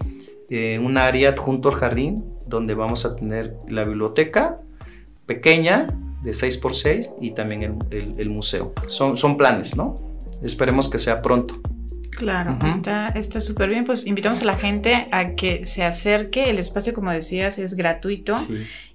en 0.50 0.84
un 0.84 0.98
área 0.98 1.36
junto 1.38 1.70
al 1.70 1.76
jardín 1.76 2.26
donde 2.48 2.74
vamos 2.74 3.06
a 3.06 3.16
tener 3.16 3.56
la 3.70 3.84
biblioteca 3.84 4.60
pequeña 5.28 5.96
de 6.24 6.32
6x6 6.32 7.14
y 7.22 7.32
también 7.32 7.78
el, 7.92 8.30
museo. 8.32 8.74
Son 8.88 9.38
planes, 9.38 9.76
¿no? 9.76 9.94
Esperemos 10.42 10.90
que 10.90 10.98
sea 10.98 11.22
pronto. 11.22 11.62
Claro, 12.16 12.58
está 13.16 13.42
súper 13.42 13.70
bien. 13.70 13.86
Pues 13.86 14.06
invitamos 14.08 14.42
a 14.42 14.46
la 14.46 14.58
gente 14.58 15.08
a 15.12 15.36
que 15.36 15.66
se 15.66 15.84
acerque. 15.84 16.50
El 16.50 16.60
espacio, 16.60 16.94
como 16.94 17.12
decías, 17.12 17.60
es 17.60 17.76
gratuito 17.76 18.38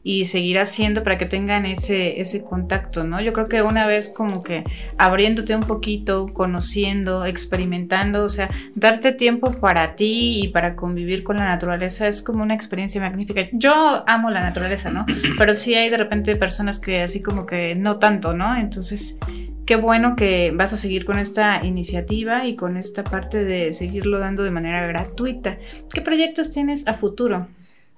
y 0.03 0.27
seguir 0.27 0.59
haciendo 0.59 1.03
para 1.03 1.19
que 1.19 1.27
tengan 1.27 1.67
ese, 1.67 2.21
ese 2.21 2.43
contacto, 2.43 3.05
¿no? 3.05 3.21
Yo 3.21 3.33
creo 3.33 3.47
que 3.47 3.63
una 3.63 3.87
vez 3.87 4.09
como 4.09 4.41
que 4.41 4.65
abriéndote 4.97 5.55
un 5.55 5.63
poquito, 5.63 6.27
conociendo, 6.33 7.27
experimentando, 7.27 8.23
o 8.23 8.29
sea, 8.29 8.49
darte 8.75 9.13
tiempo 9.13 9.53
para 9.53 9.97
ti 9.97 10.41
y 10.43 10.49
para 10.49 10.75
convivir 10.75 11.23
con 11.23 11.37
la 11.37 11.45
naturaleza 11.45 12.07
es 12.07 12.23
como 12.23 12.43
una 12.43 12.55
experiencia 12.55 13.01
magnífica. 13.01 13.49
Yo 13.53 14.05
amo 14.07 14.31
la 14.31 14.43
naturaleza, 14.43 14.91
¿no? 14.91 15.05
Pero 15.39 15.53
sí 15.53 15.75
hay 15.75 15.91
de 15.91 15.99
repente 15.99 16.35
personas 16.37 16.81
que 16.81 17.03
así 17.03 17.21
como 17.21 17.45
que 17.45 17.75
no 17.75 17.99
tanto, 17.99 18.33
¿no? 18.33 18.57
Entonces 18.57 19.19
qué 19.67 19.77
bueno 19.77 20.17
que 20.17 20.51
vas 20.53 20.73
a 20.73 20.77
seguir 20.77 21.05
con 21.05 21.19
esta 21.19 21.65
iniciativa 21.65 22.47
y 22.47 22.57
con 22.57 22.77
esta 22.77 23.05
parte 23.05 23.45
de 23.45 23.73
seguirlo 23.73 24.19
dando 24.19 24.43
de 24.43 24.51
manera 24.51 24.85
gratuita. 24.87 25.59
¿Qué 25.93 26.01
proyectos 26.01 26.51
tienes 26.51 26.89
a 26.89 26.95
futuro? 26.95 27.47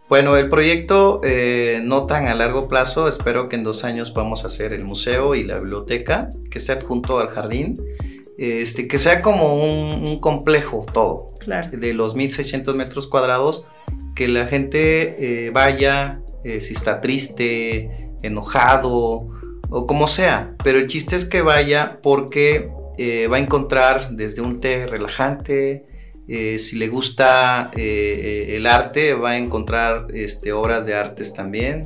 Bueno, 0.08 0.36
el 0.36 0.50
proyecto 0.50 1.20
eh, 1.24 1.80
no 1.82 2.06
tan 2.06 2.28
a 2.28 2.34
largo 2.34 2.68
plazo, 2.68 3.08
espero 3.08 3.48
que 3.48 3.56
en 3.56 3.64
dos 3.64 3.84
años 3.84 4.12
vamos 4.12 4.44
a 4.44 4.48
hacer 4.48 4.72
el 4.72 4.84
museo 4.84 5.34
y 5.34 5.44
la 5.44 5.58
biblioteca, 5.58 6.28
que 6.50 6.58
esté 6.58 6.72
adjunto 6.72 7.18
al 7.18 7.28
jardín, 7.28 7.74
este, 8.36 8.88
que 8.88 8.98
sea 8.98 9.22
como 9.22 9.56
un, 9.56 10.16
complejo 10.20 10.84
todo, 10.92 11.28
de 11.72 11.94
los 11.94 12.14
1600 12.14 12.74
metros 12.74 13.06
cuadrados, 13.06 13.64
que 14.14 14.28
la 14.28 14.46
gente 14.46 15.46
eh, 15.46 15.50
vaya, 15.50 16.20
eh, 16.44 16.60
si 16.60 16.74
está 16.74 17.00
triste, 17.00 17.90
enojado, 18.22 19.28
o 19.70 19.86
como 19.86 20.06
sea, 20.06 20.54
pero 20.62 20.78
el 20.78 20.86
chiste 20.86 21.16
es 21.16 21.24
que 21.24 21.42
vaya 21.42 21.98
porque 22.02 22.70
eh, 22.98 23.26
va 23.26 23.36
a 23.36 23.40
encontrar 23.40 24.10
desde 24.10 24.42
un 24.42 24.60
té 24.60 24.86
relajante, 24.86 25.84
eh, 26.34 26.58
si 26.58 26.76
le 26.76 26.88
gusta 26.88 27.70
eh, 27.76 28.54
el 28.56 28.66
arte, 28.66 29.12
va 29.14 29.32
a 29.32 29.36
encontrar 29.36 30.06
este, 30.14 30.52
obras 30.52 30.86
de 30.86 30.94
artes 30.94 31.34
también, 31.34 31.82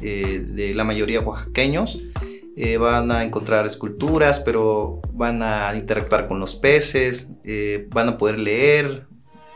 de 0.00 0.72
la 0.74 0.82
mayoría 0.82 1.20
oaxaqueños. 1.20 2.00
van 2.78 3.12
a 3.12 3.22
encontrar 3.22 3.66
esculturas, 3.66 4.40
pero 4.40 5.02
van 5.12 5.42
a 5.42 5.74
interactuar 5.74 6.26
con 6.26 6.40
los 6.40 6.56
peces, 6.56 7.28
van 7.90 8.08
a 8.08 8.16
poder 8.16 8.38
leer, 8.38 9.06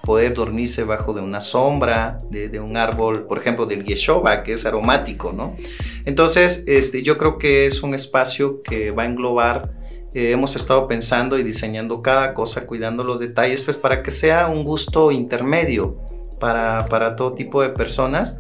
poder 0.04 0.34
dormirse 0.34 0.84
bajo 0.84 1.12
de 1.12 1.20
una 1.20 1.40
sombra, 1.40 2.18
de, 2.30 2.60
un 2.60 2.76
árbol, 2.76 3.26
por 3.26 3.38
ejemplo, 3.38 3.64
del 3.64 3.84
yeshoba, 3.84 4.42
que 4.42 4.52
es 4.52 4.66
aromático, 4.66 5.32
¿no? 5.32 5.56
Entonces, 6.04 6.62
este, 6.66 7.02
yo 7.02 7.16
creo 7.16 7.38
que 7.38 7.66
es 7.66 7.82
un 7.82 7.94
espacio 7.94 8.62
que 8.62 8.90
va 8.90 9.04
a 9.04 9.06
englobar, 9.06 9.70
hemos 10.14 10.56
estado 10.56 10.86
pensando 10.86 11.38
y 11.38 11.42
diseñando 11.42 12.00
cada 12.00 12.34
cosa, 12.34 12.66
cuidando 12.66 13.02
los 13.04 13.20
detalles, 13.20 13.62
pues 13.62 13.76
para 13.76 14.02
que 14.02 14.10
sea 14.10 14.46
un 14.46 14.64
gusto 14.64 15.10
intermedio 15.10 15.98
para, 16.38 16.86
para 16.86 17.16
todo 17.16 17.34
tipo 17.34 17.62
de 17.62 17.70
personas. 17.70 18.38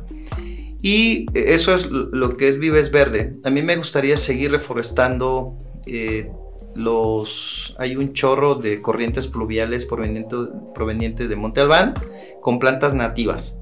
Y 0.82 1.24
eso 1.32 1.72
es 1.72 1.90
lo 1.90 2.36
que 2.36 2.48
es 2.48 2.58
Vives 2.58 2.90
Verde. 2.90 3.36
A 3.44 3.50
mí 3.50 3.62
me 3.62 3.74
gustaría 3.76 4.18
seguir 4.18 4.50
reforestando 4.50 5.56
eh, 5.86 6.30
los, 6.74 7.74
hay 7.78 7.96
un 7.96 8.12
chorro 8.12 8.56
de 8.56 8.82
corrientes 8.82 9.26
pluviales 9.26 9.86
provenientes, 9.86 10.38
provenientes 10.74 11.28
de 11.28 11.36
Monte 11.36 11.60
Albán 11.60 11.94
con 12.42 12.58
plantas 12.58 12.94
nativas. 12.94 13.56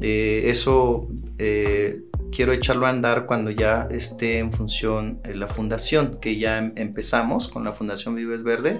Eh, 0.00 0.44
eso 0.46 1.08
eh, 1.38 2.02
quiero 2.34 2.52
echarlo 2.52 2.86
a 2.86 2.90
andar 2.90 3.26
cuando 3.26 3.50
ya 3.50 3.88
esté 3.90 4.38
en 4.38 4.52
función 4.52 5.20
la 5.34 5.46
fundación, 5.46 6.18
que 6.20 6.38
ya 6.38 6.58
em, 6.58 6.72
empezamos 6.76 7.48
con 7.48 7.64
la 7.64 7.72
Fundación 7.72 8.14
Vives 8.14 8.42
Verde, 8.42 8.78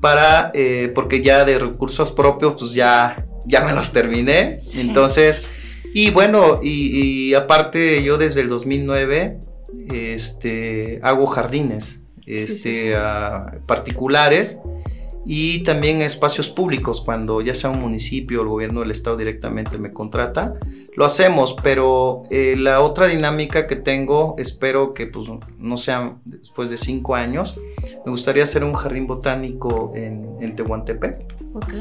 para, 0.00 0.52
porque 0.94 1.22
ya 1.22 1.44
de 1.44 1.58
recursos 1.58 2.10
propios, 2.10 2.54
pues 2.58 2.72
ya, 2.72 3.14
ya 3.46 3.64
me 3.64 3.72
los 3.72 3.92
terminé. 3.92 4.58
Entonces, 4.74 5.44
y 5.94 6.10
bueno, 6.10 6.60
y, 6.62 7.34
aparte 7.34 8.02
yo 8.02 8.16
desde 8.18 8.40
el 8.40 8.48
2009 8.48 9.38
este, 9.92 11.00
hago 11.02 11.26
jardines 11.26 12.00
este, 12.26 12.94
particulares 13.66 14.58
y 15.24 15.62
también 15.62 16.02
espacios 16.02 16.48
públicos, 16.48 17.02
cuando 17.04 17.40
ya 17.42 17.54
sea 17.54 17.70
un 17.70 17.80
municipio 17.80 18.40
o 18.40 18.42
el 18.42 18.48
gobierno 18.48 18.80
del 18.80 18.90
estado 18.90 19.16
directamente 19.16 19.78
me 19.78 19.92
contrata, 19.92 20.54
lo 20.94 21.06
hacemos, 21.06 21.56
pero 21.62 22.24
eh, 22.30 22.54
la 22.58 22.82
otra 22.82 23.06
dinámica 23.06 23.66
que 23.66 23.76
tengo, 23.76 24.34
espero 24.38 24.92
que 24.92 25.06
pues, 25.06 25.28
no 25.58 25.76
sea 25.76 26.16
después 26.24 26.68
de 26.68 26.76
cinco 26.76 27.14
años, 27.14 27.58
me 28.04 28.10
gustaría 28.10 28.42
hacer 28.42 28.62
un 28.62 28.74
jardín 28.74 29.06
botánico 29.06 29.92
en, 29.94 30.36
en 30.40 30.54
Tehuantepec, 30.54 31.24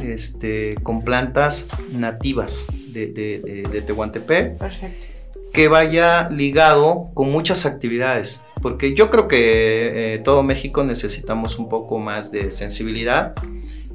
este, 0.03 0.75
con 0.83 0.99
plantas 0.99 1.65
nativas 1.91 2.67
de, 2.93 3.07
de, 3.07 3.63
de 3.69 3.81
Tehuantepec. 3.81 4.57
Perfecto. 4.57 5.07
Que 5.51 5.67
vaya 5.67 6.29
ligado 6.29 7.09
con 7.13 7.29
muchas 7.29 7.65
actividades, 7.65 8.39
porque 8.61 8.93
yo 8.93 9.09
creo 9.09 9.27
que 9.27 10.15
eh, 10.15 10.19
todo 10.19 10.43
México 10.43 10.85
necesitamos 10.85 11.59
un 11.59 11.67
poco 11.67 11.99
más 11.99 12.31
de 12.31 12.51
sensibilidad, 12.51 13.33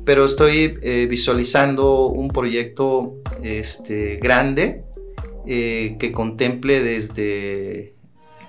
pero 0.05 0.27
estoy 0.27 0.79
eh, 0.83 1.07
visualizando 1.09 2.07
un 2.07 2.29
proyecto 2.29 3.15
este, 3.43 4.17
grande 4.17 4.85
eh, 5.47 5.97
que 5.99 6.13
contemple 6.13 6.83
desde 6.83 7.95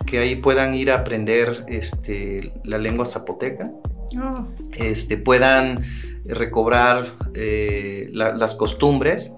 que 0.06 0.20
ahí 0.20 0.36
puedan 0.36 0.74
ir 0.74 0.92
a 0.92 1.00
aprender 1.00 1.66
este, 1.68 2.54
la 2.64 2.78
lengua 2.78 3.06
zapoteca, 3.06 3.72
oh. 4.22 4.48
este, 4.78 5.18
puedan 5.18 5.80
recobrar 6.26 7.16
las 8.14 8.56
costumbres 8.56 9.32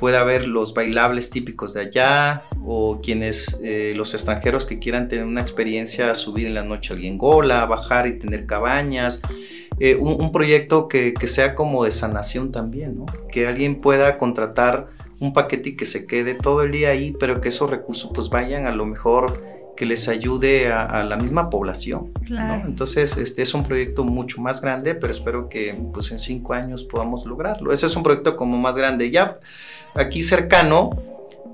puede 0.00 0.16
haber 0.16 0.48
los 0.48 0.74
bailables 0.74 1.30
típicos 1.30 1.74
de 1.74 1.82
allá 1.82 2.42
o 2.64 3.00
quienes, 3.00 3.56
eh, 3.62 3.92
los 3.94 4.14
extranjeros 4.14 4.64
que 4.64 4.80
quieran 4.80 5.08
tener 5.08 5.26
una 5.26 5.42
experiencia, 5.42 6.12
subir 6.14 6.46
en 6.46 6.54
la 6.54 6.64
noche 6.64 6.94
a 6.94 7.16
Gola, 7.16 7.66
bajar 7.66 8.06
y 8.08 8.18
tener 8.18 8.46
cabañas. 8.46 9.20
Eh, 9.78 9.96
un, 9.96 10.32
proyecto 10.32 10.88
que, 10.88 11.14
que, 11.14 11.26
sea 11.26 11.54
como 11.54 11.84
de 11.84 11.90
sanación 11.90 12.50
también, 12.50 12.96
¿no? 12.96 13.06
que 13.30 13.46
alguien 13.46 13.78
pueda 13.78 14.18
contratar 14.18 14.88
un 15.20 15.32
paquete 15.32 15.70
y 15.70 15.76
que 15.76 15.84
se 15.84 16.06
quede 16.06 16.34
todo 16.34 16.62
el 16.62 16.72
día 16.72 16.90
ahí, 16.90 17.14
pero 17.18 17.40
que 17.40 17.50
esos 17.50 17.70
recursos 17.70 18.10
pues 18.14 18.28
vayan 18.30 18.66
a 18.66 18.72
lo 18.72 18.86
mejor 18.86 19.60
que 19.80 19.86
les 19.86 20.08
ayude 20.08 20.70
a, 20.70 21.02
la 21.04 21.16
misma 21.16 21.48
población. 21.48 22.12
Entonces, 22.66 23.16
este 23.16 23.40
es 23.40 23.54
un 23.54 23.64
proyecto 23.64 24.04
mucho 24.04 24.38
más 24.42 24.60
grande, 24.60 24.94
pero 24.94 25.10
espero 25.10 25.48
que 25.48 25.72
pues, 25.94 26.10
en 26.12 26.18
cinco 26.18 26.52
años 26.52 26.84
podamos 26.84 27.24
lograrlo. 27.24 27.72
Ese 27.72 27.86
es 27.86 27.96
un 27.96 28.02
proyecto 28.02 28.36
como 28.36 28.58
más 28.58 28.76
grande. 28.76 29.10
Ya 29.10 29.38
aquí 29.94 30.22
cercano, 30.22 30.90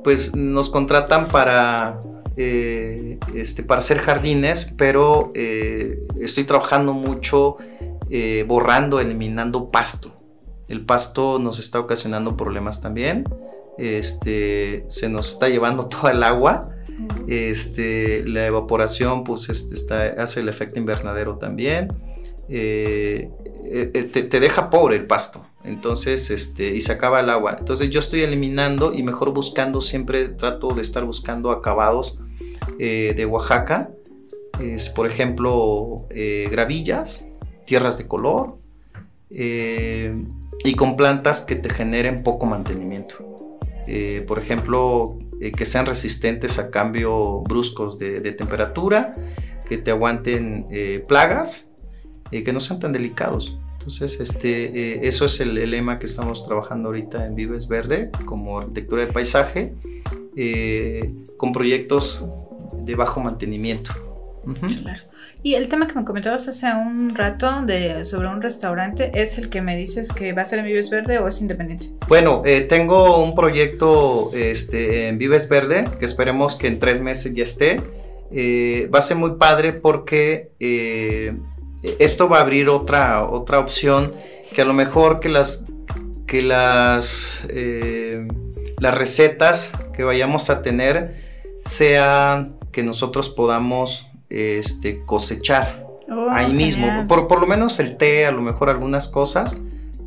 pues 0.03 0.35
nos 0.35 0.71
contratan 0.71 1.29
para, 1.29 2.01
eh, 2.37 3.21
este, 3.33 3.63
para 3.63 3.79
hacer 3.79 3.99
jardines, 3.99 4.73
pero 4.77 5.31
eh, 5.37 6.01
estoy 6.21 6.43
trabajando 6.43 6.95
mucho 6.95 7.59
eh, 8.11 8.45
borrando, 8.49 8.99
eliminando 8.99 9.69
pasto. 9.69 10.13
El 10.67 10.85
pasto 10.85 11.39
nos 11.39 11.61
está 11.61 11.79
ocasionando 11.79 12.37
problemas 12.37 12.81
también. 12.81 13.23
Este, 13.79 14.85
se 14.89 15.09
nos 15.09 15.33
está 15.33 15.49
llevando 15.49 15.87
toda 15.89 16.13
el 16.13 16.23
agua 16.23 16.61
este, 17.27 18.25
la 18.25 18.47
evaporación 18.47 19.25
pues, 19.25 19.49
este, 19.49 19.95
hace 19.95 20.41
el 20.41 20.49
efecto 20.49 20.79
invernadero 20.79 21.37
también. 21.37 21.89
Eh, 22.49 23.29
eh, 23.65 23.91
eh, 23.93 24.03
te, 24.05 24.41
deja 24.41 24.71
pobre 24.71 24.97
el 24.97 25.07
pasto. 25.07 25.45
Entonces, 25.65 26.31
este, 26.31 26.69
y 26.75 26.81
se 26.81 26.93
acaba 26.93 27.21
el 27.21 27.31
agua. 27.31 27.57
Entonces 27.59 27.91
yo 27.91 27.99
estoy 27.99 28.23
eliminando 28.23 28.93
y 28.93 29.03
mejor 29.03 29.33
buscando, 29.33 29.81
siempre 29.81 30.29
trato 30.29 30.69
de 30.69 30.83
estar 30.83 31.05
buscando 31.05 31.51
acabados 31.51 32.21
de 32.79 33.29
Oaxaca. 33.31 33.91
por 34.95 35.07
ejemplo, 35.07 35.97
gravillas, 36.51 37.27
tierras 37.65 37.99
de 37.99 38.07
color 38.07 38.59
y 39.31 40.75
con 40.77 40.97
plantas 40.97 41.41
que 41.41 41.57
te 41.57 41.69
generen 41.71 42.23
poco 42.23 42.47
mantenimiento. 42.47 43.56
Por 44.27 44.39
ejemplo, 44.39 45.19
eh, 45.39 45.53
que 45.53 45.67
sean 45.67 45.85
resistentes 45.85 46.59
a 46.59 46.71
cambios 46.71 47.45
bruscos 47.45 47.99
de, 47.99 48.33
temperatura, 48.33 49.13
que 49.69 49.77
te 49.77 49.91
aguanten 49.91 50.67
eh, 50.71 51.05
plagas, 51.07 51.69
y 52.31 52.43
que 52.43 52.55
no 52.55 52.61
sean 52.61 52.81
tan 52.81 52.93
delicados. 52.93 53.59
Entonces, 53.75 54.19
este, 54.19 54.95
eh, 54.95 55.01
eso 55.03 55.27
es 55.27 55.39
el, 55.41 55.55
lema 55.71 55.97
que 55.97 56.07
estamos 56.07 56.47
trabajando 56.47 56.89
ahorita 56.89 57.27
en 57.27 57.35
Vives 57.35 57.69
Verde, 57.69 58.11
como 58.25 58.59
arquitectura 58.59 59.05
de 59.05 59.13
paisaje, 59.13 59.75
con 61.37 61.53
proyectos 61.53 62.25
de 62.79 62.95
bajo 62.95 63.21
mantenimiento. 63.21 63.93
Claro. 64.83 65.03
Y 65.47 65.55
el 65.55 65.69
tema 65.69 65.87
que 65.87 65.95
me 65.95 66.05
comentabas 66.05 66.49
hace 66.49 66.67
un 66.67 67.15
rato 67.15 67.63
de, 67.63 68.05
sobre 68.05 68.27
un 68.27 68.43
restaurante, 68.43 69.13
¿es 69.15 69.39
el 69.39 69.49
que 69.49 69.63
me 69.63 69.77
dices 69.77 70.13
que 70.13 70.33
va 70.33 70.43
a 70.43 70.45
ser 70.45 70.59
en 70.59 70.65
Vives 70.65 70.91
Verde 70.91 71.21
o 71.21 71.29
es 71.29 71.41
independiente? 71.41 71.93
Bueno, 72.09 72.43
eh, 72.45 72.63
tengo 72.63 73.23
un 73.23 73.37
proyecto 73.37 74.33
este, 74.35 75.07
en 75.07 75.19
Vives 75.19 75.49
Verde 75.49 75.85
que 76.01 76.05
esperemos 76.05 76.57
que 76.57 76.67
en 76.67 76.81
tres 76.81 77.01
meses 77.01 77.33
ya 77.33 77.45
esté. 77.45 77.81
Eh, 78.33 78.91
va 78.93 78.99
a 78.99 79.03
ser 79.03 79.19
muy 79.19 79.37
padre 79.37 79.73
porque 79.73 80.51
eh, 80.59 81.37
esto 82.01 82.29
va 82.29 82.39
a 82.39 82.41
abrir 82.41 82.69
otra, 82.69 83.23
otra 83.23 83.61
opción 83.61 84.15
que 84.53 84.63
a 84.63 84.65
lo 84.65 84.75
mejor 84.75 85.21
que 85.21 85.29
las, 85.29 85.63
que 86.27 86.43
las, 86.43 87.47
las 88.81 88.95
recetas 88.97 89.71
que 89.95 90.03
vayamos 90.03 90.51
a 90.51 90.63
tener 90.63 91.15
sean 91.65 92.57
que 92.73 92.83
nosotros 92.83 93.31
podamos 93.31 94.07
este, 94.31 95.01
cosechar 95.05 95.87
oh, 96.11 96.29
ahí 96.31 96.53
mismo. 96.53 97.05
Por, 97.09 97.29
por, 97.29 97.41
lo 97.41 97.47
menos 97.47 97.79
el 97.79 97.97
té, 97.97 98.27
a 98.27 98.31
lo 98.31 98.43
mejor 98.43 98.71
algunas 98.71 99.09
cosas, 99.09 99.57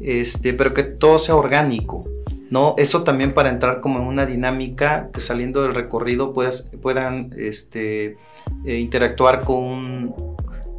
este, 0.01 0.53
pero 0.53 0.74
que 0.74 0.84
todo 0.84 1.20
sea 1.20 1.36
orgánico. 1.36 2.01
¿no? 2.49 2.74
Eso 2.78 3.03
también 3.03 3.34
para 3.34 3.49
entrar 3.49 3.80
como 3.80 3.99
en 3.99 4.05
una 4.05 4.26
dinámica 4.26 5.09
que 5.13 5.20
saliendo 5.20 5.61
del 5.61 5.76
recorrido 5.76 6.34
puedan 6.34 7.34
este, 7.38 8.17
eh, 8.65 8.78
interactuar 8.78 9.43
con, 9.43 10.15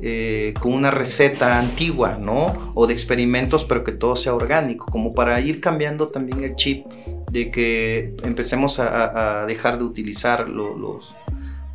eh, 0.02 0.54
con 0.60 0.72
una 0.72 0.90
receta 0.90 1.58
antigua, 1.58 2.16
¿no? 2.18 2.70
O 2.74 2.86
de 2.86 2.92
experimentos, 2.92 3.64
pero 3.64 3.84
que 3.84 3.92
todo 3.92 4.16
sea 4.16 4.34
orgánico, 4.34 4.86
como 4.86 5.10
para 5.10 5.40
ir 5.40 5.60
cambiando 5.60 6.06
también 6.06 6.42
el 6.42 6.56
chip 6.56 6.86
de 7.30 7.50
que 7.50 8.16
empecemos 8.24 8.80
a, 8.80 9.44
dejar 9.46 9.78
de 9.78 9.84
utilizar 9.84 10.48
los, 10.48 11.14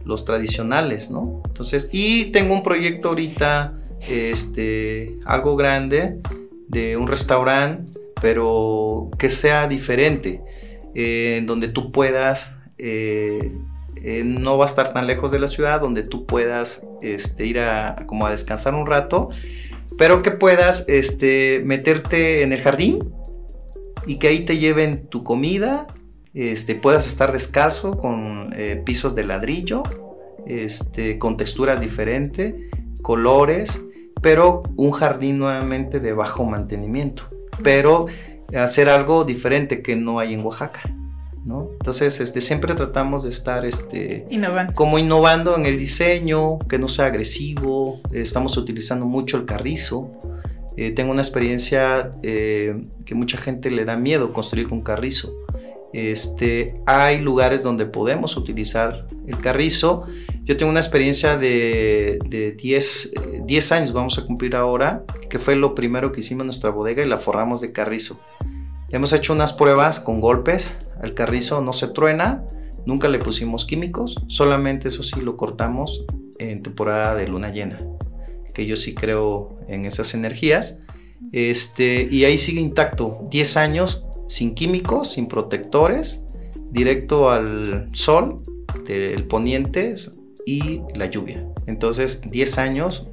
los 0.05 0.23
tradicionales, 0.23 1.09
¿no? 1.09 1.41
Entonces, 1.47 1.89
y 1.91 2.25
tengo 2.25 2.53
un 2.53 2.63
proyecto 2.63 3.09
ahorita, 3.09 3.73
este, 4.07 5.17
algo 5.25 5.55
grande, 5.55 6.19
de 6.67 6.95
un 6.95 7.07
restaurante, 7.07 7.99
pero 8.21 9.09
que 9.17 9.29
sea 9.29 9.67
diferente, 9.67 10.41
eh, 10.93 11.37
en 11.37 11.45
donde 11.45 11.67
tú 11.67 11.91
puedas, 11.91 12.53
eh, 12.77 13.51
eh, 13.95 14.23
no 14.23 14.57
va 14.57 14.65
a 14.65 14.69
estar 14.69 14.93
tan 14.93 15.07
lejos 15.07 15.31
de 15.31 15.39
la 15.39 15.47
ciudad, 15.47 15.81
donde 15.81 16.03
tú 16.03 16.25
puedas 16.25 16.81
este, 17.01 17.45
ir 17.45 17.59
a, 17.59 18.05
como 18.05 18.25
a 18.25 18.31
descansar 18.31 18.75
un 18.75 18.85
rato, 18.85 19.29
pero 19.97 20.21
que 20.21 20.31
puedas 20.31 20.85
este, 20.87 21.61
meterte 21.65 22.43
en 22.43 22.53
el 22.53 22.61
jardín 22.61 22.99
y 24.05 24.17
que 24.17 24.27
ahí 24.27 24.45
te 24.45 24.57
lleven 24.57 25.07
tu 25.07 25.23
comida 25.23 25.87
este, 26.35 26.75
puedas 26.75 27.07
estar 27.07 27.31
descalzo 27.31 27.97
con 27.97 28.53
eh, 28.57 28.81
pisos 28.85 29.15
de 29.15 29.23
ladrillo, 29.23 29.83
este, 30.45 31.17
con 31.17 31.37
texturas 31.37 31.79
diferentes, 31.79 32.53
colores, 33.01 33.81
pero 34.21 34.61
un 34.75 34.91
jardín 34.91 35.37
nuevamente 35.37 36.01
de 36.01 36.11
bajo 36.11 36.43
mantenimiento, 36.43 37.23
pero 37.63 38.07
hacer 38.55 38.89
algo 38.89 39.23
diferente 39.23 39.81
que 39.81 39.95
no 39.95 40.19
hay 40.19 40.33
en 40.33 40.41
Oaxaca. 40.41 40.81
¿no? 41.45 41.69
Entonces, 41.73 42.19
este, 42.19 42.41
siempre 42.41 42.73
tratamos 42.73 43.23
de 43.23 43.29
estar 43.29 43.65
este, 43.65 44.25
como 44.73 44.97
innovando 44.97 45.55
en 45.55 45.65
el 45.67 45.77
diseño, 45.77 46.57
que 46.59 46.79
no 46.79 46.89
sea 46.89 47.05
agresivo, 47.05 48.01
estamos 48.11 48.57
utilizando 48.57 49.05
mucho 49.05 49.37
el 49.37 49.45
carrizo. 49.45 50.11
Eh, 50.75 50.91
tengo 50.91 51.11
una 51.11 51.21
experiencia 51.21 52.09
eh, 52.23 52.81
que 53.05 53.15
mucha 53.15 53.37
gente 53.37 53.69
le 53.69 53.85
da 53.85 53.95
miedo 53.95 54.33
construir 54.33 54.67
con 54.67 54.81
carrizo 54.81 55.33
este, 55.95 56.81
hay 56.85 57.21
lugares 57.21 57.63
donde 57.63 57.85
podemos 57.85 58.35
utilizar 58.35 59.07
el 59.27 59.37
carrizo, 59.37 60.03
Yo 60.43 60.57
tengo 60.57 60.69
una 60.69 60.81
experiencia 60.81 61.37
de, 61.37 62.19
10, 62.61 63.11
10 63.45 63.71
años, 63.71 63.93
vamos 63.93 64.17
a 64.19 64.25
cumplir 64.25 64.57
ahora, 64.57 65.05
que 65.29 65.39
fue 65.39 65.55
lo 65.55 65.73
primero 65.73 66.11
que 66.11 66.19
hicimos 66.19 66.41
en 66.41 66.47
nuestra 66.47 66.69
bodega 66.69 67.01
y 67.01 67.07
la 67.07 67.17
forramos 67.17 67.61
de 67.61 67.71
carrizo. 67.71 68.19
Hemos 68.89 69.13
hecho 69.13 69.31
unas 69.31 69.53
pruebas 69.53 70.01
con 70.01 70.19
golpes, 70.19 70.75
el 71.01 71.13
carrizo 71.13 71.61
no 71.61 71.71
se 71.71 71.87
truena, 71.87 72.43
nunca 72.85 73.07
le 73.07 73.17
pusimos 73.17 73.63
químicos, 73.63 74.15
solamente 74.27 74.89
eso 74.89 75.01
sí 75.01 75.21
lo 75.21 75.37
cortamos 75.37 76.03
en 76.39 76.61
temporada 76.61 77.15
de 77.15 77.29
luna 77.29 77.53
llena, 77.53 77.77
que 78.53 78.65
yo 78.65 78.75
sí 78.75 78.93
creo 78.93 79.59
en 79.69 79.85
esas 79.85 80.13
energías. 80.13 80.77
Este, 81.31 82.07
y 82.11 82.25
ahí 82.25 82.37
sigue 82.37 82.59
intacto, 82.59 83.25
10 83.31 83.57
años 83.57 84.05
sin 84.27 84.55
químicos, 84.55 85.13
sin 85.13 85.27
protectores, 85.27 86.21
directo 86.71 87.29
al 87.29 87.89
sol 87.93 88.41
del 88.85 89.25
poniente 89.27 89.95
y 90.45 90.81
la 90.95 91.07
lluvia. 91.07 91.47
Entonces, 91.67 92.21
10 92.21 92.57
años 92.57 93.07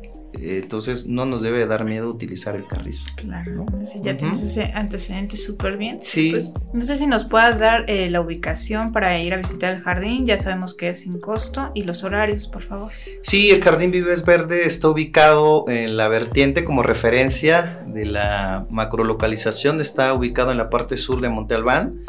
entonces 0.45 1.07
no 1.07 1.27
nos 1.27 1.43
debe 1.43 1.67
dar 1.67 1.85
miedo 1.85 2.09
utilizar 2.09 2.57
el 2.57 2.65
carrizo. 2.65 3.05
Claro, 3.17 3.67
si 3.85 4.01
ya 4.03 4.17
tienes 4.17 4.43
ese 4.43 4.73
antecedente 4.75 5.37
súper 5.37 5.77
bien. 5.77 6.01
Sí. 6.03 6.31
Pues, 6.31 6.53
no 6.73 6.81
sé 6.81 6.97
si 6.97 7.07
nos 7.07 7.25
puedas 7.25 7.61
dar 7.61 7.85
eh, 7.89 8.11
la 8.11 8.21
ubicación 8.21 8.93
para 8.93 9.19
ir 9.19 9.35
a 9.35 9.37
visitar 9.37 9.75
el 9.75 9.83
jardín, 9.83 10.27
ya 10.27 10.39
sabemos 10.39 10.75
que 10.75 10.89
es 10.89 11.01
sin 11.01 11.21
costo, 11.21 11.71
y 11.75 11.85
los 11.85 12.05
horarios, 12.05 12.47
por 12.49 12.63
favor. 12.63 12.93
Sí, 13.23 13.51
el 13.51 13.63
Jardín 13.63 13.91
Vives 13.91 14.25
Verde 14.25 14.67
está 14.67 14.89
ubicado 14.89 15.65
en 15.69 15.97
la 15.97 16.09
vertiente 16.09 16.65
como 16.65 16.83
referencia 16.83 17.83
de 17.87 18.07
la 18.07 18.67
macrolocalización, 18.71 19.81
está 19.81 20.13
ubicado 20.13 20.51
en 20.51 20.59
la 20.59 20.71
parte 20.71 20.97
sur 20.97 21.21
de 21.21 21.29
Monte 21.29 21.55
Albán. 21.55 22.01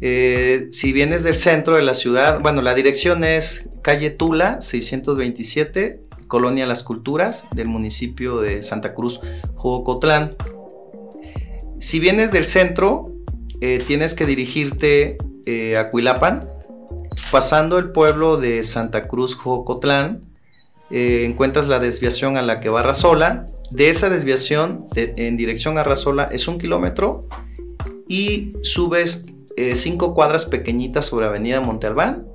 Eh, 0.00 0.68
si 0.70 0.92
vienes 0.92 1.24
del 1.24 1.36
centro 1.36 1.76
de 1.76 1.82
la 1.82 1.94
ciudad, 1.94 2.40
bueno, 2.40 2.62
la 2.62 2.74
dirección 2.74 3.24
es 3.24 3.66
calle 3.82 4.10
Tula 4.10 4.60
627 4.60 6.00
Colonia 6.26 6.66
Las 6.66 6.82
Culturas 6.82 7.44
del 7.54 7.68
municipio 7.68 8.40
de 8.40 8.62
Santa 8.62 8.94
Cruz, 8.94 9.20
Jocotlán. 9.54 10.36
Si 11.78 12.00
vienes 12.00 12.32
del 12.32 12.46
centro, 12.46 13.12
eh, 13.60 13.82
tienes 13.86 14.14
que 14.14 14.26
dirigirte 14.26 15.18
eh, 15.46 15.76
a 15.76 15.90
Cuilapan, 15.90 16.48
pasando 17.30 17.78
el 17.78 17.92
pueblo 17.92 18.36
de 18.36 18.62
Santa 18.62 19.02
Cruz, 19.02 19.34
Jocotlán, 19.34 20.22
eh, 20.90 21.24
encuentras 21.24 21.68
la 21.68 21.78
desviación 21.78 22.36
a 22.36 22.42
la 22.42 22.60
que 22.60 22.68
va 22.68 22.82
Razola. 22.82 23.46
De 23.70 23.90
esa 23.90 24.08
desviación 24.08 24.86
en 24.94 25.36
dirección 25.36 25.78
a 25.78 25.84
Razola 25.84 26.28
es 26.30 26.46
un 26.46 26.58
kilómetro 26.58 27.26
y 28.06 28.50
subes 28.62 29.24
cinco 29.74 30.14
cuadras 30.14 30.46
pequeñitas 30.46 31.06
sobre 31.06 31.26
Avenida 31.26 31.60
Monte 31.60 31.86
Albán 31.86 32.26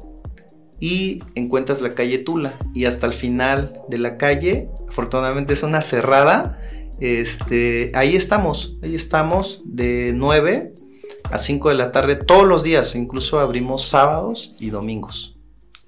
y 0.80 1.20
encuentras 1.36 1.82
la 1.82 1.94
calle 1.94 2.20
Tula 2.20 2.54
y 2.74 2.86
hasta 2.86 3.08
el 3.08 3.14
final 3.14 3.82
de 3.90 3.98
la 3.98 4.18
calle, 4.18 4.70
afortunadamente 4.88 5.54
es 5.54 5.64
una 5.64 5.82
cerrada, 5.82 6.60
este, 7.00 7.92
ahí 7.94 8.16
estamos, 8.16 8.78
ahí 8.84 8.96
estamos 8.96 9.62
de 9.66 10.12
9 10.16 10.74
a 11.32 11.38
5 11.38 11.70
de 11.70 11.76
la 11.76 11.92
tarde 11.92 12.16
todos 12.16 12.48
los 12.48 12.64
días, 12.64 12.96
incluso 12.96 13.40
abrimos 13.40 13.86
sábados 13.86 14.56
y 14.60 14.70
domingos. 14.70 15.39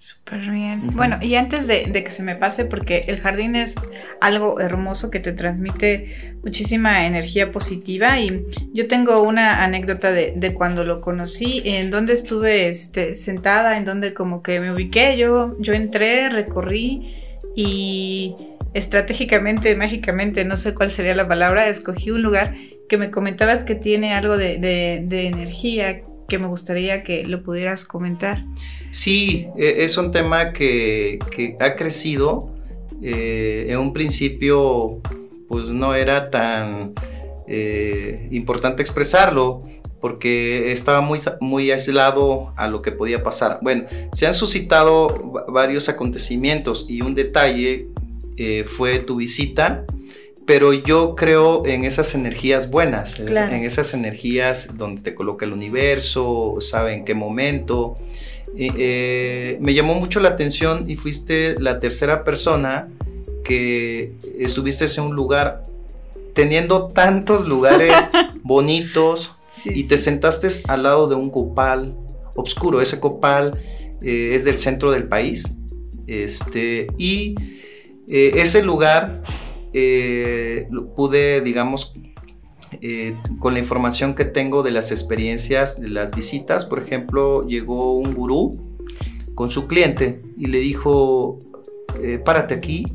Súper 0.02 0.40
bien. 0.50 0.96
Bueno, 0.96 1.20
y 1.22 1.36
antes 1.36 1.68
de, 1.68 1.92
que 1.94 2.10
se 2.10 2.24
me 2.24 2.36
pase, 2.36 2.66
porque 2.66 3.04
el 3.06 3.20
jardín 3.20 3.54
es 3.54 3.76
algo 4.20 4.60
hermoso 4.60 5.12
que 5.12 5.20
te 5.20 5.32
transmite 5.32 6.34
muchísima 6.44 7.06
energía 7.06 7.52
positiva 7.52 8.20
y 8.20 8.44
yo 8.74 8.88
tengo 8.88 9.22
una 9.22 9.64
anécdota 9.64 10.12
de, 10.12 10.54
cuando 10.56 10.84
lo 10.86 11.02
conocí, 11.02 11.62
en 11.66 11.92
donde 11.92 12.14
estuve 12.14 12.68
este, 12.68 13.16
sentada, 13.16 13.78
en 13.78 13.86
donde 13.86 14.16
como 14.16 14.42
que 14.42 14.60
me 14.60 14.72
ubiqué, 14.74 15.18
yo, 15.18 15.56
yo 15.60 15.74
entré, 15.74 16.30
recorrí 16.30 17.14
y 17.56 18.34
estratégicamente, 18.74 19.76
mágicamente, 19.76 20.44
no 20.46 20.58
sé 20.58 20.74
cuál 20.74 20.90
sería 20.90 21.14
la 21.14 21.26
palabra, 21.26 21.70
escogí 21.70 22.10
un 22.10 22.24
lugar 22.24 22.56
que 22.90 22.98
me 22.98 23.12
comentabas 23.12 23.64
que 23.64 23.76
tiene 23.76 24.16
algo 24.16 24.36
de, 24.36 24.58
de 24.58 25.28
energía, 25.28 26.02
que 26.32 26.40
me 26.40 26.48
gustaría 26.48 27.04
que 27.04 27.26
lo 27.26 27.44
pudieras 27.44 27.84
comentar. 27.84 28.46
Sí, 28.92 29.48
e, 29.58 29.84
es 29.84 29.98
un 29.98 30.14
tema 30.14 30.54
que, 30.54 31.20
ha 31.60 31.76
crecido. 31.76 32.54
Eh, 33.04 33.66
en 33.68 33.80
un 33.80 33.92
principio, 33.92 35.02
pues 35.50 35.68
no 35.68 35.94
era 35.94 36.30
tan 36.30 36.94
eh, 37.48 38.30
importante 38.32 38.82
expresarlo 38.82 39.60
porque 40.00 40.72
estaba 40.72 41.02
muy, 41.02 41.20
muy 41.42 41.70
aislado 41.70 42.54
a 42.56 42.68
lo 42.68 42.82
que 42.82 42.94
podía 42.94 43.24
pasar. 43.24 43.60
Bueno, 43.62 43.84
se 44.14 44.26
han 44.26 44.34
suscitado 44.34 45.08
varios 45.50 45.90
acontecimientos 45.90 46.86
y 46.88 47.02
un 47.02 47.14
detalle 47.14 47.88
eh, 48.38 48.64
fue 48.64 49.00
tu 49.00 49.18
visita 49.18 49.84
pero 50.52 50.74
yo 50.74 51.16
creo 51.16 51.66
en 51.66 51.86
esas 51.86 52.14
energías 52.14 52.70
buenas, 52.70 53.18
en 53.18 53.64
esas 53.64 53.94
energías 53.94 54.68
donde 54.76 55.02
te 55.02 55.16
coloca 55.16 55.46
el 55.46 55.54
universo, 55.54 56.58
sabe 56.60 56.94
en 56.94 57.06
qué 57.06 57.16
momento. 57.16 57.96
Eh, 58.58 59.58
me 59.62 59.74
llamó 59.74 59.94
mucho 59.94 60.20
la 60.20 60.28
atención 60.28 60.84
y 60.90 60.98
fuiste 60.98 61.56
la 61.58 61.80
tercera 61.80 62.26
persona 62.26 62.90
que 63.46 64.12
estuviste 64.40 64.88
en 64.98 65.04
un 65.06 65.16
lugar 65.16 65.64
teniendo 66.34 66.88
tantos 66.88 67.48
lugares 67.48 67.94
bonitos 68.44 69.32
y 69.64 69.86
te 69.86 69.98
sentaste 69.98 70.50
al 70.68 70.84
lado 70.84 71.08
de 71.08 71.16
un 71.16 71.30
copal 71.30 71.96
oscuro. 72.36 72.82
Ese 72.82 73.00
copal 73.00 73.58
eh, 74.02 74.34
es 74.36 74.44
del 74.44 74.58
centro 74.58 74.92
del 74.92 75.06
país. 75.06 75.46
Este, 76.08 76.88
y 76.98 77.36
eh, 78.10 78.32
ese 78.36 78.62
lugar 78.62 79.24
eh, 79.74 80.68
pude, 80.96 81.42
digamos, 81.42 81.94
eh, 82.82 83.16
con 83.40 83.54
la 83.54 83.60
información 83.60 84.16
que 84.16 84.26
tengo 84.26 84.64
de 84.64 84.72
las 84.72 84.92
experiencias, 84.92 85.80
de 85.80 85.90
las 85.90 86.12
visitas, 86.14 86.66
por 86.66 86.80
ejemplo, 86.82 87.48
llegó 87.48 87.98
un 87.98 88.14
gurú 88.14 88.52
con 89.36 89.50
su 89.50 89.68
cliente 89.68 90.22
y 90.38 90.48
le 90.48 90.60
dijo, 90.60 91.40
eh, 92.02 92.20
párate 92.24 92.54
aquí 92.54 92.94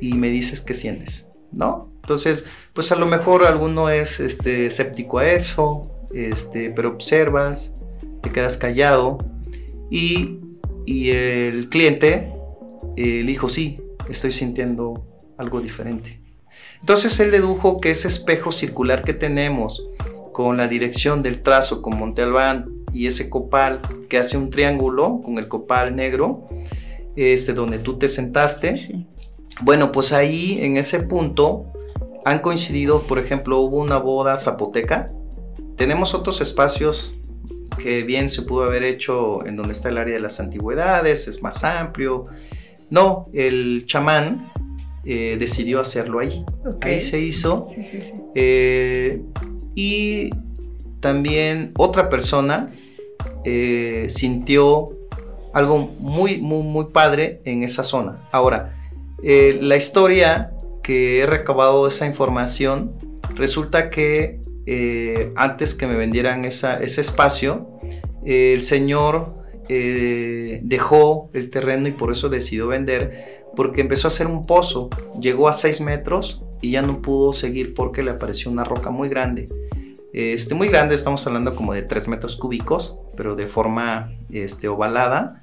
y 0.00 0.14
me 0.14 0.28
dices 0.28 0.60
qué 0.60 0.74
sientes, 0.74 1.26
¿no? 1.52 1.88
Entonces, 2.02 2.44
pues 2.72 2.90
a 2.90 2.96
lo 2.96 3.06
mejor 3.06 3.44
alguno 3.44 3.88
es 3.88 4.18
este, 4.18 4.66
escéptico 4.66 5.18
a 5.18 5.28
eso, 5.28 5.82
este, 6.12 6.70
pero 6.70 6.90
observas, 6.90 7.70
te 8.22 8.30
quedas 8.30 8.56
callado 8.56 9.18
y, 9.88 10.40
y 10.84 11.10
el 11.10 11.68
cliente 11.68 12.32
le 12.96 13.22
dijo, 13.22 13.48
sí, 13.48 13.80
estoy 14.08 14.32
sintiendo 14.32 15.11
algo 15.42 15.60
diferente. 15.60 16.20
Entonces 16.80 17.18
él 17.20 17.30
dedujo 17.30 17.78
que 17.78 17.90
ese 17.90 18.08
espejo 18.08 18.50
circular 18.50 19.02
que 19.02 19.14
tenemos 19.14 19.82
con 20.32 20.56
la 20.56 20.66
dirección 20.66 21.22
del 21.22 21.40
trazo 21.40 21.82
con 21.82 21.98
Monte 21.98 22.22
Albán 22.22 22.72
y 22.92 23.06
ese 23.06 23.28
copal 23.28 23.80
que 24.08 24.18
hace 24.18 24.36
un 24.36 24.50
triángulo 24.50 25.20
con 25.24 25.38
el 25.38 25.48
copal 25.48 25.94
negro, 25.94 26.44
este, 27.14 27.52
donde 27.52 27.78
tú 27.78 27.98
te 27.98 28.08
sentaste, 28.08 28.72
bueno, 29.60 29.92
pues 29.92 30.12
ahí 30.12 30.58
en 30.60 30.76
ese 30.76 31.00
punto 31.00 31.66
han 32.24 32.40
coincidido, 32.40 33.06
por 33.06 33.18
ejemplo, 33.18 33.60
hubo 33.60 33.78
una 33.78 33.98
boda 33.98 34.36
zapoteca, 34.38 35.06
tenemos 35.76 36.14
otros 36.14 36.40
espacios 36.40 37.12
que 37.78 38.02
bien 38.02 38.28
se 38.28 38.42
pudo 38.42 38.64
haber 38.64 38.84
hecho 38.84 39.44
en 39.46 39.56
donde 39.56 39.72
está 39.72 39.88
el 39.88 39.98
área 39.98 40.14
de 40.14 40.20
las 40.20 40.40
antigüedades, 40.40 41.26
es 41.28 41.42
más 41.42 41.64
amplio. 41.64 42.26
No, 42.90 43.28
el 43.32 43.84
chamán 43.86 44.46
eh, 45.04 45.36
decidió 45.38 45.80
hacerlo 45.80 46.20
ahí. 46.20 46.44
Ahí 46.80 47.00
se 47.00 47.18
hizo. 47.18 47.68
Eh, 48.34 49.22
y 49.74 50.30
también 51.00 51.72
otra 51.76 52.08
persona 52.08 52.70
eh, 53.44 54.06
sintió 54.08 54.86
algo 55.52 55.78
muy, 55.78 56.40
muy, 56.40 56.62
muy 56.62 56.86
padre 56.86 57.40
en 57.44 57.64
esa 57.64 57.82
zona. 57.82 58.20
Ahora, 58.30 58.74
la 59.22 59.76
historia 59.76 60.52
que 60.82 61.20
he 61.20 61.26
recabado 61.26 61.86
esa 61.86 62.06
información, 62.06 62.92
resulta 63.34 63.90
que 63.90 64.40
antes 65.36 65.74
que 65.74 65.86
me 65.86 65.96
vendieran 65.96 66.44
ese 66.44 67.00
espacio, 67.00 67.76
el 68.24 68.62
señor 68.62 69.34
dejó 69.68 71.30
el 71.34 71.50
terreno 71.50 71.88
y 71.88 71.92
por 71.92 72.12
eso 72.12 72.28
decidió 72.28 72.68
vender 72.68 73.41
porque 73.56 73.80
empezó 73.80 74.08
a 74.08 74.10
hacer 74.10 74.26
un 74.26 74.42
pozo, 74.42 74.88
llegó 75.20 75.48
a 75.48 75.52
6 75.52 75.80
metros 75.80 76.42
y 76.60 76.72
ya 76.72 76.82
no 76.82 77.02
pudo 77.02 77.32
seguir 77.32 77.74
porque 77.74 78.02
le 78.02 78.10
apareció 78.10 78.50
una 78.50 78.64
roca 78.64 78.90
muy 78.90 79.08
grande. 79.08 79.46
Este, 80.12 80.54
muy 80.54 80.68
grande, 80.68 80.94
estamos 80.94 81.26
hablando 81.26 81.56
como 81.56 81.72
de 81.72 81.82
3 81.82 82.08
metros 82.08 82.36
cúbicos, 82.36 82.96
pero 83.16 83.34
de 83.34 83.46
forma 83.46 84.12
este, 84.30 84.68
ovalada. 84.68 85.42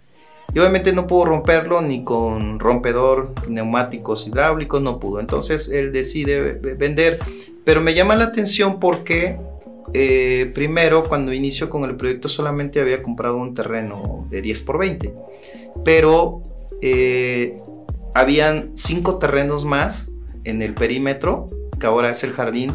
Y 0.54 0.60
obviamente 0.60 0.94
no 0.94 1.06
pudo 1.06 1.26
romperlo 1.26 1.82
ni 1.82 2.04
con 2.04 2.60
rompedor 2.60 3.34
neumáticos 3.48 4.28
hidráulicos, 4.28 4.84
no 4.84 5.00
pudo. 5.00 5.20
Entonces 5.20 5.70
él 5.70 5.92
decide 5.92 6.42
vender. 6.54 7.20
Pero 7.64 7.82
me 7.82 7.94
llama 7.94 8.16
la 8.16 8.26
atención 8.26 8.80
porque 8.80 9.38
eh, 9.94 10.52
primero 10.54 11.04
cuando 11.04 11.34
inició 11.34 11.70
con 11.70 11.84
el 11.84 11.96
proyecto 11.96 12.28
solamente 12.28 12.80
había 12.80 13.02
comprado 13.02 13.38
un 13.38 13.54
terreno 13.54 14.28
de 14.30 14.42
10 14.42 14.62
por 14.64 14.80
20. 14.80 15.14
Pero 15.84 16.42
eh, 16.82 17.62
habían 18.16 18.72
cinco 18.76 19.18
terrenos 19.18 19.66
más 19.66 20.12
en 20.44 20.62
el 20.62 20.74
perímetro, 20.74 21.48
que 21.80 21.88
ahora 21.88 22.12
es 22.12 22.24
el 22.24 22.34
jardín, 22.34 22.74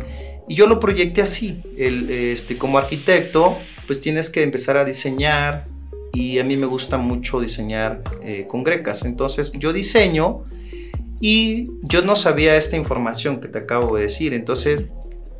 y 0.48 0.54
yo 0.54 0.66
lo 0.66 0.80
proyecté 0.80 1.22
así, 1.22 1.60
el, 1.76 2.10
este, 2.10 2.56
como 2.56 2.78
arquitecto, 2.78 3.56
pues 3.86 4.00
tienes 4.00 4.30
que 4.30 4.42
empezar 4.42 4.76
a 4.76 4.84
diseñar, 4.84 5.66
y 6.12 6.38
a 6.38 6.44
mí 6.44 6.56
me 6.56 6.66
gusta 6.66 6.96
mucho 6.96 7.40
diseñar 7.40 8.02
eh, 8.22 8.46
con 8.48 8.62
grecas, 8.62 9.04
entonces 9.04 9.52
yo 9.52 9.72
diseño, 9.72 10.42
y 11.20 11.64
yo 11.82 12.02
no 12.02 12.16
sabía 12.16 12.56
esta 12.56 12.76
información 12.76 13.40
que 13.40 13.48
te 13.48 13.58
acabo 13.58 13.96
de 13.96 14.02
decir, 14.02 14.34
entonces 14.34 14.84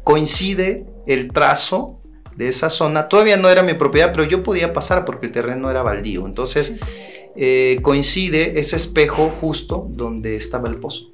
coincide 0.03 0.87
el 1.07 1.29
trazo 1.29 2.01
de 2.37 2.49
esa 2.49 2.71
zona, 2.71 3.09
todavía 3.09 3.37
no 3.37 3.49
era 3.49 3.63
mi 3.63 3.75
propiedad, 3.75 4.13
pero 4.13 4.25
yo 4.25 4.43
podía 4.43 4.73
pasar 4.73 5.05
porque 5.05 5.27
el 5.27 5.33
terreno 5.33 5.71
era 5.71 5.83
baldío, 5.83 6.27
entonces... 6.27 6.75
Eh, 7.37 7.79
coincide 7.83 8.61
ese 8.61 8.77
espejo 8.77 9.31
justo 9.41 9.89
donde 9.91 10.37
estaba 10.37 10.69
el 10.69 10.77
pozo. 10.77 11.11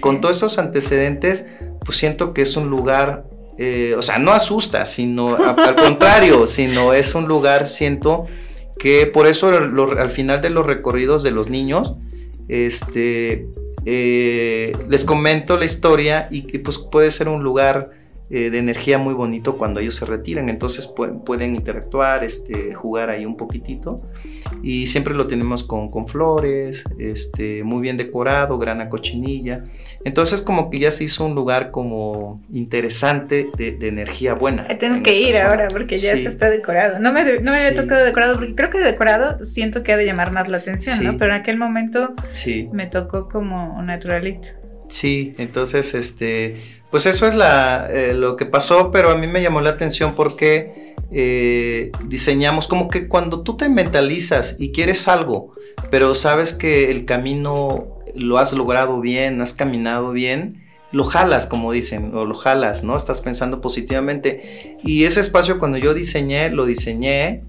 Con 0.00 0.20
todos 0.20 0.36
esos 0.36 0.58
antecedentes, 0.58 1.44
pues 1.84 1.96
siento 1.98 2.34
que 2.34 2.42
es 2.42 2.56
un 2.56 2.68
lugar, 2.68 3.24
eh, 3.58 3.94
o 3.96 4.02
sea, 4.02 4.18
no 4.18 4.32
asusta, 4.32 4.84
sino 4.86 5.36
al 5.36 5.76
contrario, 5.76 6.46
sino 6.48 6.92
es 6.92 7.14
un 7.14 7.28
lugar, 7.28 7.66
siento 7.66 8.24
que 8.78 9.06
por 9.06 9.26
eso 9.26 9.48
al 9.48 10.10
final 10.10 10.40
de 10.40 10.50
los 10.50 10.66
recorridos 10.66 11.22
de 11.22 11.30
los 11.30 11.48
niños, 11.48 11.94
este, 12.48 13.46
eh, 13.84 14.72
les 14.88 15.04
comento 15.04 15.56
la 15.56 15.64
historia 15.64 16.28
y 16.30 16.42
que 16.42 16.58
pues 16.58 16.78
puede 16.78 17.10
ser 17.10 17.28
un 17.28 17.42
lugar 17.42 17.90
eh, 18.34 18.48
de 18.48 18.56
energía 18.56 18.96
muy 18.96 19.12
bonito 19.12 19.58
cuando 19.58 19.78
ellos 19.78 19.96
se 19.96 20.06
retiran. 20.06 20.48
Entonces 20.48 20.86
pueden 21.26 21.54
interactuar, 21.54 22.24
este, 22.24 22.72
jugar 22.72 23.10
ahí 23.10 23.26
un 23.26 23.36
poquitito. 23.36 23.96
Y 24.62 24.86
siempre 24.86 25.12
lo 25.12 25.26
tenemos 25.26 25.62
con, 25.62 25.90
con 25.90 26.08
flores, 26.08 26.82
este, 26.98 27.62
muy 27.62 27.82
bien 27.82 27.98
decorado, 27.98 28.56
grana 28.56 28.88
cochinilla. 28.88 29.64
Entonces 30.06 30.40
como 30.40 30.70
que 30.70 30.78
ya 30.78 30.90
se 30.90 31.04
hizo 31.04 31.26
un 31.26 31.34
lugar 31.34 31.70
como 31.70 32.40
interesante 32.50 33.48
de, 33.58 33.76
energía 33.86 34.32
buena. 34.32 34.66
Tengo 34.78 35.02
que 35.02 35.20
ir 35.20 35.36
ahora 35.36 35.68
porque 35.68 35.98
ya 35.98 36.14
se 36.14 36.24
está 36.28 36.48
decorado. 36.48 37.00
No 37.00 37.12
me, 37.12 37.24
no 37.40 37.50
me 37.50 37.58
había 37.58 37.74
tocado 37.74 38.02
decorado 38.02 38.36
porque 38.36 38.54
creo 38.54 38.70
que 38.70 38.78
decorado 38.78 39.44
siento 39.44 39.82
que 39.82 39.92
ha 39.92 39.98
de 39.98 40.06
llamar 40.06 40.32
más 40.32 40.48
la 40.48 40.56
atención, 40.56 41.04
¿no? 41.04 41.18
Pero 41.18 41.34
en 41.34 41.40
aquel 41.40 41.58
momento 41.58 42.14
me 42.72 42.86
tocó 42.86 43.28
como 43.28 43.82
naturalito. 43.82 44.48
Sí, 44.88 45.34
entonces, 45.38 45.94
este, 45.94 46.56
pues 46.92 47.06
eso 47.06 47.26
es 47.26 47.34
eh, 47.34 48.12
lo 48.14 48.36
que 48.36 48.44
pasó, 48.44 48.90
pero 48.90 49.10
a 49.10 49.16
mí 49.16 49.26
me 49.26 49.40
llamó 49.40 49.62
la 49.62 49.70
atención 49.70 50.14
porque 50.14 50.94
eh, 51.10 51.90
diseñamos 52.04 52.68
como 52.68 52.88
que 52.88 53.08
cuando 53.08 53.42
tú 53.42 53.56
te 53.56 53.70
mentalizas 53.70 54.56
y 54.58 54.72
quieres 54.72 55.08
algo, 55.08 55.52
pero 55.90 56.14
sabes 56.14 56.52
que 56.52 56.90
el 56.90 57.06
camino 57.06 57.98
lo 58.14 58.36
has 58.36 58.52
logrado 58.52 59.00
bien, 59.00 59.40
has 59.40 59.54
caminado 59.54 60.12
bien, 60.12 60.64
lo 60.92 61.04
jalas, 61.04 61.46
como 61.46 61.72
dicen, 61.72 62.14
o 62.14 62.26
lo 62.26 62.34
jalas, 62.34 62.84
¿no? 62.84 62.94
Estás 62.94 63.22
pensando 63.22 63.62
positivamente. 63.62 64.76
Y 64.84 65.04
ese 65.04 65.20
espacio 65.20 65.58
cuando 65.58 65.78
yo 65.78 65.94
diseñé, 65.94 66.50
lo 66.50 66.66
diseñé 66.66 67.44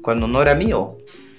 cuando 0.00 0.28
no 0.28 0.40
era 0.40 0.54
mío. 0.54 0.88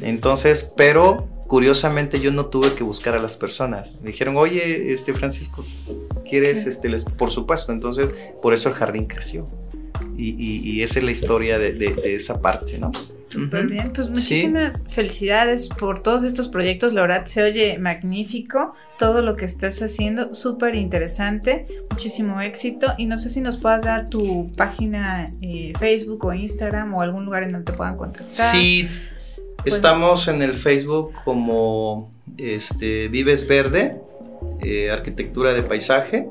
Entonces, 0.02 0.72
pero 0.78 1.28
curiosamente 1.48 2.20
yo 2.20 2.32
no 2.32 2.46
tuve 2.46 2.76
que 2.76 2.84
buscar 2.84 3.16
a 3.16 3.20
las 3.20 3.36
personas. 3.36 3.94
Me 4.02 4.12
dijeron, 4.12 4.38
oye, 4.38 4.94
este 4.94 5.14
Francisco, 5.16 5.66
¿quieres? 6.30 6.66
Este, 6.66 6.90
les, 6.90 7.04
por 7.04 7.32
supuesto. 7.32 7.72
Entonces, 7.72 8.08
por 8.42 8.54
eso 8.54 8.70
el 8.70 8.76
jardín 8.76 9.06
creció. 9.06 9.46
Y, 10.18 10.82
esa 10.84 11.00
es 11.00 11.06
la 11.06 11.12
historia 11.12 11.58
de, 11.58 11.96
esa 12.04 12.42
parte, 12.42 12.78
¿no? 12.78 12.92
Súper 13.26 13.68
bien, 13.68 13.94
pues 13.94 14.10
muchísimas 14.10 14.84
felicidades 14.90 15.68
por 15.68 16.02
todos 16.02 16.24
estos 16.24 16.48
proyectos, 16.48 16.94
la 16.94 17.02
verdad 17.02 17.26
se 17.26 17.44
oye 17.44 17.78
magnífico, 17.78 18.74
todo 18.98 19.22
lo 19.22 19.36
que 19.36 19.46
estás 19.46 19.82
haciendo, 19.82 20.34
súper 20.34 20.76
interesante, 20.76 21.66
muchísimo 21.92 22.42
éxito 22.42 22.94
y 22.98 23.06
no 23.06 23.18
sé 23.18 23.30
si 23.30 23.40
nos 23.40 23.58
puedas 23.58 23.84
dar 23.84 24.10
tu 24.10 24.52
página 24.54 25.26
eh, 25.42 25.74
Facebook 25.80 26.26
o 26.26 26.34
Instagram 26.34 26.96
o 26.96 27.02
algún 27.02 27.24
lugar 27.24 27.44
en 27.44 27.52
donde 27.54 27.72
te 27.72 27.78
puedan 27.78 27.96
contactar. 27.96 28.56
Sí, 28.56 28.90
pues 29.62 29.76
Estamos 29.76 30.28
en 30.28 30.42
el 30.42 30.56
Facebook 30.56 31.14
como 31.24 32.12
este, 32.38 33.10
Vives 33.10 33.48
Verde, 33.48 34.02
eh, 34.62 34.92
Arquitectura 34.92 35.54
de 35.54 35.64
Paisaje. 35.64 36.28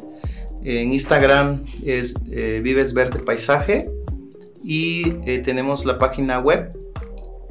En 0.64 0.92
Instagram 0.92 1.64
es 1.84 2.14
eh, 2.30 2.60
Vives 2.62 2.92
Verde 2.92 3.20
Paisaje. 3.20 3.88
Y 4.64 5.14
eh, 5.24 5.40
tenemos 5.44 5.84
la 5.84 5.98
página 5.98 6.40
web 6.40 6.70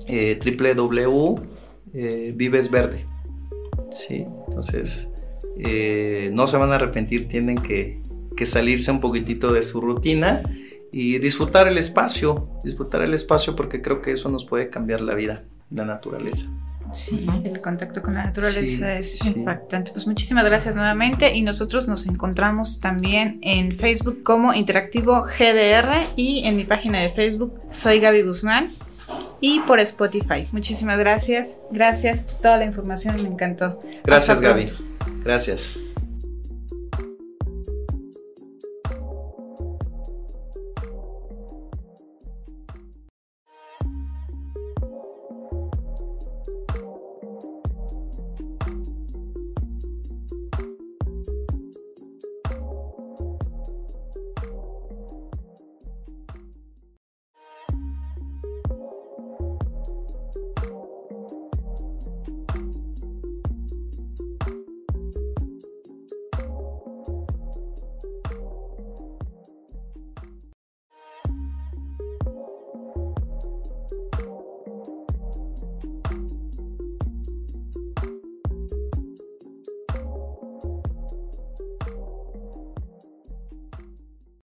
www.vivesverde. 0.07 3.05
Sí, 3.91 4.25
entonces 4.47 5.09
no 6.31 6.47
se 6.47 6.57
van 6.57 6.71
a 6.71 6.75
arrepentir, 6.75 7.27
tienen 7.27 7.57
que, 7.57 7.99
que 8.35 8.45
salirse 8.45 8.91
un 8.91 8.99
poquitito 8.99 9.51
de 9.51 9.63
su 9.63 9.81
rutina 9.81 10.43
y 10.91 11.17
disfrutar 11.17 11.67
el 11.67 11.77
espacio, 11.77 12.49
disfrutar 12.63 13.01
el 13.01 13.13
espacio 13.13 13.55
porque 13.55 13.81
creo 13.81 14.01
que 14.01 14.11
eso 14.11 14.29
nos 14.29 14.45
puede 14.45 14.69
cambiar 14.69 15.01
la 15.01 15.15
vida 15.15 15.43
la 15.71 15.85
naturaleza. 15.85 16.47
Sí, 16.93 17.27
el 17.43 17.61
contacto 17.61 18.01
con 18.01 18.15
la 18.15 18.23
naturaleza 18.23 18.93
es 18.93 19.23
impactante. 19.25 19.91
Pues 19.91 20.07
muchísimas 20.07 20.45
gracias 20.45 20.75
nuevamente 20.75 21.35
y 21.35 21.41
nosotros 21.41 21.87
nos 21.87 22.05
encontramos 22.07 22.79
también 22.79 23.39
en 23.41 23.77
Facebook 23.77 24.23
como 24.23 24.53
Interactivo 24.53 25.23
GDR 25.23 26.07
y 26.15 26.45
en 26.45 26.57
mi 26.57 26.65
página 26.65 26.99
de 26.99 27.09
Facebook 27.09 27.59
soy 27.71 27.99
Gaby 27.99 28.23
Guzmán 28.23 28.75
y 29.39 29.59
por 29.61 29.79
Spotify. 29.79 30.47
Muchísimas 30.51 30.97
gracias. 30.97 31.57
Gracias. 31.71 32.25
Toda 32.41 32.57
la 32.57 32.65
información 32.65 33.21
me 33.21 33.29
encantó. 33.29 33.79
Gracias 34.03 34.41
Gaby. 34.41 34.65
Gracias. 35.23 35.79